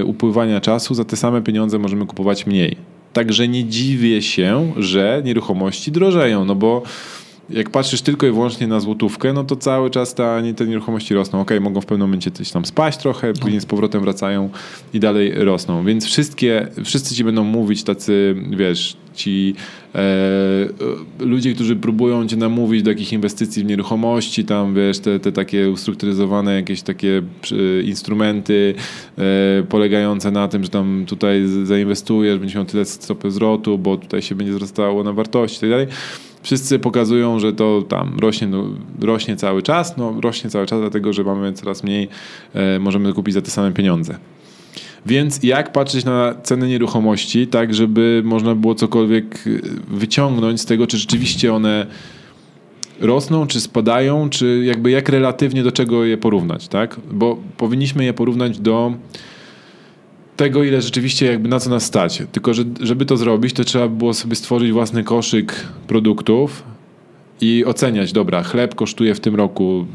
e, 0.00 0.04
upływania 0.04 0.60
czasu 0.60 0.94
za 0.94 1.04
te 1.04 1.16
same 1.16 1.42
pieniądze 1.42 1.78
możemy 1.78 2.06
kupować 2.06 2.46
mniej. 2.46 2.76
Także 3.12 3.48
nie 3.48 3.64
dziwię 3.64 4.22
się, 4.22 4.72
że 4.76 5.22
nieruchomości 5.24 5.92
drożeją, 5.92 6.44
no 6.44 6.54
bo 6.54 6.82
jak 7.50 7.70
patrzysz 7.70 8.02
tylko 8.02 8.26
i 8.26 8.30
wyłącznie 8.30 8.66
na 8.66 8.80
złotówkę, 8.80 9.32
no 9.32 9.44
to 9.44 9.56
cały 9.56 9.90
czas 9.90 10.14
ta, 10.14 10.42
te 10.56 10.66
nieruchomości 10.66 11.14
rosną. 11.14 11.40
Ok, 11.40 11.50
mogą 11.60 11.80
w 11.80 11.86
pewnym 11.86 12.08
momencie 12.08 12.30
coś 12.30 12.50
tam 12.50 12.64
spaść 12.64 12.98
trochę, 12.98 13.32
później 13.32 13.60
z 13.60 13.66
powrotem 13.66 14.02
wracają 14.02 14.50
i 14.94 15.00
dalej 15.00 15.32
rosną. 15.34 15.84
Więc 15.84 16.06
wszystkie, 16.06 16.68
wszyscy 16.84 17.14
ci 17.14 17.24
będą 17.24 17.44
mówić 17.44 17.82
tacy, 17.82 18.34
wiesz, 18.50 18.96
ci 19.14 19.54
e, 19.94 20.68
ludzie, 21.20 21.54
którzy 21.54 21.76
próbują 21.76 22.26
cię 22.26 22.36
namówić 22.36 22.82
do 22.82 22.90
jakichś 22.90 23.12
inwestycji 23.12 23.62
w 23.62 23.66
nieruchomości, 23.66 24.44
tam 24.44 24.74
wiesz, 24.74 24.98
te, 24.98 25.20
te 25.20 25.32
takie 25.32 25.70
ustrukturyzowane 25.70 26.54
jakieś 26.54 26.82
takie 26.82 27.22
e, 27.52 27.82
instrumenty 27.82 28.74
e, 29.18 29.22
polegające 29.62 30.30
na 30.30 30.48
tym, 30.48 30.64
że 30.64 30.70
tam 30.70 31.04
tutaj 31.06 31.42
zainwestujesz, 31.64 32.38
będziesz 32.38 32.56
miał 32.56 32.64
tyle 32.64 32.84
stopy 32.84 33.30
zwrotu, 33.30 33.78
bo 33.78 33.96
tutaj 33.96 34.22
się 34.22 34.34
będzie 34.34 34.52
wzrastało 34.52 35.04
na 35.04 35.12
wartości 35.12 35.56
i 35.56 35.60
tak 35.60 35.70
dalej 35.70 35.86
wszyscy 36.48 36.78
pokazują, 36.78 37.38
że 37.38 37.52
to 37.52 37.82
tam 37.88 38.18
rośnie, 38.18 38.46
no, 38.46 38.64
rośnie 39.00 39.36
cały 39.36 39.62
czas. 39.62 39.96
No, 39.96 40.14
rośnie 40.20 40.50
cały 40.50 40.66
czas, 40.66 40.80
dlatego 40.80 41.12
że 41.12 41.24
mamy 41.24 41.52
coraz 41.52 41.82
mniej, 41.82 42.08
e, 42.54 42.78
możemy 42.78 43.12
kupić 43.12 43.34
za 43.34 43.42
te 43.42 43.50
same 43.50 43.72
pieniądze. 43.72 44.18
Więc 45.06 45.42
jak 45.42 45.72
patrzeć 45.72 46.04
na 46.04 46.34
ceny 46.42 46.68
nieruchomości, 46.68 47.46
tak 47.46 47.74
żeby 47.74 48.22
można 48.24 48.54
było 48.54 48.74
cokolwiek 48.74 49.44
e, 49.46 49.50
wyciągnąć 49.96 50.60
z 50.60 50.66
tego, 50.66 50.86
czy 50.86 50.98
rzeczywiście 50.98 51.54
one 51.54 51.86
rosną, 53.00 53.46
czy 53.46 53.60
spadają, 53.60 54.30
czy 54.30 54.62
jakby 54.64 54.90
jak 54.90 55.08
relatywnie 55.08 55.62
do 55.62 55.72
czego 55.72 56.04
je 56.04 56.16
porównać, 56.16 56.68
tak? 56.68 56.96
Bo 57.10 57.38
powinniśmy 57.56 58.04
je 58.04 58.12
porównać 58.12 58.58
do 58.58 58.92
tego, 60.38 60.64
ile 60.64 60.82
rzeczywiście 60.82 61.26
jakby 61.26 61.48
na 61.48 61.60
co 61.60 61.70
nas 61.70 61.84
stać. 61.84 62.22
Tylko, 62.32 62.54
że 62.54 62.64
żeby 62.80 63.06
to 63.06 63.16
zrobić, 63.16 63.52
to 63.52 63.64
trzeba 63.64 63.88
było 63.88 64.14
sobie 64.14 64.36
stworzyć 64.36 64.72
własny 64.72 65.04
koszyk 65.04 65.66
produktów 65.86 66.62
i 67.40 67.64
oceniać, 67.64 68.12
dobra, 68.12 68.42
chleb 68.42 68.74
kosztuje 68.74 69.14
w 69.14 69.20
tym 69.20 69.34
roku 69.34 69.86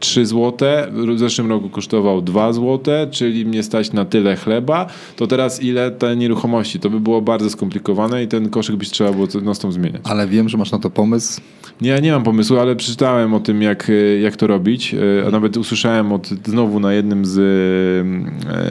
3 0.00 0.26
zł, 0.26 0.68
w 0.92 1.18
zeszłym 1.18 1.48
roku 1.48 1.68
kosztował 1.68 2.22
2 2.22 2.52
zł, 2.52 2.80
czyli 3.10 3.46
mnie 3.46 3.62
stać 3.62 3.92
na 3.92 4.04
tyle 4.04 4.36
chleba, 4.36 4.86
to 5.16 5.26
teraz 5.26 5.62
ile 5.62 5.90
te 5.90 6.16
nieruchomości? 6.16 6.80
To 6.80 6.90
by 6.90 7.00
było 7.00 7.22
bardzo 7.22 7.50
skomplikowane 7.50 8.22
i 8.22 8.28
ten 8.28 8.50
koszyk 8.50 8.76
byś 8.76 8.90
trzeba 8.90 9.12
było 9.12 9.26
non 9.42 9.54
stop 9.54 9.72
zmieniać. 9.72 10.02
Ale 10.04 10.28
wiem, 10.28 10.48
że 10.48 10.58
masz 10.58 10.72
na 10.72 10.78
to 10.78 10.90
pomysł. 10.90 11.40
Nie, 11.80 11.90
ja 11.90 11.98
nie 11.98 12.12
mam 12.12 12.22
pomysłu, 12.22 12.58
ale 12.58 12.76
przeczytałem 12.76 13.34
o 13.34 13.40
tym, 13.40 13.62
jak, 13.62 13.92
jak 14.22 14.36
to 14.36 14.46
robić, 14.46 14.94
a 15.26 15.30
nawet 15.30 15.56
usłyszałem 15.56 16.12
od, 16.12 16.28
znowu 16.46 16.80
na 16.80 16.92
jednym 16.92 17.24
z 17.24 17.38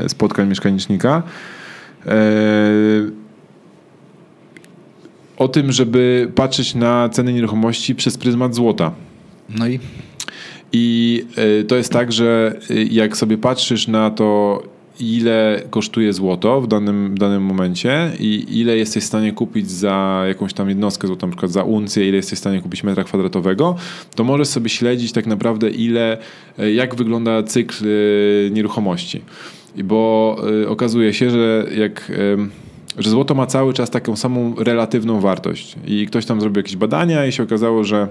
e, 0.05 0.09
spotkań 0.09 0.49
mieszkanicznika, 0.49 1.23
e, 2.05 2.11
o 5.37 5.47
tym, 5.47 5.71
żeby 5.71 6.31
patrzeć 6.35 6.75
na 6.75 7.09
ceny 7.09 7.33
nieruchomości 7.33 7.95
przez 7.95 8.17
pryzmat 8.17 8.55
złota. 8.55 8.91
No 9.49 9.67
i? 9.67 9.79
I 10.77 11.25
e, 11.35 11.63
to 11.63 11.75
jest 11.75 11.91
tak, 11.91 12.11
że 12.11 12.59
jak 12.91 13.17
sobie 13.17 13.37
patrzysz 13.37 13.87
na 13.87 14.09
to, 14.09 14.63
ile 14.99 15.61
kosztuje 15.69 16.13
złoto 16.13 16.61
w 16.61 16.67
danym, 16.67 17.15
w 17.15 17.19
danym 17.19 17.43
momencie 17.43 18.11
i 18.19 18.45
ile 18.49 18.77
jesteś 18.77 19.03
w 19.03 19.07
stanie 19.07 19.33
kupić 19.33 19.71
za 19.71 20.23
jakąś 20.27 20.53
tam 20.53 20.69
jednostkę 20.69 21.07
złota, 21.07 21.27
na 21.27 21.31
przykład 21.31 21.51
za 21.51 21.63
uncję, 21.63 22.07
ile 22.07 22.17
jesteś 22.17 22.37
w 22.37 22.41
stanie 22.41 22.61
kupić 22.61 22.83
metra 22.83 23.03
kwadratowego, 23.03 23.75
to 24.15 24.23
możesz 24.23 24.47
sobie 24.47 24.69
śledzić 24.69 25.11
tak 25.11 25.27
naprawdę 25.27 25.69
ile, 25.69 26.17
jak 26.73 26.95
wygląda 26.95 27.43
cykl 27.43 27.85
nieruchomości. 28.51 29.21
Bo 29.83 30.37
okazuje 30.67 31.13
się, 31.13 31.29
że 31.29 31.65
jak 31.77 32.11
że 32.97 33.09
złoto 33.09 33.35
ma 33.35 33.45
cały 33.45 33.73
czas 33.73 33.89
taką 33.89 34.15
samą 34.15 34.55
relatywną 34.57 35.19
wartość. 35.19 35.75
I 35.87 36.07
ktoś 36.07 36.25
tam 36.25 36.41
zrobił 36.41 36.59
jakieś 36.59 36.75
badania 36.75 37.25
i 37.25 37.31
się 37.31 37.43
okazało, 37.43 37.83
że 37.83 38.07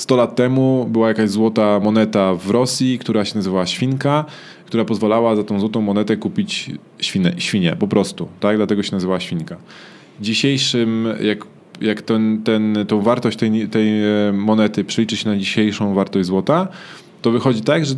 100 0.00 0.16
lat 0.16 0.36
temu 0.36 0.86
była 0.90 1.08
jakaś 1.08 1.30
złota 1.30 1.80
moneta 1.80 2.34
w 2.34 2.50
Rosji, 2.50 2.98
która 2.98 3.24
się 3.24 3.34
nazywała 3.34 3.66
świnka, 3.66 4.24
która 4.66 4.84
pozwalała 4.84 5.36
za 5.36 5.44
tą 5.44 5.60
złotą 5.60 5.80
monetę 5.80 6.16
kupić 6.16 6.70
świnę, 6.98 7.32
świnię, 7.38 7.76
po 7.78 7.88
prostu. 7.88 8.28
Tak? 8.40 8.56
Dlatego 8.56 8.82
się 8.82 8.92
nazywała 8.92 9.20
świnka. 9.20 9.56
Dzisiejszym, 10.20 11.08
jak, 11.22 11.46
jak 11.80 12.02
ten, 12.02 12.42
ten, 12.44 12.78
tą 12.88 13.00
wartość 13.00 13.38
tej, 13.38 13.68
tej 13.68 13.88
e, 14.02 14.32
monety 14.32 14.84
przeliczy 14.84 15.16
się 15.16 15.28
na 15.28 15.36
dzisiejszą 15.36 15.94
wartość 15.94 16.26
złota, 16.26 16.68
to 17.22 17.30
wychodzi 17.30 17.60
tak, 17.60 17.86
że 17.86 17.94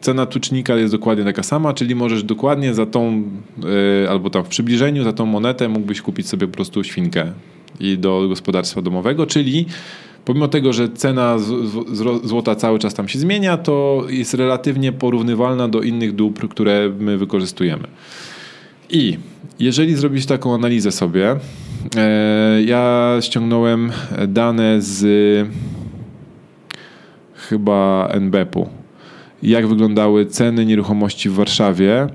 cena 0.00 0.26
tucznika 0.26 0.76
jest 0.76 0.94
dokładnie 0.94 1.24
taka 1.24 1.42
sama, 1.42 1.74
czyli 1.74 1.94
możesz 1.94 2.22
dokładnie 2.22 2.74
za 2.74 2.86
tą, 2.86 3.22
yy, 4.02 4.10
albo 4.10 4.30
tam 4.30 4.44
w 4.44 4.48
przybliżeniu 4.48 5.04
za 5.04 5.12
tą 5.12 5.26
monetę 5.26 5.68
mógłbyś 5.68 6.02
kupić 6.02 6.28
sobie 6.28 6.46
po 6.46 6.54
prostu 6.54 6.84
świnkę 6.84 7.32
i 7.80 7.98
do 7.98 8.28
gospodarstwa 8.28 8.82
domowego, 8.82 9.26
czyli 9.26 9.66
pomimo 10.24 10.48
tego, 10.48 10.72
że 10.72 10.88
cena 10.88 11.36
złota 12.24 12.54
cały 12.54 12.78
czas 12.78 12.94
tam 12.94 13.08
się 13.08 13.18
zmienia, 13.18 13.56
to 13.56 14.04
jest 14.08 14.34
relatywnie 14.34 14.92
porównywalna 14.92 15.68
do 15.68 15.82
innych 15.82 16.14
dóbr, 16.14 16.48
które 16.48 16.90
my 16.98 17.18
wykorzystujemy. 17.18 17.88
I 18.90 19.18
jeżeli 19.58 19.94
zrobisz 19.94 20.26
taką 20.26 20.54
analizę 20.54 20.92
sobie, 20.92 21.36
e, 21.96 22.62
ja 22.62 23.16
ściągnąłem 23.20 23.92
dane 24.28 24.82
z 24.82 25.48
chyba 27.34 28.08
NBP-u, 28.12 28.68
jak 29.42 29.66
wyglądały 29.66 30.26
ceny 30.26 30.66
nieruchomości 30.66 31.28
w 31.28 31.32
Warszawie 31.32 32.06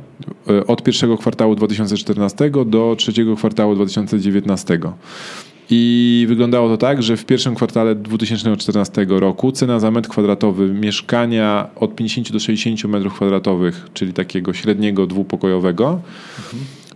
e, 0.50 0.68
od 0.68 0.84
pierwszego 0.84 1.18
kwartału 1.18 1.56
2014 1.56 2.52
do 2.66 2.96
trzeciego 2.98 3.36
kwartału 3.36 3.76
2019. 3.76 4.80
I 5.70 6.26
wyglądało 6.30 6.70
to 6.70 6.78
tak, 6.78 7.04
że 7.04 7.18
w 7.18 7.26
pierwszym 7.26 7.56
kwartale 7.56 7.96
2014 7.96 9.06
roku 9.10 9.52
cena 9.52 9.80
za 9.80 9.92
metr 9.92 10.10
kwadratowy 10.10 10.68
mieszkania 10.68 11.70
od 11.76 11.96
50 11.96 12.32
do 12.32 12.40
60 12.40 12.84
metrów 12.84 13.14
kwadratowych, 13.14 13.88
czyli 13.94 14.14
takiego 14.14 14.54
średniego 14.54 15.08
dwupokojowego, 15.08 15.86
mhm. 15.86 16.04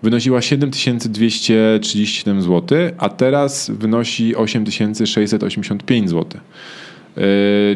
wynosiła 0.03 0.41
7237 0.41 2.41
zł, 2.41 2.77
a 2.97 3.09
teraz 3.09 3.71
wynosi 3.71 4.35
8685 4.35 6.09
zł. 6.09 6.41
Yy, 7.17 7.23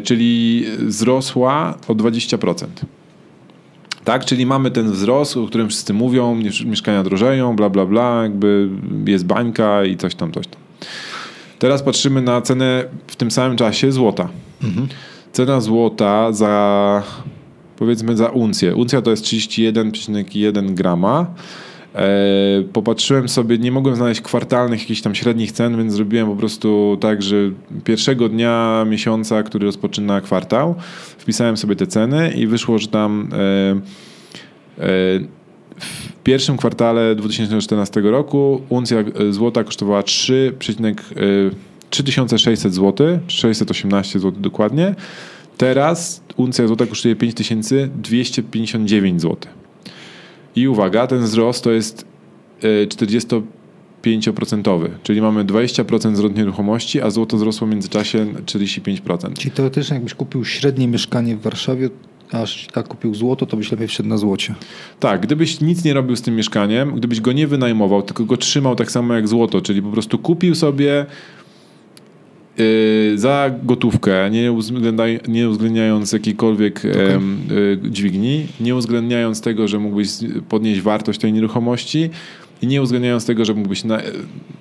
czyli 0.04 0.66
wzrosła 0.80 1.78
o 1.88 1.96
20%. 1.96 2.66
Tak, 4.04 4.26
czyli 4.26 4.46
mamy 4.46 4.72
ten 4.72 4.92
wzrost, 4.92 5.38
o 5.38 5.48
którym 5.48 5.70
wszyscy 5.70 5.94
mówią, 5.94 6.42
mieszkania 6.66 7.04
drożeją, 7.04 7.56
bla, 7.56 7.70
bla, 7.70 7.86
bla, 7.86 8.24
jakby 8.24 8.70
jest 9.06 9.26
bańka 9.26 9.86
i 9.86 9.98
coś 9.98 10.16
tam, 10.16 10.32
coś 10.32 10.48
tam. 10.48 10.64
Teraz 11.60 11.84
patrzymy 11.84 12.22
na 12.22 12.42
cenę 12.42 12.86
w 13.08 13.16
tym 13.16 13.32
samym 13.32 13.58
czasie 13.58 13.92
złota. 13.92 14.30
Mhm. 14.64 14.88
Cena 15.32 15.62
złota 15.62 16.32
za 16.32 17.04
powiedzmy 17.78 18.18
za 18.18 18.30
uncję. 18.30 18.76
Uncja 18.76 19.02
to 19.02 19.12
jest 19.12 19.24
31,1 19.24 20.74
grama. 20.74 21.26
E, 21.96 22.08
popatrzyłem 22.74 23.30
sobie, 23.30 23.58
nie 23.58 23.72
mogłem 23.72 23.96
znaleźć 23.96 24.22
kwartalnych 24.22 24.80
jakichś 24.80 25.02
tam 25.02 25.16
średnich 25.16 25.52
cen, 25.52 25.78
więc 25.78 25.94
zrobiłem 25.94 26.28
po 26.28 26.36
prostu 26.36 26.98
tak, 27.02 27.22
że 27.22 27.36
pierwszego 27.84 28.30
dnia 28.30 28.86
miesiąca, 28.90 29.44
który 29.44 29.66
rozpoczyna 29.66 30.22
kwartał, 30.22 30.76
wpisałem 31.18 31.58
sobie 31.58 31.76
te 31.76 31.88
ceny 31.88 32.32
i 32.32 32.48
wyszło, 32.48 32.80
że 32.80 32.88
tam 32.88 33.30
e, 33.34 34.84
e, 34.84 34.90
w 35.80 36.24
pierwszym 36.24 36.58
kwartale 36.58 37.16
2014 37.16 38.02
roku 38.02 38.62
uncja 38.70 39.04
złota 39.30 39.64
kosztowała 39.64 40.04
3, 40.04 40.54
3600 41.90 42.74
zł, 42.74 43.20
618 43.28 44.20
zł 44.20 44.42
dokładnie. 44.42 44.96
Teraz 45.58 46.22
uncja 46.38 46.68
złota 46.68 46.86
kosztuje 46.86 47.16
5259 47.16 49.22
zł. 49.22 49.38
I 50.56 50.68
uwaga, 50.68 51.08
ten 51.08 51.22
wzrost 51.22 51.64
to 51.64 51.72
jest 51.72 52.06
45%, 52.62 54.86
e, 54.86 54.90
czyli 55.04 55.22
mamy 55.22 55.46
20% 55.46 56.14
wzrost 56.14 56.36
nieruchomości, 56.36 57.02
a 57.02 57.10
złoto 57.10 57.38
wzrosło 57.38 57.68
w 57.68 57.70
międzyczasie 57.70 58.26
45%. 58.46 59.34
Czyli 59.34 59.52
teoretycznie 59.52 59.94
jakbyś 59.94 60.14
kupił 60.14 60.46
średnie 60.46 60.88
mieszkanie 60.88 61.36
w 61.36 61.42
Warszawie, 61.42 61.90
aż 62.34 62.68
tak 62.74 62.88
kupił 62.88 63.16
złoto, 63.16 63.46
to 63.46 63.58
byś 63.58 63.72
lepiej 63.72 63.88
wszedł 63.88 64.10
na 64.10 64.18
złocie. 64.18 64.56
Tak, 65.00 65.22
gdybyś 65.22 65.62
nic 65.62 65.84
nie 65.84 65.94
robił 65.94 66.16
z 66.16 66.22
tym 66.22 66.36
mieszkaniem, 66.36 66.96
gdybyś 66.96 67.22
go 67.22 67.32
nie 67.32 67.48
wynajmował, 67.48 68.02
tylko 68.02 68.26
go 68.26 68.38
trzymał 68.38 68.76
tak 68.76 68.92
samo 68.92 69.14
jak 69.14 69.28
złoto, 69.28 69.62
czyli 69.62 69.82
po 69.82 69.90
prostu 69.90 70.20
kupił 70.20 70.56
sobie 70.56 71.06
Y, 72.60 73.14
za 73.16 73.52
gotówkę, 73.64 74.30
nie, 74.30 74.52
uwzględniaj, 74.52 75.20
nie 75.28 75.50
uwzględniając 75.50 76.12
jakiejkolwiek 76.12 76.80
okay. 76.80 77.20
dźwigni, 77.92 78.48
nie 78.60 78.76
uwzględniając 78.76 79.42
tego, 79.42 79.68
że 79.68 79.80
mógłbyś 79.80 80.10
podnieść 80.50 80.82
wartość 80.82 81.20
tej 81.20 81.34
nieruchomości 81.34 82.10
i 82.62 82.68
nie 82.68 82.82
uwzględniając 82.82 83.26
tego, 83.26 83.46
że 83.46 83.54
mógłbyś 83.54 83.84
na, 83.84 84.02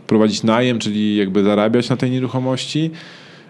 prowadzić 0.07 0.43
najem, 0.43 0.79
czyli 0.79 1.16
jakby 1.16 1.43
zarabiać 1.43 1.89
na 1.89 1.97
tej 1.97 2.11
nieruchomości. 2.11 2.91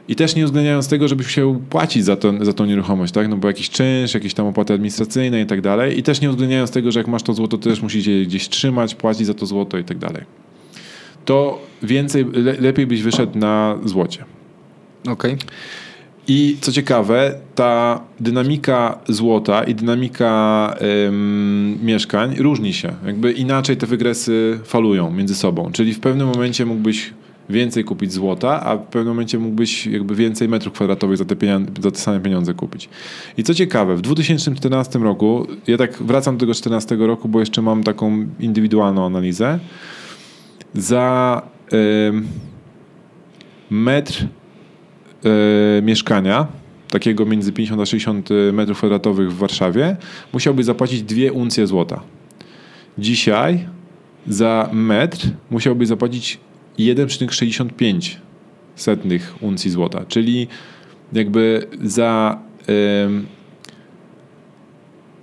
I 0.08 0.16
też 0.16 0.36
nie 0.36 0.42
uwzględniając 0.42 0.88
tego, 0.88 1.08
żebyś 1.08 1.34
się 1.34 1.60
płacić 1.70 2.04
za, 2.04 2.16
to, 2.16 2.44
za 2.44 2.52
tą 2.52 2.64
nieruchomość, 2.64 3.12
tak? 3.12 3.28
No 3.28 3.36
bo 3.36 3.48
jakiś 3.48 3.70
czynsz, 3.70 4.14
jakieś 4.14 4.34
tam 4.34 4.46
opłaty 4.46 4.74
administracyjne 4.74 5.40
i 5.40 5.46
tak 5.46 5.60
dalej. 5.60 5.98
I 5.98 6.02
też 6.02 6.20
nie 6.20 6.28
uwzględniając 6.28 6.70
tego, 6.70 6.92
że 6.92 7.00
jak 7.00 7.08
masz 7.08 7.22
to 7.22 7.34
złoto, 7.34 7.58
to 7.58 7.70
też 7.70 7.82
musisz 7.82 8.06
je 8.06 8.26
gdzieś 8.26 8.48
trzymać, 8.48 8.94
płacić 8.94 9.26
za 9.26 9.34
to 9.34 9.46
złoto 9.46 9.78
i 9.78 9.84
tak 9.84 9.98
dalej 9.98 10.24
to 11.24 11.62
więcej, 11.82 12.24
le, 12.32 12.52
lepiej 12.60 12.86
byś 12.86 13.02
wyszedł 13.02 13.38
na 13.38 13.78
złocie. 13.84 14.24
Okej. 15.00 15.32
Okay. 15.32 15.36
I 16.28 16.56
co 16.60 16.72
ciekawe, 16.72 17.34
ta 17.54 18.00
dynamika 18.20 18.98
złota 19.08 19.64
i 19.64 19.74
dynamika 19.74 20.74
ym, 21.06 21.78
mieszkań 21.82 22.36
różni 22.38 22.72
się. 22.72 22.94
Jakby 23.06 23.32
inaczej 23.32 23.76
te 23.76 23.86
wygresy 23.86 24.60
falują 24.64 25.10
między 25.10 25.34
sobą. 25.34 25.72
Czyli 25.72 25.94
w 25.94 26.00
pewnym 26.00 26.26
momencie 26.26 26.66
mógłbyś 26.66 27.12
więcej 27.52 27.84
kupić 27.84 28.12
złota, 28.12 28.64
a 28.64 28.76
w 28.76 28.86
pewnym 28.86 29.08
momencie 29.08 29.38
mógłbyś 29.38 29.86
jakby 29.86 30.14
więcej 30.14 30.48
metrów 30.48 30.72
kwadratowych 30.72 31.16
za 31.16 31.24
te, 31.24 31.36
za 31.82 31.90
te 31.90 31.98
same 31.98 32.20
pieniądze 32.20 32.54
kupić. 32.54 32.88
I 33.36 33.42
co 33.42 33.54
ciekawe, 33.54 33.96
w 33.96 34.00
2014 34.00 34.98
roku, 34.98 35.46
ja 35.66 35.78
tak 35.78 36.02
wracam 36.02 36.36
do 36.36 36.40
tego 36.40 36.52
2014 36.52 36.96
roku, 36.96 37.28
bo 37.28 37.40
jeszcze 37.40 37.62
mam 37.62 37.84
taką 37.84 38.26
indywidualną 38.40 39.06
analizę, 39.06 39.58
za 40.74 41.42
metr 43.70 44.26
e, 45.24 45.82
mieszkania, 45.82 46.46
takiego 46.90 47.26
między 47.26 47.52
50 47.52 47.82
a 47.82 47.86
60 47.86 48.28
metrów 48.52 48.78
kwadratowych 48.78 49.32
w 49.32 49.36
Warszawie, 49.36 49.96
musiałby 50.32 50.64
zapłacić 50.64 51.02
dwie 51.02 51.32
uncje 51.32 51.66
złota. 51.66 52.00
Dzisiaj 52.98 53.68
za 54.26 54.68
metr 54.72 55.30
musiałby 55.50 55.86
zapłacić 55.86 56.40
1,65 56.78 58.16
setnych 58.76 59.34
uncji 59.40 59.70
złota, 59.70 60.04
czyli 60.08 60.48
jakby 61.12 61.66
za 61.84 62.38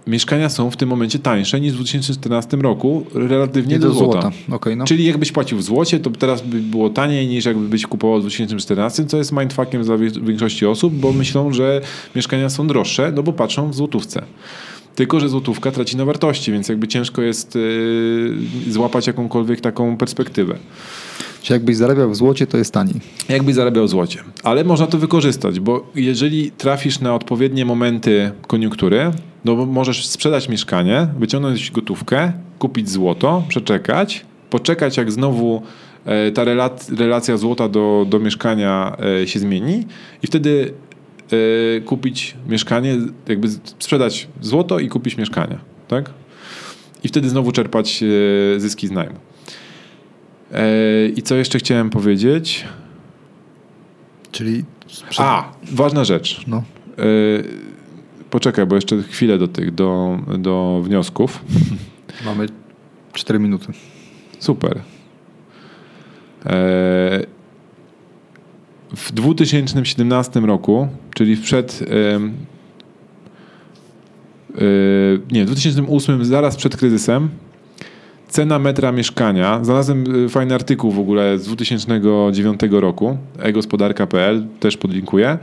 mieszkania 0.10 0.50
są 0.50 0.72
w 0.72 0.78
tym 0.78 0.90
momencie 0.90 1.20
tańsze 1.20 1.62
niż 1.62 1.72
w 1.72 1.76
2014 1.76 2.58
roku 2.58 3.06
relatywnie 3.14 3.74
Nie 3.74 3.80
do, 3.80 3.88
do 3.88 3.94
złota. 3.94 4.22
złota. 4.22 4.36
Okej, 4.52 4.78
no. 4.78 4.86
Czyli 4.86 5.06
jakbyś 5.06 5.32
płacił 5.32 5.58
w 5.58 5.64
złocie, 5.64 6.00
to 6.00 6.10
teraz 6.10 6.42
by 6.42 6.60
było 6.60 6.90
taniej 6.90 7.28
niż 7.28 7.46
jakbyś 7.46 7.86
kupował 7.86 8.18
w 8.18 8.22
2014, 8.22 9.06
co 9.06 9.18
jest 9.18 9.32
mindfuckiem 9.32 9.84
dla 9.84 9.98
większości 9.98 10.66
osób, 10.66 10.94
bo 10.94 11.14
myślą, 11.14 11.54
że 11.54 11.82
mieszkania 12.16 12.50
są 12.50 12.68
droższe, 12.68 13.12
no 13.16 13.24
bo 13.24 13.34
patrzą 13.34 13.72
w 13.72 13.76
złotówce. 13.76 14.22
Tylko, 14.96 15.20
że 15.20 15.30
złotówka 15.30 15.72
traci 15.72 15.98
na 15.98 16.06
wartości, 16.06 16.52
więc 16.52 16.70
jakby 16.70 16.88
ciężko 16.88 17.22
jest 17.22 17.56
yy, 17.56 18.72
złapać 18.72 19.08
jakąkolwiek 19.08 19.62
taką 19.62 19.98
perspektywę. 19.98 20.56
Czy 21.42 21.54
jakbyś 21.54 21.76
zarabiał 21.76 22.10
w 22.10 22.16
złocie, 22.16 22.48
to 22.48 22.58
jest 22.58 22.74
taniej. 22.74 22.96
Jakbyś 23.30 23.56
zarabiał 23.56 23.86
w 23.86 23.90
złocie. 23.90 24.20
Ale 24.44 24.64
można 24.64 24.88
to 24.88 24.98
wykorzystać, 24.98 25.60
bo 25.60 25.88
jeżeli 25.96 26.52
trafisz 26.52 27.00
na 27.00 27.16
odpowiednie 27.16 27.66
momenty 27.66 28.32
koniunktury, 28.48 29.12
no 29.46 29.66
możesz 29.66 30.08
sprzedać 30.08 30.50
mieszkanie, 30.50 31.08
wyciągnąć 31.20 31.72
gotówkę, 31.72 32.32
kupić 32.60 32.90
złoto, 32.90 33.44
przeczekać, 33.48 34.26
poczekać 34.50 34.98
jak 34.98 35.12
znowu 35.12 35.62
e, 36.06 36.32
ta 36.32 36.46
rela- 36.46 37.00
relacja 37.00 37.38
złota 37.38 37.70
do, 37.70 38.06
do 38.10 38.20
mieszkania 38.20 38.98
e, 39.22 39.28
się 39.28 39.40
zmieni 39.40 39.86
i 40.24 40.28
wtedy 40.28 40.74
e, 41.78 41.82
kupić 41.82 42.36
mieszkanie, 42.50 42.98
jakby 43.28 43.50
sprzedać 43.50 44.28
złoto 44.42 44.80
i 44.80 44.90
kupić 44.90 45.18
mieszkanie, 45.18 45.58
tak? 45.88 46.10
I 47.04 47.08
wtedy 47.08 47.30
znowu 47.30 47.52
czerpać 47.52 48.04
zyski 48.58 48.88
z 48.88 48.92
najmu. 48.92 49.16
E, 50.54 51.08
I 51.08 51.22
co 51.22 51.36
jeszcze 51.36 51.60
chciałem 51.60 51.90
powiedzieć? 51.90 52.66
Czyli... 54.32 54.64
A, 55.18 55.52
ważna 55.72 56.04
rzecz. 56.04 56.48
No. 56.48 56.58
E, 56.58 57.04
poczekaj, 58.30 58.66
bo 58.66 58.76
jeszcze 58.76 59.04
chwilę 59.04 59.38
do 59.38 59.48
tych, 59.48 59.76
do, 59.76 60.20
do 60.38 60.82
wniosków. 60.84 61.46
Mamy 62.26 62.46
4 63.14 63.40
minuty. 63.40 63.74
Super. 64.40 64.82
E, 66.46 66.50
w 68.96 69.12
2017 69.12 70.40
roku, 70.40 70.88
czyli 71.14 71.38
przed. 71.38 71.80
nie, 75.32 75.44
w 75.44 75.46
2008, 75.46 76.26
zaraz 76.26 76.56
przed 76.56 76.78
kryzysem, 76.78 77.30
cena 78.30 78.60
metra 78.60 78.92
mieszkania. 78.92 79.60
Znalazłem 79.64 80.26
e, 80.26 80.30
fajny 80.30 80.56
artykuł 80.56 80.92
w 80.92 81.00
ogóle 81.00 81.40
z 81.40 81.46
2009 81.46 82.62
roku, 82.72 83.18
e-gospodarka.pl, 83.40 84.46
też 84.60 84.78
podlinkuję. 84.78 85.38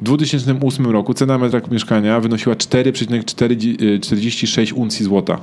W 0.00 0.04
2008 0.04 0.86
roku 0.86 1.14
cena 1.14 1.38
metra 1.38 1.60
mieszkania 1.70 2.20
wynosiła 2.20 2.54
4,46 2.54 4.74
uncji 4.74 5.04
złota. 5.04 5.40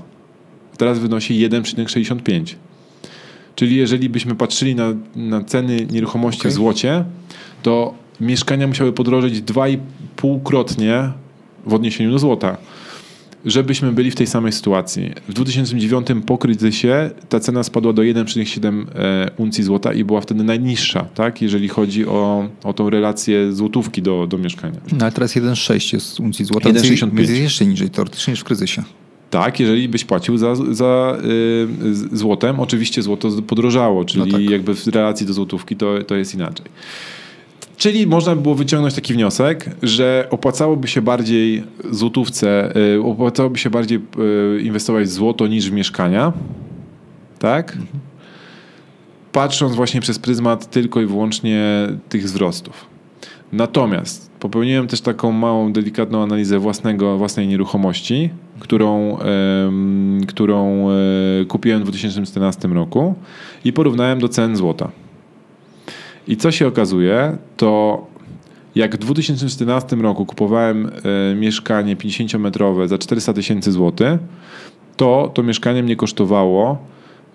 Teraz 0.78 1.00
wynosi 1.00 1.50
1,65. 1.50 2.56
Czyli 3.56 3.76
jeżeli 3.76 4.10
byśmy 4.10 4.36
patrzyli 4.36 4.76
na, 4.76 4.94
na 5.16 5.44
ceny 5.44 5.88
nieruchomości 5.92 6.42
Okej. 6.42 6.52
w 6.52 6.54
złocie, 6.54 7.04
to 7.64 7.94
mieszkania 8.22 8.68
musiały 8.68 8.94
podrożeć 8.94 9.42
2,5-krotnie 9.42 11.12
w 11.66 11.74
odniesieniu 11.74 12.12
do 12.12 12.20
złota, 12.20 12.58
żebyśmy 13.46 13.92
byli 13.92 14.12
w 14.12 14.16
tej 14.16 14.28
samej 14.28 14.52
sytuacji. 14.52 15.12
W 15.28 15.34
2009 15.34 16.08
po 16.26 16.38
kryzysie 16.38 17.10
ta 17.30 17.40
cena 17.40 17.64
spadła 17.64 17.94
do 17.94 18.02
1,7 18.02 18.86
e, 18.96 19.32
uncji 19.38 19.64
złota 19.64 19.94
i 19.94 20.04
była 20.04 20.22
wtedy 20.22 20.44
najniższa, 20.44 21.04
tak? 21.04 21.42
jeżeli 21.42 21.68
chodzi 21.68 22.08
o, 22.08 22.50
o 22.64 22.74
tą 22.74 22.90
relację 22.90 23.54
złotówki 23.54 24.02
do, 24.02 24.28
do 24.28 24.38
mieszkania. 24.38 24.80
No 24.92 24.98
ale 25.02 25.12
teraz 25.12 25.36
1,6 25.36 25.94
jest 25.94 26.20
uncji 26.20 26.46
złota. 26.46 26.70
1,65. 26.70 27.16
Więc 27.16 27.30
jest 27.30 27.42
jeszcze 27.42 27.66
niżej 27.66 27.90
teoretycznie 27.90 28.32
niż 28.32 28.40
w 28.40 28.44
kryzysie. 28.44 28.84
Tak, 29.30 29.60
jeżeli 29.60 29.90
byś 29.90 30.06
płacił 30.06 30.38
za, 30.38 30.56
za 30.56 31.18
y, 32.14 32.18
złotem, 32.18 32.60
oczywiście 32.60 33.02
złoto 33.02 33.30
podrożało, 33.48 34.06
czyli 34.06 34.26
No 34.26 34.32
tak. 34.32 34.50
jakby 34.50 34.76
w 34.76 34.88
relacji 34.88 35.28
do 35.28 35.34
złotówki 35.34 35.76
to, 35.76 36.04
to 36.04 36.16
jest 36.16 36.34
inaczej. 36.34 36.66
Czyli 37.82 38.08
można 38.08 38.36
by 38.36 38.42
było 38.42 38.56
wyciągnąć 38.56 38.94
taki 38.94 39.14
wniosek, 39.14 39.70
że 39.84 40.28
opłacałoby 40.30 40.88
się 40.88 41.02
bardziej 41.02 41.64
złotówce, 41.90 42.76
y, 42.96 43.04
opłacałoby 43.04 43.60
się 43.60 43.70
bardziej 43.70 43.98
y, 44.58 44.62
inwestować 44.62 45.06
w 45.06 45.12
złoto 45.12 45.48
niż 45.48 45.70
w 45.70 45.74
mieszkania, 45.74 46.34
tak? 47.40 47.78
Patrząc 49.32 49.76
właśnie 49.76 50.02
przez 50.02 50.20
pryzmat 50.20 50.70
tylko 50.70 51.02
i 51.02 51.06
wyłącznie 51.06 51.88
tych 52.10 52.24
wzrostów. 52.24 52.86
Natomiast 53.54 54.32
popełniłem 54.40 54.88
też 54.88 55.02
taką 55.02 55.32
małą, 55.32 55.74
delikatną 55.74 56.24
analizę 56.24 56.60
własnego, 56.60 57.18
własnej 57.18 57.48
nieruchomości, 57.48 58.30
którą, 58.60 59.18
którą 60.28 60.90
e, 60.90 60.96
kupiłem 61.48 61.80
w 61.80 61.84
2014 61.84 62.68
roku 62.68 63.16
i 63.66 63.74
porównałem 63.74 64.20
do 64.20 64.30
cen 64.30 64.56
złota. 64.56 64.92
I 66.28 66.38
co 66.38 66.52
się 66.52 66.68
okazuje, 66.68 67.38
to 67.58 68.02
jak 68.76 68.96
w 68.96 68.98
2014 68.98 69.96
roku 69.96 70.26
kupowałem 70.26 70.92
e, 71.32 71.36
mieszkanie 71.36 71.96
50-metrowe 71.96 72.88
za 72.88 72.98
400 72.98 73.34
tysięcy 73.34 73.72
złotych, 73.72 74.20
to 74.98 75.32
to 75.34 75.44
mieszkanie 75.44 75.84
mnie 75.84 75.96
kosztowało, 75.96 76.78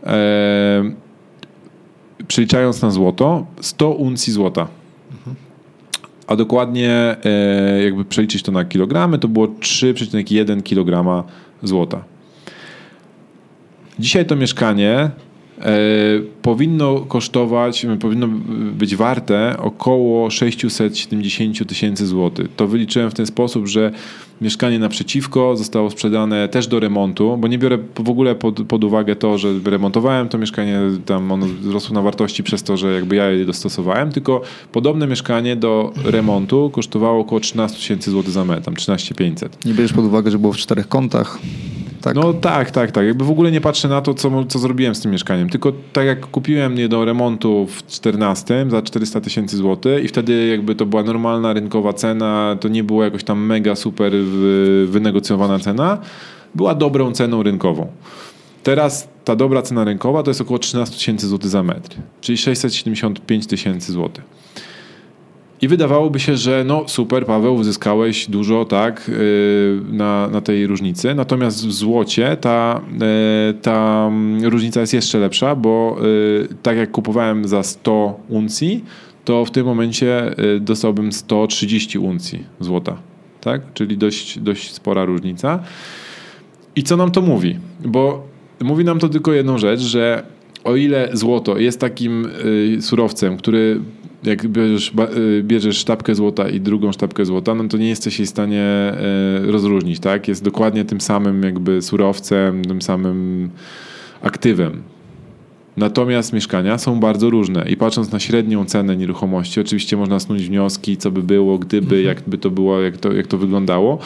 e, 0.06 0.90
przeliczając 2.28 2.82
na 2.82 2.90
złoto, 2.90 3.46
100 3.60 3.90
uncji 3.90 4.32
złota. 4.32 4.68
A 6.26 6.36
dokładnie, 6.36 7.16
e, 7.24 7.82
jakby 7.84 8.04
przeliczyć 8.04 8.42
to 8.42 8.52
na 8.52 8.64
kilogramy, 8.64 9.18
to 9.18 9.28
było 9.28 9.46
3,1 9.46 10.62
kg 10.62 11.24
złota. 11.62 12.04
Dzisiaj 13.98 14.26
to 14.26 14.36
mieszkanie 14.36 15.10
powinno 16.42 17.00
kosztować, 17.00 17.86
powinno 18.00 18.28
być 18.72 18.96
warte 18.96 19.56
około 19.58 20.30
670 20.30 21.68
tysięcy 21.68 22.06
złotych. 22.06 22.48
To 22.56 22.66
wyliczyłem 22.66 23.10
w 23.10 23.14
ten 23.14 23.26
sposób, 23.26 23.66
że 23.66 23.90
mieszkanie 24.40 24.78
naprzeciwko 24.78 25.56
zostało 25.56 25.90
sprzedane 25.90 26.48
też 26.48 26.66
do 26.66 26.80
remontu, 26.80 27.36
bo 27.36 27.48
nie 27.48 27.58
biorę 27.58 27.78
w 27.94 28.10
ogóle 28.10 28.34
pod, 28.34 28.62
pod 28.62 28.84
uwagę 28.84 29.16
to, 29.16 29.38
że 29.38 29.48
remontowałem 29.64 30.28
to 30.28 30.38
mieszkanie, 30.38 30.80
tam 31.06 31.32
ono 31.32 31.46
wzrosło 31.46 31.94
na 31.94 32.02
wartości 32.02 32.42
przez 32.42 32.62
to, 32.62 32.76
że 32.76 32.94
jakby 32.94 33.16
ja 33.16 33.30
je 33.30 33.44
dostosowałem, 33.44 34.12
tylko 34.12 34.40
podobne 34.72 35.06
mieszkanie 35.06 35.56
do 35.56 35.92
remontu 36.04 36.70
kosztowało 36.70 37.20
około 37.20 37.40
13 37.40 37.78
tysięcy 37.78 38.10
złotych 38.10 38.30
za 38.30 38.44
metr, 38.44 38.64
tam 38.64 38.76
13 38.76 39.14
500. 39.14 39.64
Nie 39.64 39.74
bierzesz 39.74 39.92
pod 39.92 40.04
uwagę, 40.04 40.30
że 40.30 40.38
było 40.38 40.52
w 40.52 40.56
czterech 40.56 40.88
kątach. 40.88 41.38
Tak. 42.06 42.16
No 42.16 42.32
tak, 42.32 42.70
tak, 42.70 42.90
tak. 42.92 43.06
Jakby 43.06 43.24
w 43.24 43.30
ogóle 43.30 43.50
nie 43.50 43.60
patrzę 43.60 43.88
na 43.88 44.00
to, 44.00 44.14
co, 44.14 44.44
co 44.44 44.58
zrobiłem 44.58 44.94
z 44.94 45.00
tym 45.00 45.12
mieszkaniem. 45.12 45.48
Tylko 45.48 45.72
tak 45.92 46.06
jak 46.06 46.26
kupiłem 46.30 46.78
je 46.78 46.88
do 46.88 47.04
remontu 47.04 47.66
w 47.66 47.86
14 47.86 48.66
za 48.68 48.82
400 48.82 49.20
tysięcy 49.20 49.56
złotych 49.56 50.04
i 50.04 50.08
wtedy 50.08 50.46
jakby 50.46 50.74
to 50.74 50.86
była 50.86 51.02
normalna 51.02 51.52
rynkowa 51.52 51.92
cena, 51.92 52.56
to 52.60 52.68
nie 52.68 52.84
było 52.84 53.04
jakoś 53.04 53.24
tam 53.24 53.46
mega 53.46 53.74
super 53.74 54.12
wy- 54.12 54.86
wynegocjowana 54.86 55.58
cena, 55.58 55.98
była 56.54 56.74
dobrą 56.74 57.12
ceną 57.12 57.42
rynkową. 57.42 57.86
Teraz 58.62 59.08
ta 59.24 59.36
dobra 59.36 59.62
cena 59.62 59.84
rynkowa 59.84 60.22
to 60.22 60.30
jest 60.30 60.40
około 60.40 60.58
13 60.58 60.96
tysięcy 60.96 61.28
złotych 61.28 61.50
za 61.50 61.62
metr, 61.62 61.96
czyli 62.20 62.38
675 62.38 63.46
tysięcy 63.46 63.92
złotych. 63.92 64.24
I 65.62 65.68
wydawałoby 65.68 66.20
się, 66.20 66.36
że 66.36 66.64
no 66.66 66.84
super, 66.88 67.26
Paweł, 67.26 67.54
uzyskałeś 67.54 68.30
dużo, 68.30 68.64
tak, 68.64 69.08
yy, 69.08 69.96
na, 69.96 70.28
na 70.28 70.40
tej 70.40 70.66
różnicy. 70.66 71.14
Natomiast 71.14 71.66
w 71.66 71.72
złocie 71.72 72.36
ta, 72.40 72.80
yy, 73.48 73.54
ta 73.54 74.06
mm, 74.08 74.44
różnica 74.44 74.80
jest 74.80 74.94
jeszcze 74.94 75.18
lepsza, 75.18 75.54
bo 75.54 75.96
yy, 76.00 76.48
tak 76.62 76.76
jak 76.76 76.90
kupowałem 76.90 77.48
za 77.48 77.62
100 77.62 78.20
uncji, 78.28 78.84
to 79.24 79.44
w 79.44 79.50
tym 79.50 79.66
momencie 79.66 80.34
dostałbym 80.60 81.12
130 81.12 81.98
uncji 81.98 82.44
złota, 82.60 82.96
tak? 83.40 83.72
Czyli 83.74 83.98
dość, 83.98 84.38
dość 84.38 84.74
spora 84.74 85.04
różnica. 85.04 85.58
I 86.76 86.82
co 86.82 86.96
nam 86.96 87.10
to 87.10 87.20
mówi? 87.20 87.56
Bo 87.84 88.26
mówi 88.60 88.84
nam 88.84 88.98
to 88.98 89.08
tylko 89.08 89.32
jedną 89.32 89.58
rzecz, 89.58 89.80
że 89.80 90.22
o 90.64 90.76
ile 90.76 91.08
złoto 91.12 91.58
jest 91.58 91.80
takim 91.80 92.28
y, 92.76 92.82
surowcem, 92.82 93.36
który 93.36 93.80
jak 94.24 94.46
bierzesz, 94.46 94.92
y, 95.16 95.42
bierzesz 95.42 95.78
sztabkę 95.78 96.14
złota 96.14 96.48
i 96.48 96.60
drugą 96.60 96.92
sztabkę 96.92 97.24
złota, 97.24 97.54
no 97.54 97.68
to 97.68 97.76
nie 97.76 97.88
jesteś 97.88 98.18
jej 98.18 98.26
w 98.26 98.30
stanie 98.30 98.92
y, 99.44 99.52
rozróżnić, 99.52 100.00
tak? 100.00 100.28
Jest 100.28 100.44
dokładnie 100.44 100.84
tym 100.84 101.00
samym 101.00 101.42
jakby 101.42 101.82
surowcem, 101.82 102.64
tym 102.64 102.82
samym 102.82 103.50
aktywem. 104.22 104.82
Natomiast 105.76 106.32
mieszkania 106.32 106.78
są 106.78 107.00
bardzo 107.00 107.30
różne 107.30 107.68
i 107.68 107.76
patrząc 107.76 108.12
na 108.12 108.20
średnią 108.20 108.64
cenę 108.64 108.96
nieruchomości, 108.96 109.60
oczywiście 109.60 109.96
można 109.96 110.20
snuć 110.20 110.48
wnioski, 110.48 110.96
co 110.96 111.10
by 111.10 111.22
było, 111.22 111.58
gdyby, 111.58 112.02
jak 112.02 112.22
by 112.26 112.38
to 112.38 112.50
było, 112.50 112.80
jak 112.80 112.96
to, 112.96 113.12
jak 113.12 113.26
to 113.26 113.38
wyglądało. 113.38 113.98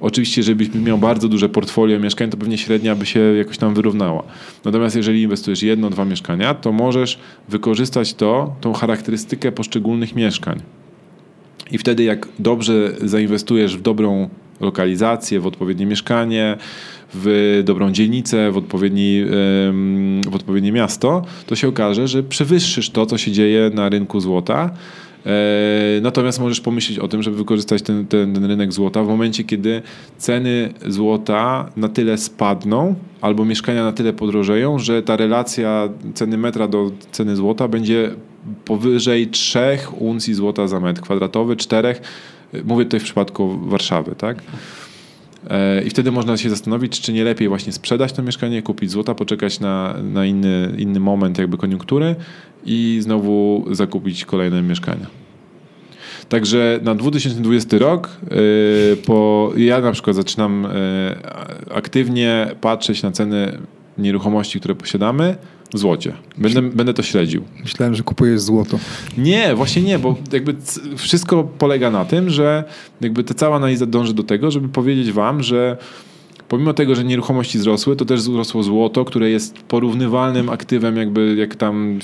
Oczywiście, 0.00 0.42
żebyś 0.42 0.74
miał 0.74 0.98
bardzo 0.98 1.28
duże 1.28 1.48
portfolio 1.48 2.00
mieszkań, 2.00 2.30
to 2.30 2.36
pewnie 2.36 2.58
średnia 2.58 2.94
by 2.94 3.06
się 3.06 3.20
jakoś 3.20 3.58
tam 3.58 3.74
wyrównała. 3.74 4.22
Natomiast 4.64 4.96
jeżeli 4.96 5.22
inwestujesz 5.22 5.62
jedno, 5.62 5.90
dwa 5.90 6.04
mieszkania, 6.04 6.54
to 6.54 6.72
możesz 6.72 7.18
wykorzystać 7.48 8.14
to, 8.14 8.54
tą 8.60 8.72
charakterystykę 8.72 9.52
poszczególnych 9.52 10.14
mieszkań. 10.14 10.60
I 11.70 11.78
wtedy 11.78 12.04
jak 12.04 12.28
dobrze 12.38 12.92
zainwestujesz 13.00 13.76
w 13.76 13.82
dobrą 13.82 14.28
lokalizację, 14.60 15.40
w 15.40 15.46
odpowiednie 15.46 15.86
mieszkanie, 15.86 16.56
w 17.14 17.60
dobrą 17.64 17.92
dzielnicę, 17.92 18.50
w, 18.50 18.56
odpowiedni, 18.56 19.24
w 20.30 20.34
odpowiednie 20.34 20.72
miasto, 20.72 21.24
to 21.46 21.56
się 21.56 21.68
okaże, 21.68 22.08
że 22.08 22.22
przewyższysz 22.22 22.90
to, 22.90 23.06
co 23.06 23.18
się 23.18 23.32
dzieje 23.32 23.70
na 23.74 23.88
rynku 23.88 24.20
złota. 24.20 24.70
E, 25.26 26.00
natomiast 26.02 26.40
możesz 26.40 26.60
pomyśleć 26.60 26.98
o 26.98 27.08
tym, 27.08 27.22
żeby 27.22 27.36
wykorzystać 27.36 27.82
ten, 27.82 28.06
ten, 28.06 28.34
ten, 28.34 28.44
rynek 28.44 28.72
złota 28.72 29.02
w 29.02 29.08
momencie, 29.08 29.44
kiedy 29.44 29.82
ceny 30.18 30.74
złota 30.86 31.70
na 31.76 31.88
tyle 31.88 32.18
spadną, 32.18 32.94
albo 33.20 33.44
mieszkania 33.44 33.84
na 33.84 33.92
tyle 33.92 34.12
podrożeją, 34.12 34.78
że 34.78 35.02
ta 35.02 35.16
relacja 35.16 35.88
ceny 36.14 36.38
metra 36.38 36.68
do 36.68 36.90
ceny 37.12 37.36
złota 37.36 37.68
będzie 37.68 38.10
powyżej 38.64 39.28
3 39.28 39.78
uncji 39.98 40.34
złota 40.34 40.68
za 40.68 40.80
metr 40.80 41.00
kwadratowy, 41.00 41.56
4. 41.56 41.94
Mówię 42.64 42.84
tutaj 42.84 43.00
w 43.00 43.04
przypadku 43.04 43.58
Warszawy, 43.58 44.14
tak? 44.14 44.42
E, 45.50 45.82
I 45.82 45.90
wtedy 45.90 46.12
można 46.12 46.36
się 46.36 46.50
zastanowić, 46.50 47.00
czy 47.00 47.12
nie 47.12 47.24
lepiej 47.24 47.48
właśnie 47.48 47.72
sprzedać 47.72 48.12
to 48.12 48.22
mieszkanie, 48.22 48.62
kupić 48.62 48.90
złota, 48.90 49.14
poczekać 49.14 49.60
na, 49.60 49.94
na 50.02 50.26
inny, 50.26 50.74
inny 50.78 51.00
moment 51.00 51.38
jakby 51.38 51.56
koniunktury 51.56 52.14
i 52.64 52.98
znowu 53.00 53.64
zakupić 53.70 54.24
kolejne 54.24 54.62
mieszkania. 54.62 55.06
Także 56.28 56.80
na 56.82 56.94
2020 56.94 57.78
rok, 57.78 58.10
yy, 58.30 58.96
po, 58.96 59.52
ja 59.56 59.80
na 59.80 59.92
przykład 59.92 60.16
zaczynam 60.16 60.62
yy, 61.66 61.74
aktywnie 61.74 62.50
patrzeć 62.60 63.02
na 63.02 63.10
ceny 63.12 63.58
nieruchomości, 63.98 64.60
które 64.60 64.74
posiadamy 64.74 65.36
w 65.74 65.78
złocie. 65.78 66.12
Będę, 66.38 66.62
będę 66.62 66.94
to 66.94 67.02
śledził. 67.02 67.44
Myślałem, 67.62 67.94
że 67.94 68.02
kupujesz 68.02 68.40
złoto. 68.40 68.78
Nie, 69.18 69.54
właśnie 69.54 69.82
nie, 69.82 69.98
bo 69.98 70.16
jakby 70.32 70.56
wszystko 70.96 71.44
polega 71.44 71.90
na 71.90 72.04
tym, 72.04 72.30
że 72.30 72.64
jakby 73.00 73.24
ta 73.24 73.34
cała 73.34 73.56
analiza 73.56 73.86
dąży 73.86 74.14
do 74.14 74.22
tego, 74.22 74.50
żeby 74.50 74.68
powiedzieć 74.68 75.12
wam, 75.12 75.42
że 75.42 75.76
pomimo 76.48 76.72
tego, 76.72 76.94
że 76.94 77.04
nieruchomości 77.04 77.58
wzrosły, 77.58 77.96
to 77.96 78.04
też 78.04 78.20
wzrosło 78.20 78.62
złoto, 78.62 79.04
które 79.04 79.30
jest 79.30 79.58
porównywalnym 79.58 80.48
aktywem, 80.48 80.96
jakby 80.96 81.34
jak 81.38 81.56
tam 81.56 81.98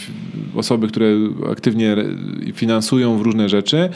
osoby, 0.56 0.88
które 0.88 1.06
aktywnie 1.52 1.96
finansują 2.54 3.18
w 3.18 3.20
różne 3.20 3.48
rzeczy, 3.48 3.76
e, 3.76 3.90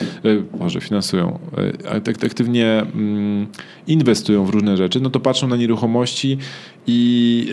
może 0.61 0.81
finansują, 0.81 1.39
e, 1.85 1.97
aktywnie 2.27 2.67
mm, 2.95 3.47
inwestują 3.87 4.45
w 4.45 4.51
różne 4.51 4.77
rzeczy, 4.77 5.01
no 5.01 5.11
to 5.11 5.21
patrzą 5.21 5.49
na 5.49 5.57
nieruchomości 5.57 6.39
i 6.87 7.53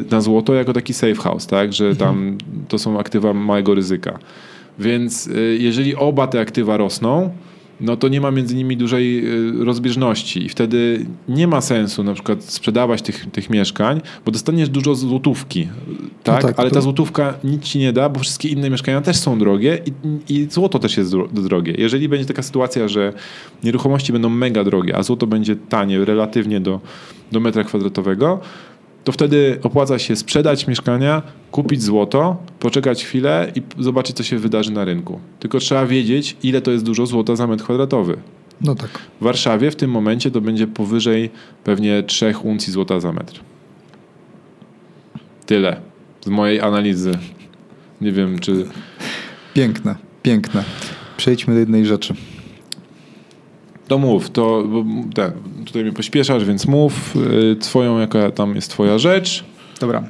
e, 0.00 0.10
na 0.10 0.20
złoto 0.20 0.54
jako 0.54 0.72
taki 0.72 0.94
safe 0.94 1.14
house, 1.14 1.46
tak, 1.46 1.72
że 1.72 1.96
tam 1.96 2.18
mhm. 2.18 2.38
to 2.68 2.78
są 2.78 2.98
aktywa 2.98 3.32
małego 3.32 3.74
ryzyka. 3.74 4.18
Więc 4.78 5.30
jeżeli 5.58 5.96
oba 5.96 6.26
te 6.26 6.40
aktywa 6.40 6.76
rosną, 6.76 7.30
no 7.80 7.96
to 7.96 8.08
nie 8.08 8.20
ma 8.20 8.30
między 8.30 8.54
nimi 8.54 8.76
dużej 8.76 9.26
y, 9.60 9.64
rozbieżności 9.64 10.44
i 10.44 10.48
wtedy 10.48 11.06
nie 11.28 11.46
ma 11.46 11.60
sensu 11.60 12.04
na 12.04 12.14
przykład 12.14 12.44
sprzedawać 12.44 13.02
tych, 13.02 13.30
tych 13.30 13.50
mieszkań, 13.50 14.00
bo 14.24 14.32
dostaniesz 14.32 14.68
dużo 14.68 14.94
złotówki, 14.94 15.68
tak? 16.22 16.42
No 16.42 16.48
tak 16.48 16.58
Ale 16.58 16.68
to... 16.68 16.74
ta 16.74 16.80
złotówka 16.80 17.34
nic 17.44 17.64
ci 17.64 17.78
nie 17.78 17.92
da, 17.92 18.08
bo 18.08 18.20
wszystkie 18.20 18.48
inne 18.48 18.70
mieszkania 18.70 19.00
też 19.00 19.16
są 19.16 19.38
drogie 19.38 19.78
i, 19.86 20.34
i 20.34 20.46
złoto 20.50 20.78
też 20.78 20.96
jest 20.96 21.14
drogie. 21.32 21.74
Jeżeli 21.78 22.08
będzie 22.08 22.26
taka 22.26 22.42
sytuacja, 22.42 22.88
że 22.88 23.12
nieruchomości 23.64 24.12
będą 24.12 24.28
mega 24.28 24.64
drogie, 24.64 24.96
a 24.96 25.02
złoto 25.02 25.26
będzie 25.26 25.56
tanie 25.56 26.04
relatywnie 26.04 26.60
do, 26.60 26.80
do 27.32 27.40
metra 27.40 27.64
kwadratowego, 27.64 28.40
to 29.06 29.12
wtedy 29.12 29.58
opłaca 29.62 29.98
się 29.98 30.16
sprzedać 30.16 30.66
mieszkania, 30.66 31.22
kupić 31.50 31.82
złoto, 31.82 32.36
poczekać 32.58 33.04
chwilę 33.04 33.52
i 33.54 33.62
zobaczyć, 33.82 34.16
co 34.16 34.22
się 34.22 34.38
wydarzy 34.38 34.72
na 34.72 34.84
rynku. 34.84 35.20
Tylko 35.40 35.58
trzeba 35.58 35.86
wiedzieć, 35.86 36.36
ile 36.42 36.60
to 36.60 36.70
jest 36.70 36.84
dużo 36.84 37.06
złota 37.06 37.36
za 37.36 37.46
metr 37.46 37.64
kwadratowy. 37.64 38.16
No 38.60 38.74
tak. 38.74 38.90
W 39.20 39.24
Warszawie 39.24 39.70
w 39.70 39.76
tym 39.76 39.90
momencie 39.90 40.30
to 40.30 40.40
będzie 40.40 40.66
powyżej 40.66 41.30
pewnie 41.64 42.02
3 42.02 42.34
uncji 42.42 42.72
złota 42.72 43.00
za 43.00 43.12
metr. 43.12 43.40
Tyle 45.46 45.80
z 46.24 46.28
mojej 46.28 46.60
analizy. 46.60 47.12
Nie 48.00 48.12
wiem, 48.12 48.38
czy. 48.38 48.66
Piękne, 49.54 49.94
piękne. 50.22 50.64
Przejdźmy 51.16 51.54
do 51.54 51.60
jednej 51.60 51.86
rzeczy. 51.86 52.14
To 53.88 53.98
mów, 53.98 54.30
to 54.30 54.64
ten, 55.14 55.32
tutaj 55.64 55.82
mnie 55.82 55.92
pośpieszasz, 55.92 56.44
więc 56.44 56.66
mów 56.66 57.16
y, 57.16 57.56
twoją, 57.56 57.98
jaka 57.98 58.30
tam 58.30 58.54
jest 58.54 58.70
twoja 58.70 58.98
rzecz. 58.98 59.44
Dobra, 59.80 60.02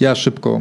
ja 0.00 0.14
szybko 0.14 0.60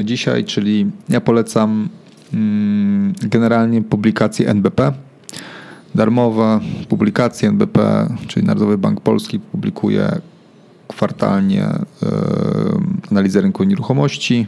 y, 0.00 0.04
dzisiaj, 0.04 0.44
czyli 0.44 0.86
ja 1.08 1.20
polecam 1.20 1.88
mm, 2.34 3.12
generalnie 3.22 3.82
publikacje 3.82 4.48
NBP. 4.48 4.92
Darmowe 5.94 6.60
publikacje 6.88 7.48
NBP, 7.48 8.08
czyli 8.26 8.46
Narodowy 8.46 8.78
Bank 8.78 9.00
Polski 9.00 9.40
publikuje 9.40 10.20
kwartalnie 10.88 11.64
y, 11.66 12.06
analizę 13.10 13.40
rynku 13.40 13.64
nieruchomości 13.64 14.46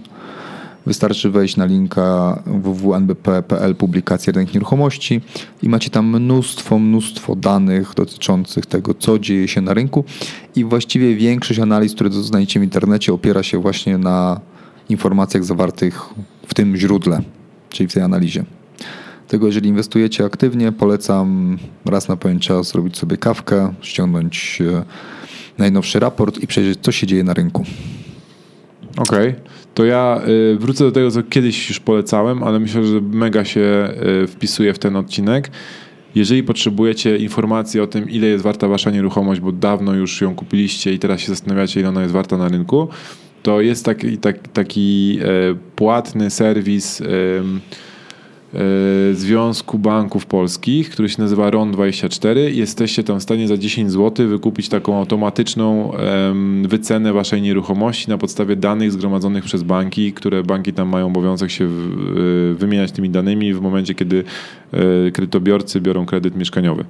Wystarczy 0.87 1.31
wejść 1.31 1.57
na 1.57 1.65
linka 1.65 2.43
www.nbp.pl 2.47 3.75
publikacja 3.75 4.33
rynek 4.33 4.55
nieruchomości 4.55 5.21
i 5.63 5.69
macie 5.69 5.91
tam 5.91 6.21
mnóstwo, 6.21 6.79
mnóstwo 6.79 7.37
danych 7.37 7.95
dotyczących 7.95 8.67
tego, 8.67 8.95
co 8.95 9.19
dzieje 9.19 9.49
się 9.49 9.61
na 9.61 9.75
rynku 9.75 10.05
i 10.57 10.65
właściwie 10.65 11.17
większość 11.17 11.61
analiz, 11.61 11.95
które 11.95 12.11
znajdziecie 12.11 12.61
w 12.61 12.63
internecie 12.63 13.13
opiera 13.13 13.43
się 13.43 13.59
właśnie 13.59 13.99
na 13.99 14.41
informacjach 14.89 15.45
zawartych 15.45 16.03
w 16.47 16.55
tym 16.55 16.77
źródle, 16.77 17.23
czyli 17.69 17.89
w 17.89 17.93
tej 17.93 18.03
analizie. 18.03 18.45
Tego, 19.29 19.47
jeżeli 19.47 19.69
inwestujecie 19.69 20.25
aktywnie, 20.25 20.73
polecam 20.73 21.59
raz 21.85 22.09
na 22.09 22.17
pewien 22.17 22.39
czas 22.39 22.69
zrobić 22.69 22.99
sobie 22.99 23.17
kawkę, 23.17 23.75
ściągnąć 23.81 24.63
e, 24.73 24.85
najnowszy 25.59 26.01
raport 26.01 26.39
i 26.39 26.47
przejrzeć, 26.47 26.79
co 26.83 26.93
się 26.93 27.07
dzieje 27.07 27.25
na 27.25 27.35
rynku. 27.35 27.65
Okej. 28.97 29.29
Okay 29.29 29.66
to 29.77 29.85
ja 29.85 30.21
y, 30.29 30.57
wrócę 30.57 30.85
do 30.85 30.93
tego, 30.93 31.11
co 31.11 31.23
kiedyś 31.23 31.69
już 31.69 31.81
polecałem, 31.81 32.43
ale 32.43 32.61
myślę, 32.61 32.85
że 32.85 33.01
mega 33.01 33.45
się 33.45 33.89
y, 34.23 34.27
wpisuje 34.27 34.75
w 34.75 34.79
ten 34.79 34.97
odcinek. 34.97 35.51
Jeżeli 36.15 36.43
potrzebujecie 36.43 37.17
informacji 37.17 37.81
o 37.81 37.87
tym, 37.87 38.11
ile 38.11 38.27
jest 38.27 38.45
warta 38.45 38.69
wasza 38.69 38.91
nieruchomość, 38.91 39.41
bo 39.41 39.53
dawno 39.53 39.95
już 39.95 40.21
ją 40.21 40.35
kupiliście 40.35 40.93
i 40.93 40.99
teraz 40.99 41.21
się 41.21 41.29
zastanawiacie, 41.29 41.81
ile 41.81 41.89
ona 41.89 42.03
jest 42.03 42.13
warta 42.13 42.37
na 42.37 42.49
rynku, 42.49 42.89
to 43.43 43.61
jest 43.61 43.85
taki, 43.85 44.19
taki, 44.19 44.41
taki 44.53 45.19
e, 45.23 45.55
płatny 45.77 46.31
serwis 46.31 47.01
E, 47.01 47.05
Związku 49.13 49.79
Banków 49.79 50.27
Polskich, 50.27 50.91
który 50.91 51.09
się 51.09 51.23
nazywa 51.23 51.51
RON24. 51.51 52.37
Jesteście 52.39 53.05
tam 53.05 53.21
w 53.21 53.23
stanie 53.23 53.49
za 53.49 53.57
10 53.57 53.93
zł 53.93 54.29
wykupić 54.29 54.69
taką 54.69 54.99
automatyczną 54.99 55.93
wycenę 56.63 57.13
waszej 57.13 57.43
nieruchomości 57.43 58.11
na 58.11 58.19
podstawie 58.19 58.57
danych 58.57 58.93
zgromadzonych 58.93 59.45
przez 59.45 59.63
banki, 59.63 60.13
które 60.13 60.43
banki 60.43 60.73
tam 60.73 60.89
mają 60.89 61.07
obowiązek 61.07 61.51
się 61.51 61.65
e, 61.65 61.69
wymieniać 62.55 62.93
tymi 62.93 63.11
danymi 63.11 63.55
w 63.55 63.61
momencie, 63.61 63.95
kiedy 63.95 64.25
e, 64.73 65.11
kredytobiorcy 65.11 65.81
biorą 65.81 66.07
kredyt 66.07 66.37
mieszkaniowy. 66.37 66.85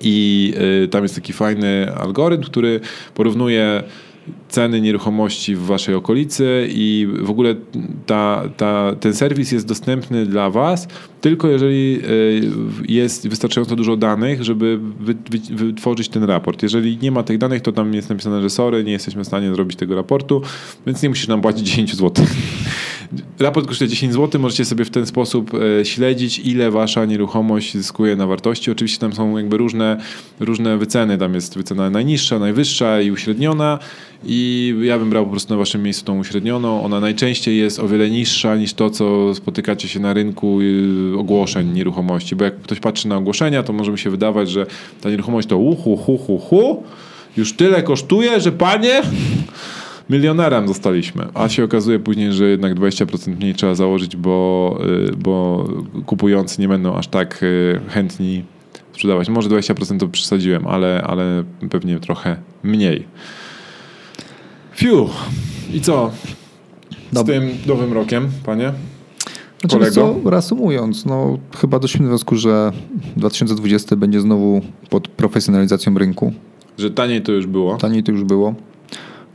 I 0.00 0.54
tam 0.90 1.02
jest 1.02 1.14
taki 1.14 1.32
fajny 1.32 1.94
algorytm, 1.94 2.44
który 2.44 2.80
porównuje 3.14 3.82
ceny 4.48 4.80
nieruchomości 4.80 5.56
w 5.56 5.62
waszej 5.62 5.94
okolicy 5.94 6.68
i 6.70 7.08
w 7.20 7.30
ogóle 7.30 7.54
ta, 8.06 8.42
ta, 8.56 8.96
ten 9.00 9.14
serwis 9.14 9.52
jest 9.52 9.66
dostępny 9.66 10.26
dla 10.26 10.50
was 10.50 10.88
tylko 11.22 11.48
jeżeli 11.48 12.00
e, 12.04 12.92
jest 12.92 13.28
wystarczająco 13.28 13.76
dużo 13.76 13.96
danych, 13.96 14.42
żeby 14.44 14.80
wytworzyć 15.50 16.08
ten 16.08 16.24
raport. 16.24 16.62
Jeżeli 16.62 16.98
nie 17.02 17.10
ma 17.10 17.22
tych 17.22 17.38
danych, 17.38 17.62
to 17.62 17.72
tam 17.72 17.94
jest 17.94 18.10
napisane, 18.10 18.42
że 18.42 18.50
sorry, 18.50 18.84
nie 18.84 18.92
jesteśmy 18.92 19.24
w 19.24 19.26
stanie 19.26 19.54
zrobić 19.54 19.76
tego 19.76 19.94
raportu, 19.94 20.42
więc 20.86 21.02
nie 21.02 21.08
musisz 21.08 21.28
nam 21.28 21.40
płacić 21.40 21.66
10 21.66 21.94
zł. 21.96 22.26
Raport 23.38 23.66
kosztuje 23.66 23.90
10 23.90 24.12
zł, 24.12 24.40
możecie 24.40 24.64
sobie 24.64 24.84
w 24.84 24.90
ten 24.90 25.06
sposób 25.06 25.50
e, 25.80 25.84
śledzić, 25.84 26.38
ile 26.38 26.70
wasza 26.70 27.04
nieruchomość 27.04 27.72
zyskuje 27.72 28.16
na 28.16 28.26
wartości. 28.26 28.70
Oczywiście 28.70 28.98
tam 28.98 29.12
są 29.12 29.36
jakby 29.36 29.56
różne, 29.56 29.96
różne 30.40 30.78
wyceny, 30.78 31.18
tam 31.18 31.34
jest 31.34 31.56
wycena 31.56 31.90
najniższa, 31.90 32.38
najwyższa 32.38 33.00
i 33.00 33.10
uśredniona 33.10 33.78
i 34.24 34.74
ja 34.82 34.98
bym 34.98 35.10
brał 35.10 35.24
po 35.24 35.30
prostu 35.30 35.54
na 35.54 35.58
waszym 35.58 35.82
miejscu 35.82 36.04
tą 36.04 36.18
uśrednioną. 36.18 36.82
Ona 36.82 37.00
najczęściej 37.00 37.58
jest 37.58 37.78
o 37.78 37.88
wiele 37.88 38.10
niższa 38.10 38.56
niż 38.56 38.74
to, 38.74 38.90
co 38.90 39.34
spotykacie 39.34 39.88
się 39.88 40.00
na 40.00 40.12
rynku 40.12 40.58
ogłoszeń 41.18 41.72
nieruchomości, 41.72 42.36
bo 42.36 42.44
jak 42.44 42.60
ktoś 42.60 42.80
patrzy 42.80 43.08
na 43.08 43.16
ogłoszenia, 43.16 43.62
to 43.62 43.72
może 43.72 43.92
mi 43.92 43.98
się 43.98 44.10
wydawać, 44.10 44.50
że 44.50 44.66
ta 45.00 45.10
nieruchomość 45.10 45.48
to 45.48 45.58
uhu, 45.58 45.96
hu, 45.96 46.18
hu, 46.18 46.38
hu, 46.38 46.82
już 47.36 47.52
tyle 47.52 47.82
kosztuje, 47.82 48.40
że 48.40 48.52
panie 48.52 49.02
milionerem 50.12 50.68
zostaliśmy. 50.68 51.26
A 51.34 51.48
się 51.48 51.64
okazuje 51.64 51.98
później, 51.98 52.32
że 52.32 52.44
jednak 52.44 52.74
20% 52.74 53.36
mniej 53.36 53.54
trzeba 53.54 53.74
założyć, 53.74 54.16
bo, 54.16 54.78
y, 55.10 55.16
bo 55.16 55.64
kupujący 56.06 56.60
nie 56.60 56.68
będą 56.68 56.94
aż 56.94 57.08
tak 57.08 57.42
y, 57.42 57.80
chętni 57.88 58.44
sprzedawać. 58.92 59.28
Może 59.28 59.48
20% 59.48 59.98
to 59.98 60.08
przesadziłem, 60.08 60.66
ale, 60.66 61.02
ale 61.06 61.44
pewnie 61.70 62.00
trochę 62.00 62.36
mniej. 62.62 63.06
Fiu. 64.74 65.08
I 65.72 65.80
co? 65.80 66.10
Z 67.12 67.24
tym 67.24 67.50
nowym 67.66 67.92
rokiem, 67.92 68.28
panie? 68.44 68.72
Znaczy, 69.60 69.78
wiesz 69.78 69.94
co, 69.94 70.16
reasumując, 70.24 71.04
no, 71.06 71.38
chyba 71.60 71.78
doszliśmy 71.78 72.06
do 72.06 72.10
wniosku, 72.10 72.36
że 72.36 72.72
2020 73.16 73.96
będzie 73.96 74.20
znowu 74.20 74.60
pod 74.90 75.08
profesjonalizacją 75.08 75.98
rynku. 75.98 76.32
Że 76.78 76.90
taniej 76.90 77.22
to 77.22 77.32
już 77.32 77.46
było. 77.46 77.76
Taniej 77.76 78.02
to 78.02 78.12
już 78.12 78.24
było. 78.24 78.54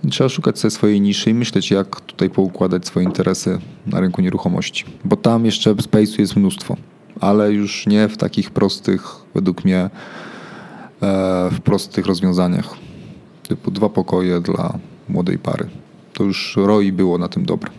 Trzeba 0.10 0.30
szukać 0.30 0.60
sobie 0.60 0.72
swojej 0.72 1.02
niszy 1.02 1.30
i 1.30 1.34
myśleć, 1.34 1.72
jak 1.72 2.02
tutaj 2.02 2.30
poukładać 2.30 2.88
swoje 2.88 3.06
interesy 3.06 3.60
na 3.86 4.00
rynku 4.00 4.22
nieruchomości. 4.22 4.86
Bo 5.06 5.16
tam 5.16 5.46
jeszcze 5.46 5.74
space'u 5.76 6.20
jest 6.20 6.36
mnóstwo, 6.36 6.78
ale 7.20 7.52
już 7.52 7.88
nie 7.88 8.08
w 8.08 8.18
takich 8.18 8.52
prostych, 8.52 9.04
według 9.36 9.66
mnie, 9.66 9.78
e, 9.80 9.90
w 11.52 11.60
prostych 11.64 12.06
rozwiązaniach. 12.06 12.74
Typu 13.48 13.72
dwa 13.72 13.90
pokoje 13.90 14.42
dla 14.42 14.78
młodej 15.10 15.40
pary. 15.40 15.68
To 16.14 16.24
już 16.24 16.56
ROI 16.56 16.92
było 16.92 17.18
na 17.18 17.28
tym 17.28 17.46
dobre. 17.46 17.72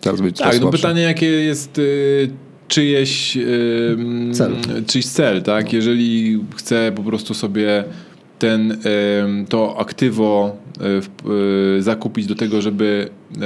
Teraz 0.00 0.20
będzie 0.20 0.44
tak, 0.44 0.54
no 0.54 0.60
słabsze. 0.60 0.78
pytanie 0.78 1.02
jakie 1.02 1.26
jest 1.26 1.78
y, 1.78 2.30
czyjeś 2.68 3.38
Cel. 4.32 4.56
czyjś 4.86 5.06
cel, 5.06 5.42
tak? 5.42 5.72
Jeżeli 5.72 6.40
chce 6.56 6.92
po 6.96 7.02
prostu 7.02 7.34
sobie 7.34 7.84
ten, 8.38 8.78
to 9.48 9.76
aktywo 9.80 10.56
w- 10.80 11.30
y, 11.78 11.82
zakupić 11.82 12.26
do 12.26 12.34
tego, 12.34 12.62
żeby 12.62 13.08
y, 13.36 13.40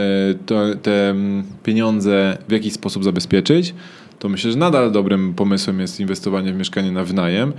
to, 0.47 0.61
te 0.83 1.15
pieniądze 1.63 2.39
w 2.49 2.53
jakiś 2.53 2.73
sposób 2.73 3.05
zabezpieczyć, 3.05 3.75
to 4.19 4.29
myślę, 4.29 4.53
że 4.53 4.59
nadal 4.59 4.93
dobrym 4.93 5.35
pomysłem 5.35 5.81
jest 5.81 6.01
inwestowanie 6.01 6.53
w 6.53 6.57
mieszkanie 6.57 6.93
na 6.93 7.05
wynajem. 7.05 7.53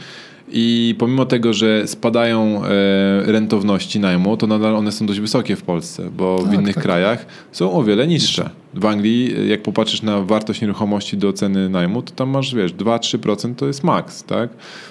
I 0.52 0.96
pomimo 1.00 1.26
tego, 1.26 1.54
że 1.54 1.88
spadają 1.88 2.62
e, 2.66 2.70
rentowności 3.32 4.00
najmu, 4.00 4.38
to 4.38 4.48
nadal 4.48 4.76
one 4.76 4.92
są 4.92 5.06
dość 5.06 5.20
wysokie 5.20 5.56
w 5.56 5.62
Polsce, 5.64 6.10
bo 6.18 6.38
w 6.38 6.44
Tak, 6.46 6.54
innych 6.54 6.76
tak. 6.76 6.84
krajach 6.84 7.26
są 7.52 7.74
o 7.74 7.84
wiele 7.84 8.08
niższe. 8.08 8.50
W 8.74 8.86
Anglii, 8.86 9.50
jak 9.50 9.62
popatrzysz 9.62 10.02
na 10.02 10.22
wartość 10.22 10.62
nieruchomości 10.62 11.18
do 11.18 11.34
ceny 11.34 11.70
najmu, 11.70 12.02
to 12.02 12.14
tam 12.14 12.30
masz, 12.30 12.56
wiesz, 12.56 12.74
2-3% 12.74 13.56
to 13.56 13.68
jest 13.68 13.84
maks, 13.84 14.24
tak? 14.24 14.50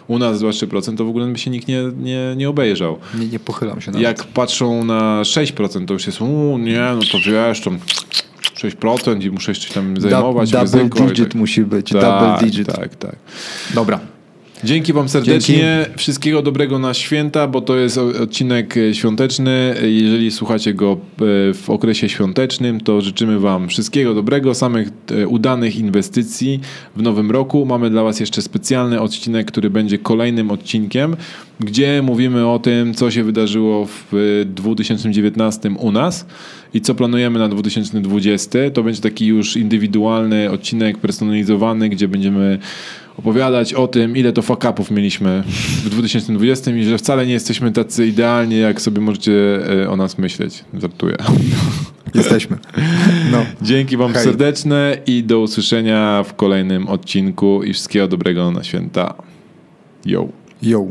U 0.09 0.19
nas 0.19 0.39
2-3% 0.39 0.97
to 0.97 1.05
w 1.05 1.09
ogóle 1.09 1.27
by 1.27 1.39
się 1.39 1.51
nikt 1.51 1.69
nie, 1.69 1.83
nie, 1.99 2.35
nie 2.37 2.49
obejrzał. 2.49 2.99
Nie, 3.19 3.27
nie 3.27 3.39
pochylam 3.39 3.81
się 3.81 3.91
nawet. 3.91 4.03
Jak 4.03 4.25
patrzą 4.25 4.85
na 4.85 5.23
6%, 5.23 5.87
to 5.87 5.95
już 5.95 6.07
jest, 6.07 6.21
u 6.21 6.59
nie, 6.59 6.81
no 6.95 7.01
to 7.13 7.19
wiesz, 7.27 7.61
tam 7.61 7.79
6% 8.55 9.23
i 9.27 9.31
muszę 9.31 9.51
jeszcze 9.51 9.75
tam 9.75 10.01
zajmować 10.01 10.51
double 10.51 10.85
digit 10.89 11.29
tak. 11.29 11.35
musi 11.35 11.65
być. 11.65 11.91
Tak, 11.91 12.01
double 12.01 12.39
digit. 12.41 12.77
Tak, 12.77 12.97
tak. 12.97 13.17
Dobra. 13.75 14.01
Dzięki 14.65 14.93
Wam 14.93 15.09
serdecznie. 15.09 15.87
Wszystkiego 15.97 16.43
dobrego 16.43 16.79
na 16.79 16.95
święta, 16.95 17.47
bo 17.47 17.61
to 17.61 17.77
jest 17.77 17.99
odcinek 17.99 18.77
e, 18.77 18.95
świąteczny. 18.95 19.75
Jeżeli 19.83 20.31
słuchacie 20.31 20.75
go 20.75 20.93
e, 20.93 20.99
w 21.55 21.65
okresie 21.71 22.09
świątecznym, 22.09 22.81
to 22.81 23.01
życzymy 23.01 23.41
Wam 23.41 23.69
wszystkiego 23.69 24.15
dobrego, 24.15 24.55
samych 24.55 24.89
e, 25.11 25.29
udanych 25.29 25.77
inwestycji 25.77 26.61
w 26.97 27.03
nowym 27.03 27.31
roku. 27.31 27.67
Mamy 27.67 27.91
dla 27.91 28.03
Was 28.03 28.21
jeszcze 28.21 28.43
specjalny 28.43 29.01
odcinek, 29.01 29.47
który 29.47 29.71
będzie 29.71 29.99
kolejnym 29.99 30.51
odcinkiem, 30.51 31.17
gdzie 31.61 32.03
mówimy 32.03 32.47
o 32.47 32.59
tym, 32.59 32.95
co 32.95 33.11
się 33.11 33.25
wydarzyło 33.25 33.87
w 33.87 34.15
e, 34.15 34.45
2019 34.45 35.71
u 35.79 35.93
nas 35.93 36.27
i 36.75 36.81
co 36.81 36.95
planujemy 36.95 37.39
na 37.39 37.49
2020. 37.49 38.59
To 38.75 38.83
będzie 38.83 39.01
taki 39.01 39.27
już 39.27 39.57
indywidualny 39.57 40.51
odcinek, 40.51 40.99
personalizowany, 40.99 41.89
gdzie 41.89 42.09
będziemy 42.09 42.59
opowiadać 43.19 43.75
o 43.75 43.89
tym, 43.89 44.17
ile 44.17 44.33
to 44.33 44.43
fuck-upów 44.43 44.91
mieliśmy 44.91 45.43
w 45.85 45.89
2020 45.91 46.71
i 46.71 46.85
że 46.85 46.99
wcale 46.99 47.27
nie 47.27 47.33
jesteśmy 47.33 47.73
tacy 47.73 48.07
idealni, 48.07 48.59
jak 48.59 48.81
sobie 48.81 49.01
możecie 49.01 49.33
e, 49.83 49.91
o 49.91 49.97
nas 49.97 50.19
myśleć. 50.19 50.65
Żartuję. 50.81 51.17
Jesteśmy. 52.15 52.59
No. 53.33 53.45
Dzięki 53.63 53.97
Wam 53.97 54.13
Hej. 54.13 54.25
serdeczne 54.25 54.99
i 55.07 55.23
do 55.23 55.41
usłyszenia 55.41 56.23
w 56.23 56.35
kolejnym 56.35 56.89
odcinku 56.89 57.63
i 57.63 57.73
wszystkiego 57.73 58.09
dobrego 58.09 58.51
na 58.51 58.65
święta. 58.65 59.15
Yo. 60.07 60.29
Yo. 60.63 60.87